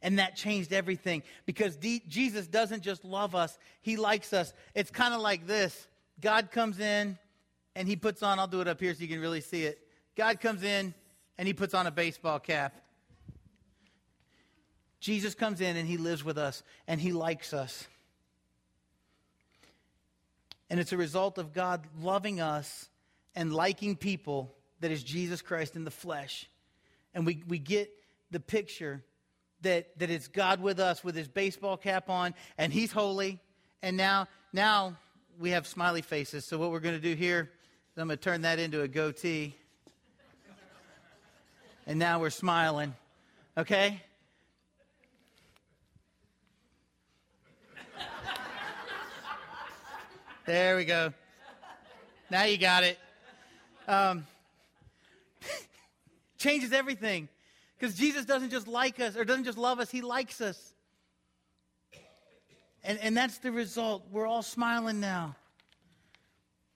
And 0.00 0.18
that 0.20 0.36
changed 0.36 0.72
everything 0.72 1.22
because 1.46 1.76
D- 1.76 2.02
Jesus 2.06 2.46
doesn't 2.46 2.82
just 2.82 3.04
love 3.04 3.34
us, 3.34 3.58
He 3.80 3.96
likes 3.96 4.32
us. 4.32 4.52
It's 4.74 4.90
kind 4.92 5.14
of 5.14 5.20
like 5.20 5.48
this 5.48 5.88
God 6.22 6.50
comes 6.50 6.78
in 6.78 7.18
and 7.76 7.86
He 7.86 7.96
puts 7.96 8.22
on, 8.22 8.38
I'll 8.38 8.46
do 8.46 8.62
it 8.62 8.68
up 8.68 8.80
here 8.80 8.94
so 8.94 9.00
you 9.00 9.08
can 9.08 9.20
really 9.20 9.42
see 9.42 9.64
it. 9.64 9.78
God 10.16 10.40
comes 10.40 10.62
in 10.62 10.94
and 11.36 11.46
He 11.46 11.52
puts 11.52 11.74
on 11.74 11.86
a 11.86 11.90
baseball 11.90 12.38
cap. 12.38 12.80
Jesus 15.00 15.34
comes 15.34 15.60
in 15.60 15.76
and 15.76 15.86
He 15.86 15.98
lives 15.98 16.24
with 16.24 16.38
us 16.38 16.62
and 16.86 17.00
He 17.00 17.12
likes 17.12 17.52
us. 17.52 17.86
And 20.70 20.80
it's 20.80 20.92
a 20.92 20.96
result 20.96 21.36
of 21.36 21.52
God 21.52 21.86
loving 22.00 22.40
us 22.40 22.88
and 23.34 23.52
liking 23.52 23.96
people 23.96 24.54
that 24.80 24.90
is 24.90 25.02
Jesus 25.02 25.42
Christ 25.42 25.76
in 25.76 25.84
the 25.84 25.90
flesh. 25.90 26.48
And 27.14 27.26
we, 27.26 27.42
we 27.46 27.58
get 27.58 27.90
the 28.30 28.40
picture 28.40 29.04
that, 29.62 29.98
that 29.98 30.10
it's 30.10 30.28
God 30.28 30.60
with 30.60 30.80
us 30.80 31.04
with 31.04 31.14
his 31.14 31.28
baseball 31.28 31.76
cap 31.76 32.08
on, 32.08 32.34
and 32.58 32.72
he's 32.72 32.92
holy. 32.92 33.38
And 33.82 33.96
now, 33.96 34.28
now 34.52 34.96
we 35.38 35.50
have 35.50 35.66
smiley 35.66 36.02
faces. 36.02 36.44
So 36.44 36.58
what 36.58 36.70
we're 36.70 36.80
going 36.80 36.94
to 36.94 37.00
do 37.00 37.14
here 37.14 37.50
is 37.94 38.00
I'm 38.00 38.08
going 38.08 38.18
to 38.18 38.22
turn 38.22 38.42
that 38.42 38.58
into 38.58 38.82
a 38.82 38.88
goatee. 38.88 39.54
And 41.86 41.98
now 41.98 42.20
we're 42.20 42.30
smiling. 42.30 42.94
Okay? 43.56 44.00
There 50.44 50.76
we 50.76 50.84
go. 50.84 51.12
Now 52.30 52.44
you 52.44 52.58
got 52.58 52.82
it. 52.82 52.98
Um, 53.86 54.26
changes 56.38 56.72
everything. 56.72 57.28
Because 57.78 57.96
Jesus 57.96 58.24
doesn't 58.24 58.50
just 58.50 58.66
like 58.66 59.00
us 59.00 59.16
or 59.16 59.24
doesn't 59.24 59.44
just 59.44 59.58
love 59.58 59.80
us, 59.80 59.90
He 59.90 60.02
likes 60.02 60.40
us. 60.40 60.71
And, 62.84 62.98
and 63.00 63.16
that's 63.16 63.38
the 63.38 63.52
result. 63.52 64.04
We're 64.10 64.26
all 64.26 64.42
smiling 64.42 65.00
now 65.00 65.36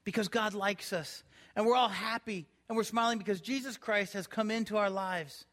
because 0.04 0.28
God 0.28 0.54
likes 0.54 0.92
us. 0.92 1.24
And 1.54 1.66
we're 1.66 1.76
all 1.76 1.88
happy 1.88 2.46
and 2.68 2.76
we're 2.76 2.84
smiling 2.84 3.18
because 3.18 3.40
Jesus 3.40 3.76
Christ 3.76 4.12
has 4.12 4.26
come 4.26 4.50
into 4.50 4.76
our 4.76 4.90
lives. 4.90 5.46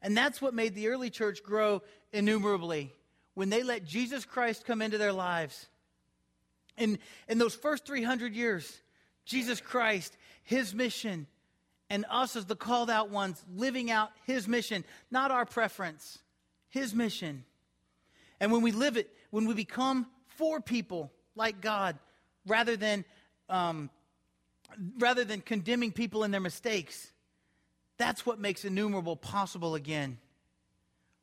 And 0.00 0.16
that's 0.16 0.42
what 0.42 0.54
made 0.54 0.74
the 0.74 0.88
early 0.88 1.10
church 1.10 1.42
grow 1.42 1.82
innumerably 2.12 2.92
when 3.34 3.48
they 3.48 3.62
let 3.62 3.84
Jesus 3.84 4.24
Christ 4.24 4.64
come 4.64 4.82
into 4.82 4.98
their 4.98 5.12
lives. 5.12 5.68
In, 6.76 6.98
in 7.28 7.38
those 7.38 7.54
first 7.54 7.86
300 7.86 8.34
years, 8.34 8.80
Jesus 9.24 9.60
Christ, 9.60 10.16
his 10.42 10.74
mission, 10.74 11.26
and 11.88 12.04
us 12.10 12.36
as 12.36 12.46
the 12.46 12.56
called 12.56 12.90
out 12.90 13.10
ones 13.10 13.44
living 13.54 13.90
out 13.90 14.10
his 14.24 14.48
mission, 14.48 14.84
not 15.10 15.30
our 15.30 15.44
preference, 15.44 16.18
his 16.68 16.94
mission. 16.94 17.44
And 18.40 18.50
when 18.50 18.62
we 18.62 18.72
live 18.72 18.96
it, 18.96 19.10
when 19.32 19.46
we 19.46 19.54
become 19.54 20.06
for 20.36 20.60
people 20.60 21.10
like 21.34 21.60
God, 21.60 21.98
rather 22.46 22.76
than 22.76 23.04
um, 23.48 23.90
rather 24.98 25.24
than 25.24 25.40
condemning 25.40 25.90
people 25.90 26.22
in 26.22 26.30
their 26.30 26.40
mistakes, 26.40 27.10
that's 27.98 28.24
what 28.24 28.38
makes 28.38 28.64
innumerable 28.64 29.16
possible 29.16 29.74
again. 29.74 30.18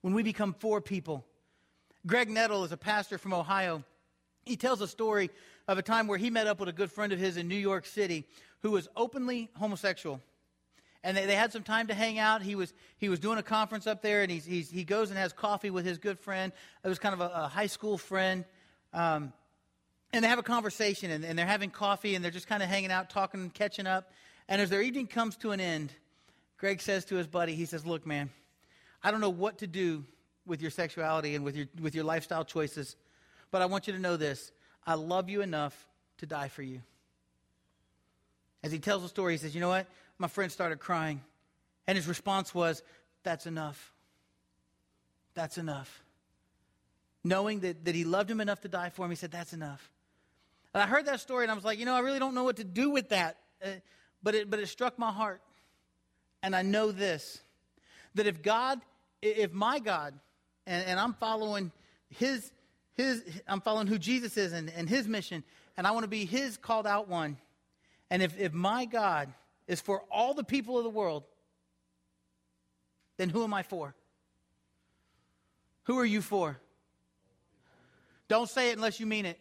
When 0.02 0.14
we 0.14 0.24
become 0.24 0.56
for 0.60 0.82
people. 0.82 1.26
Greg 2.06 2.30
Nettle 2.30 2.64
is 2.64 2.72
a 2.72 2.78
pastor 2.78 3.18
from 3.18 3.34
Ohio. 3.34 3.84
He 4.46 4.56
tells 4.56 4.82
a 4.82 4.88
story 4.88 5.30
of 5.68 5.78
a 5.78 5.82
time 5.82 6.08
where 6.08 6.18
he 6.18 6.30
met 6.30 6.48
up 6.48 6.60
with 6.60 6.70
a 6.70 6.74
good 6.74 6.92
friend 6.92 7.14
of 7.14 7.20
his 7.20 7.38
in 7.38 7.48
New 7.48 7.56
York 7.56 7.86
City 7.86 8.26
who 8.62 8.72
was 8.72 8.88
openly 8.96 9.50
homosexual 9.56 10.22
and 11.04 11.16
they, 11.16 11.26
they 11.26 11.36
had 11.36 11.52
some 11.52 11.64
time 11.64 11.88
to 11.88 11.94
hang 11.94 12.20
out. 12.20 12.42
He 12.42 12.56
was, 12.56 12.74
he 12.98 13.10
was 13.10 13.20
doing 13.20 13.38
a 13.38 13.44
conference 13.44 13.88
up 13.88 14.02
there, 14.02 14.22
and 14.22 14.32
he's, 14.32 14.46
he's, 14.46 14.70
he 14.70 14.84
goes 14.84 15.10
and 15.10 15.18
has 15.18 15.34
coffee 15.34 15.70
with 15.70 15.86
his 15.86 15.98
good 15.98 16.20
friend. 16.20 16.52
It 16.84 16.88
was 16.88 17.00
kind 17.00 17.14
of 17.14 17.22
a, 17.22 17.32
a 17.34 17.48
high 17.48 17.68
school 17.68 17.98
friend. 17.98 18.46
Um, 18.94 19.34
and 20.12 20.24
they 20.24 20.30
have 20.30 20.40
a 20.40 20.44
conversation 20.44 21.12
and, 21.12 21.24
and 21.24 21.38
they're 21.38 21.46
having 21.46 21.70
coffee 21.70 22.16
and 22.16 22.24
they're 22.24 22.32
just 22.32 22.48
kind 22.48 22.64
of 22.64 22.70
hanging 22.70 22.92
out, 22.92 23.10
talking, 23.10 23.50
catching 23.52 23.86
up. 23.86 24.12
And 24.48 24.62
as 24.62 24.70
their 24.70 24.82
evening 24.82 25.08
comes 25.08 25.38
to 25.38 25.52
an 25.52 25.60
end, 25.60 25.92
Greg 26.58 26.82
says 26.82 27.06
to 27.06 27.16
his 27.16 27.28
buddy, 27.28 27.54
he 27.54 27.66
says, 27.66 27.86
Look, 27.86 28.06
man, 28.08 28.30
I 29.04 29.12
don't 29.12 29.22
know 29.22 29.30
what 29.30 29.60
to 29.60 29.68
do 29.68 30.04
with 30.46 30.62
your 30.62 30.72
sexuality 30.72 31.36
and 31.36 31.46
with 31.46 31.56
your, 31.56 31.68
with 31.80 31.94
your 31.94 32.04
lifestyle 32.04 32.44
choices, 32.44 32.96
but 33.52 33.62
I 33.62 33.68
want 33.68 33.88
you 33.88 33.94
to 33.94 34.00
know 34.00 34.18
this. 34.18 34.52
I 34.86 34.96
love 34.96 35.30
you 35.30 35.42
enough 35.42 35.88
to 36.18 36.26
die 36.26 36.48
for 36.48 36.64
you. 36.64 36.82
As 38.64 38.72
he 38.72 38.80
tells 38.80 39.04
the 39.04 39.10
story, 39.10 39.34
he 39.34 39.38
says, 39.38 39.54
You 39.54 39.62
know 39.62 39.70
what? 39.70 39.88
My 40.20 40.28
friend 40.28 40.52
started 40.52 40.80
crying. 40.80 41.22
And 41.88 41.98
his 41.98 42.08
response 42.08 42.54
was, 42.54 42.84
That's 43.24 43.48
enough. 43.48 43.94
That's 45.34 45.58
enough. 45.58 46.04
Knowing 47.24 47.62
that, 47.62 47.86
that 47.86 47.96
he 47.96 48.04
loved 48.04 48.30
him 48.30 48.42
enough 48.42 48.62
to 48.62 48.68
die 48.68 48.90
for 48.90 49.06
him, 49.06 49.10
he 49.10 49.16
said, 49.16 49.32
That's 49.32 49.54
enough. 49.54 49.90
And 50.74 50.84
I 50.84 50.86
heard 50.86 51.06
that 51.08 51.20
story 51.20 51.46
and 51.46 51.52
I 51.52 51.56
was 51.56 51.64
like, 51.64 51.80
You 51.80 51.86
know, 51.86 51.96
I 51.96 52.02
really 52.02 52.20
don't 52.20 52.36
know 52.36 52.44
what 52.44 52.58
to 52.58 52.64
do 52.64 52.92
with 52.92 53.10
that. 53.10 53.38
Uh, 53.64 53.70
but, 54.22 54.36
it, 54.36 54.50
but 54.50 54.60
it 54.60 54.68
struck 54.68 55.00
my 55.00 55.12
heart. 55.12 55.42
And 56.44 56.56
I 56.56 56.62
know 56.62 56.92
this 56.92 57.42
that 58.16 58.28
if 58.28 58.42
God, 58.42 58.80
if 59.22 59.54
my 59.54 59.80
God, 59.80 60.14
and, 60.66 60.86
and 60.86 61.00
I'm 61.00 61.14
following 61.14 61.72
his, 62.10 62.52
his, 62.96 63.24
I'm 63.48 63.62
following 63.62 63.88
who 63.88 63.98
Jesus 63.98 64.36
is 64.36 64.52
and, 64.52 64.70
and 64.70 64.90
his 64.90 65.08
mission, 65.08 65.44
and 65.78 65.88
I 65.88 65.92
want 65.92 66.04
to 66.04 66.10
be 66.10 66.26
his 66.26 66.58
called 66.58 66.88
out 66.88 67.08
one. 67.08 67.38
And 68.10 68.22
if, 68.22 68.38
if 68.40 68.52
my 68.52 68.86
God 68.86 69.32
is 69.70 69.80
for 69.80 70.02
all 70.12 70.34
the 70.34 70.44
people 70.44 70.80
of 70.80 70.84
the 70.84 70.90
world, 70.90 71.24
then 73.18 73.30
who 73.30 73.44
am 73.44 73.54
I 73.54 73.62
for? 73.62 73.94
Who 75.84 76.00
are 76.00 76.06
you 76.06 76.22
for? 76.22 76.58
Don't 78.28 78.50
say 78.50 78.72
it 78.72 78.78
unless 78.78 79.00
you 79.00 79.06
mean 79.06 79.26
it. 79.26 79.40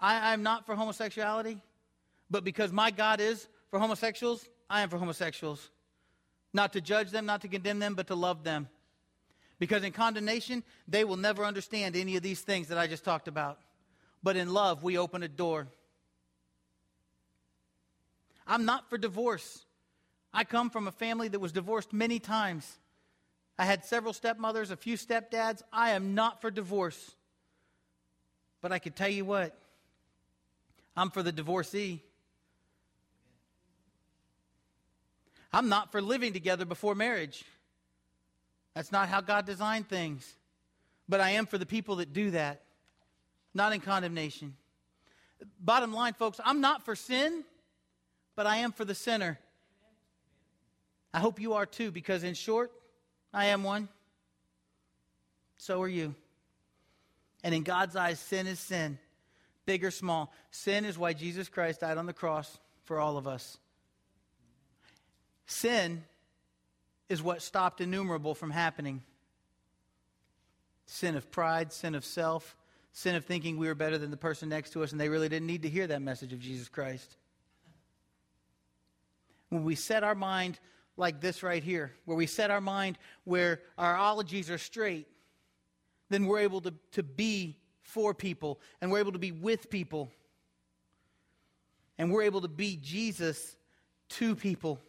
I, 0.00 0.32
I'm 0.32 0.42
not 0.42 0.66
for 0.66 0.74
homosexuality, 0.74 1.58
but 2.28 2.42
because 2.42 2.72
my 2.72 2.90
God 2.90 3.20
is 3.20 3.46
for 3.70 3.78
homosexuals, 3.78 4.46
I 4.68 4.80
am 4.80 4.88
for 4.88 4.98
homosexuals. 4.98 5.70
Not 6.52 6.72
to 6.72 6.80
judge 6.80 7.10
them, 7.10 7.24
not 7.24 7.40
to 7.42 7.48
condemn 7.48 7.78
them, 7.78 7.94
but 7.94 8.08
to 8.08 8.16
love 8.16 8.42
them. 8.42 8.68
Because 9.60 9.84
in 9.84 9.92
condemnation, 9.92 10.64
they 10.88 11.04
will 11.04 11.16
never 11.16 11.44
understand 11.44 11.94
any 11.94 12.16
of 12.16 12.22
these 12.22 12.40
things 12.40 12.66
that 12.68 12.78
I 12.78 12.88
just 12.88 13.04
talked 13.04 13.28
about. 13.28 13.60
But 14.24 14.36
in 14.36 14.52
love, 14.52 14.82
we 14.82 14.98
open 14.98 15.22
a 15.22 15.28
door. 15.28 15.68
I'm 18.46 18.64
not 18.64 18.88
for 18.90 18.98
divorce. 18.98 19.64
I 20.32 20.44
come 20.44 20.70
from 20.70 20.88
a 20.88 20.92
family 20.92 21.28
that 21.28 21.38
was 21.38 21.52
divorced 21.52 21.92
many 21.92 22.18
times. 22.18 22.78
I 23.58 23.64
had 23.64 23.84
several 23.84 24.12
stepmothers, 24.12 24.70
a 24.70 24.76
few 24.76 24.96
stepdads. 24.96 25.62
I 25.72 25.90
am 25.90 26.14
not 26.14 26.40
for 26.40 26.50
divorce. 26.50 27.14
But 28.60 28.72
I 28.72 28.78
can 28.78 28.92
tell 28.92 29.08
you 29.08 29.24
what, 29.24 29.56
I'm 30.96 31.10
for 31.10 31.22
the 31.22 31.32
divorcee. 31.32 32.02
I'm 35.52 35.68
not 35.68 35.92
for 35.92 36.02
living 36.02 36.32
together 36.32 36.64
before 36.64 36.96
marriage. 36.96 37.44
That's 38.74 38.90
not 38.90 39.08
how 39.08 39.20
God 39.20 39.46
designed 39.46 39.88
things. 39.88 40.34
But 41.08 41.20
I 41.20 41.30
am 41.30 41.46
for 41.46 41.58
the 41.58 41.66
people 41.66 41.96
that 41.96 42.12
do 42.12 42.32
that, 42.32 42.62
not 43.52 43.72
in 43.72 43.80
condemnation. 43.80 44.56
Bottom 45.60 45.92
line, 45.92 46.14
folks, 46.14 46.40
I'm 46.44 46.60
not 46.60 46.84
for 46.84 46.96
sin, 46.96 47.44
but 48.36 48.46
I 48.46 48.58
am 48.58 48.72
for 48.72 48.84
the 48.84 48.94
sinner. 48.94 49.38
I 51.12 51.20
hope 51.20 51.40
you 51.40 51.54
are 51.54 51.66
too, 51.66 51.90
because 51.90 52.24
in 52.24 52.34
short, 52.34 52.72
I 53.32 53.46
am 53.46 53.62
one. 53.62 53.88
So 55.56 55.80
are 55.82 55.88
you. 55.88 56.14
And 57.42 57.54
in 57.54 57.62
God's 57.62 57.94
eyes, 57.94 58.18
sin 58.18 58.46
is 58.46 58.58
sin, 58.58 58.98
big 59.66 59.84
or 59.84 59.90
small. 59.90 60.32
Sin 60.50 60.84
is 60.84 60.98
why 60.98 61.12
Jesus 61.12 61.48
Christ 61.48 61.80
died 61.80 61.98
on 61.98 62.06
the 62.06 62.12
cross 62.12 62.58
for 62.84 62.98
all 62.98 63.16
of 63.16 63.26
us. 63.26 63.58
Sin 65.46 66.02
is 67.08 67.22
what 67.22 67.42
stopped 67.42 67.80
innumerable 67.80 68.34
from 68.34 68.50
happening 68.50 69.02
sin 70.86 71.16
of 71.16 71.30
pride, 71.30 71.72
sin 71.72 71.94
of 71.94 72.04
self, 72.04 72.56
sin 72.92 73.14
of 73.14 73.24
thinking 73.24 73.56
we 73.56 73.66
were 73.66 73.74
better 73.74 73.98
than 73.98 74.10
the 74.10 74.16
person 74.16 74.48
next 74.48 74.70
to 74.70 74.82
us, 74.82 74.92
and 74.92 75.00
they 75.00 75.08
really 75.08 75.28
didn't 75.28 75.46
need 75.46 75.62
to 75.62 75.68
hear 75.68 75.86
that 75.86 76.02
message 76.02 76.32
of 76.32 76.40
Jesus 76.40 76.68
Christ. 76.68 77.16
When 79.54 79.62
we 79.62 79.76
set 79.76 80.02
our 80.02 80.16
mind 80.16 80.58
like 80.96 81.20
this 81.20 81.44
right 81.44 81.62
here, 81.62 81.92
where 82.06 82.16
we 82.16 82.26
set 82.26 82.50
our 82.50 82.60
mind 82.60 82.98
where 83.22 83.60
our 83.78 83.96
ologies 83.96 84.50
are 84.50 84.58
straight, 84.58 85.06
then 86.08 86.26
we're 86.26 86.40
able 86.40 86.60
to, 86.62 86.74
to 86.90 87.04
be 87.04 87.56
for 87.80 88.14
people, 88.14 88.60
and 88.80 88.90
we're 88.90 88.98
able 88.98 89.12
to 89.12 89.18
be 89.20 89.30
with 89.30 89.70
people, 89.70 90.10
and 91.98 92.10
we're 92.10 92.24
able 92.24 92.40
to 92.40 92.48
be 92.48 92.74
Jesus 92.74 93.54
to 94.08 94.34
people. 94.34 94.80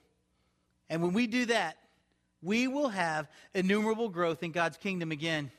And 0.90 1.04
when 1.04 1.14
we 1.14 1.28
do 1.28 1.46
that, 1.46 1.78
we 2.42 2.68
will 2.68 2.90
have 2.90 3.30
innumerable 3.54 4.10
growth 4.10 4.42
in 4.42 4.52
God's 4.52 4.78
kingdom 4.78 5.12
again. 5.12 5.52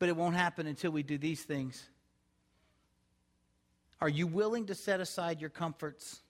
But 0.00 0.08
it 0.08 0.16
won't 0.16 0.34
happen 0.34 0.66
until 0.66 0.90
we 0.90 1.04
do 1.04 1.18
these 1.18 1.44
things. 1.44 1.88
Are 4.00 4.08
you 4.08 4.26
willing 4.26 4.66
to 4.66 4.74
set 4.74 4.98
aside 4.98 5.40
your 5.40 5.50
comforts? 5.50 6.23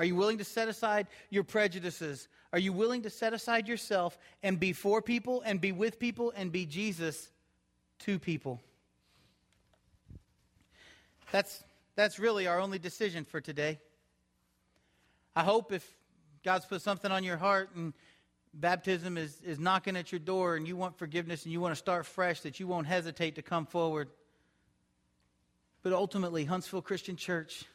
Are 0.00 0.04
you 0.04 0.16
willing 0.16 0.38
to 0.38 0.44
set 0.44 0.66
aside 0.66 1.08
your 1.28 1.44
prejudices? 1.44 2.26
Are 2.54 2.58
you 2.58 2.72
willing 2.72 3.02
to 3.02 3.10
set 3.10 3.34
aside 3.34 3.68
yourself 3.68 4.16
and 4.42 4.58
be 4.58 4.72
for 4.72 5.02
people 5.02 5.42
and 5.44 5.60
be 5.60 5.72
with 5.72 5.98
people 5.98 6.32
and 6.34 6.50
be 6.50 6.64
Jesus 6.64 7.28
to 7.98 8.18
people? 8.18 8.62
That's, 11.32 11.62
that's 11.96 12.18
really 12.18 12.46
our 12.46 12.60
only 12.60 12.78
decision 12.78 13.26
for 13.26 13.42
today. 13.42 13.78
I 15.36 15.42
hope 15.42 15.70
if 15.70 15.86
God's 16.42 16.64
put 16.64 16.80
something 16.80 17.12
on 17.12 17.22
your 17.22 17.36
heart 17.36 17.68
and 17.74 17.92
baptism 18.54 19.18
is, 19.18 19.42
is 19.42 19.58
knocking 19.58 19.98
at 19.98 20.12
your 20.12 20.18
door 20.18 20.56
and 20.56 20.66
you 20.66 20.76
want 20.76 20.96
forgiveness 20.96 21.44
and 21.44 21.52
you 21.52 21.60
want 21.60 21.72
to 21.72 21.78
start 21.78 22.06
fresh, 22.06 22.40
that 22.40 22.58
you 22.58 22.66
won't 22.66 22.86
hesitate 22.86 23.34
to 23.34 23.42
come 23.42 23.66
forward. 23.66 24.08
But 25.82 25.92
ultimately, 25.92 26.46
Huntsville 26.46 26.80
Christian 26.80 27.16
Church, 27.16 27.66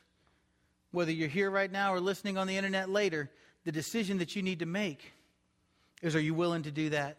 whether 0.95 1.11
you're 1.11 1.27
here 1.27 1.51
right 1.51 1.71
now 1.71 1.93
or 1.93 1.99
listening 1.99 2.37
on 2.37 2.47
the 2.47 2.57
internet 2.57 2.89
later, 2.89 3.29
the 3.65 3.71
decision 3.71 4.17
that 4.19 4.35
you 4.35 4.41
need 4.41 4.59
to 4.59 4.65
make 4.65 5.11
is 6.01 6.15
are 6.15 6.21
you 6.21 6.33
willing 6.33 6.63
to 6.63 6.71
do 6.71 6.89
that? 6.89 7.17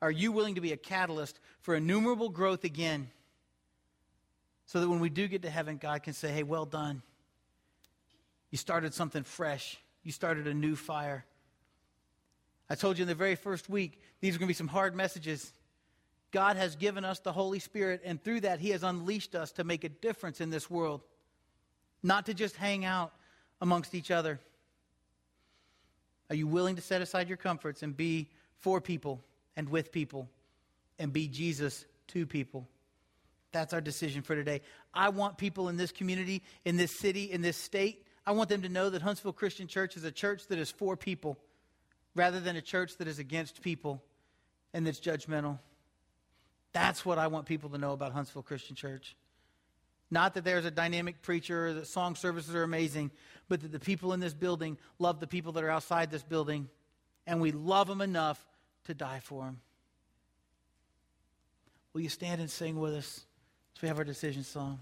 Are 0.00 0.10
you 0.10 0.32
willing 0.32 0.54
to 0.54 0.60
be 0.60 0.72
a 0.72 0.76
catalyst 0.76 1.38
for 1.60 1.74
innumerable 1.74 2.28
growth 2.28 2.64
again? 2.64 3.10
So 4.66 4.80
that 4.80 4.88
when 4.88 5.00
we 5.00 5.10
do 5.10 5.28
get 5.28 5.42
to 5.42 5.50
heaven, 5.50 5.76
God 5.76 6.02
can 6.02 6.12
say, 6.12 6.32
hey, 6.32 6.42
well 6.42 6.64
done. 6.64 7.02
You 8.50 8.58
started 8.58 8.94
something 8.94 9.22
fresh. 9.22 9.78
You 10.02 10.12
started 10.12 10.46
a 10.46 10.54
new 10.54 10.76
fire. 10.76 11.24
I 12.68 12.74
told 12.74 12.98
you 12.98 13.02
in 13.02 13.08
the 13.08 13.14
very 13.14 13.34
first 13.34 13.68
week, 13.68 14.00
these 14.20 14.34
are 14.34 14.38
going 14.38 14.46
to 14.46 14.50
be 14.50 14.54
some 14.54 14.68
hard 14.68 14.94
messages. 14.94 15.52
God 16.30 16.56
has 16.56 16.76
given 16.76 17.04
us 17.04 17.18
the 17.18 17.32
Holy 17.32 17.58
Spirit, 17.58 18.00
and 18.04 18.22
through 18.22 18.40
that, 18.40 18.60
He 18.60 18.70
has 18.70 18.82
unleashed 18.82 19.34
us 19.34 19.52
to 19.52 19.64
make 19.64 19.84
a 19.84 19.88
difference 19.88 20.40
in 20.40 20.50
this 20.50 20.70
world, 20.70 21.02
not 22.02 22.26
to 22.26 22.34
just 22.34 22.56
hang 22.56 22.84
out 22.84 23.12
amongst 23.60 23.94
each 23.94 24.10
other. 24.10 24.40
Are 26.30 26.36
you 26.36 26.46
willing 26.46 26.76
to 26.76 26.82
set 26.82 27.02
aside 27.02 27.28
your 27.28 27.36
comforts 27.36 27.82
and 27.82 27.96
be 27.96 28.28
for 28.58 28.80
people 28.80 29.20
and 29.56 29.68
with 29.68 29.92
people 29.92 30.28
and 30.98 31.12
be 31.12 31.28
Jesus 31.28 31.84
to 32.08 32.26
people? 32.26 32.66
That's 33.52 33.74
our 33.74 33.80
decision 33.80 34.22
for 34.22 34.34
today. 34.34 34.62
I 34.94 35.10
want 35.10 35.36
people 35.36 35.68
in 35.68 35.76
this 35.76 35.92
community, 35.92 36.42
in 36.64 36.76
this 36.76 36.98
city, 36.98 37.30
in 37.30 37.42
this 37.42 37.56
state 37.56 38.04
I 38.24 38.32
want 38.32 38.48
them 38.48 38.62
to 38.62 38.68
know 38.68 38.90
that 38.90 39.02
Huntsville 39.02 39.32
Christian 39.32 39.66
Church 39.66 39.96
is 39.96 40.04
a 40.04 40.12
church 40.12 40.46
that 40.48 40.58
is 40.58 40.70
for 40.70 40.96
people 40.96 41.38
rather 42.14 42.40
than 42.40 42.56
a 42.56 42.62
church 42.62 42.96
that 42.98 43.08
is 43.08 43.18
against 43.18 43.62
people 43.62 44.02
and 44.72 44.86
that's 44.86 45.00
judgmental. 45.00 45.58
That's 46.72 47.04
what 47.04 47.18
I 47.18 47.26
want 47.26 47.46
people 47.46 47.70
to 47.70 47.78
know 47.78 47.92
about 47.92 48.12
Huntsville 48.12 48.42
Christian 48.42 48.76
Church. 48.76 49.16
Not 50.12 50.34
that 50.34 50.44
there's 50.44 50.66
a 50.66 50.70
dynamic 50.70 51.22
preacher, 51.22 51.72
that 51.72 51.86
song 51.86 52.16
services 52.16 52.54
are 52.54 52.64
amazing, 52.64 53.12
but 53.48 53.62
that 53.62 53.72
the 53.72 53.80
people 53.80 54.12
in 54.12 54.20
this 54.20 54.34
building 54.34 54.76
love 54.98 55.20
the 55.20 55.26
people 55.26 55.52
that 55.52 55.64
are 55.64 55.70
outside 55.70 56.10
this 56.10 56.22
building, 56.22 56.68
and 57.26 57.40
we 57.40 57.50
love 57.50 57.88
them 57.88 58.02
enough 58.02 58.46
to 58.84 58.92
die 58.92 59.20
for 59.24 59.44
them. 59.46 59.60
Will 61.94 62.02
you 62.02 62.10
stand 62.10 62.42
and 62.42 62.50
sing 62.50 62.78
with 62.78 62.92
us 62.92 63.24
as 63.74 63.80
we 63.80 63.88
have 63.88 63.96
our 63.96 64.04
decision 64.04 64.44
song? 64.44 64.80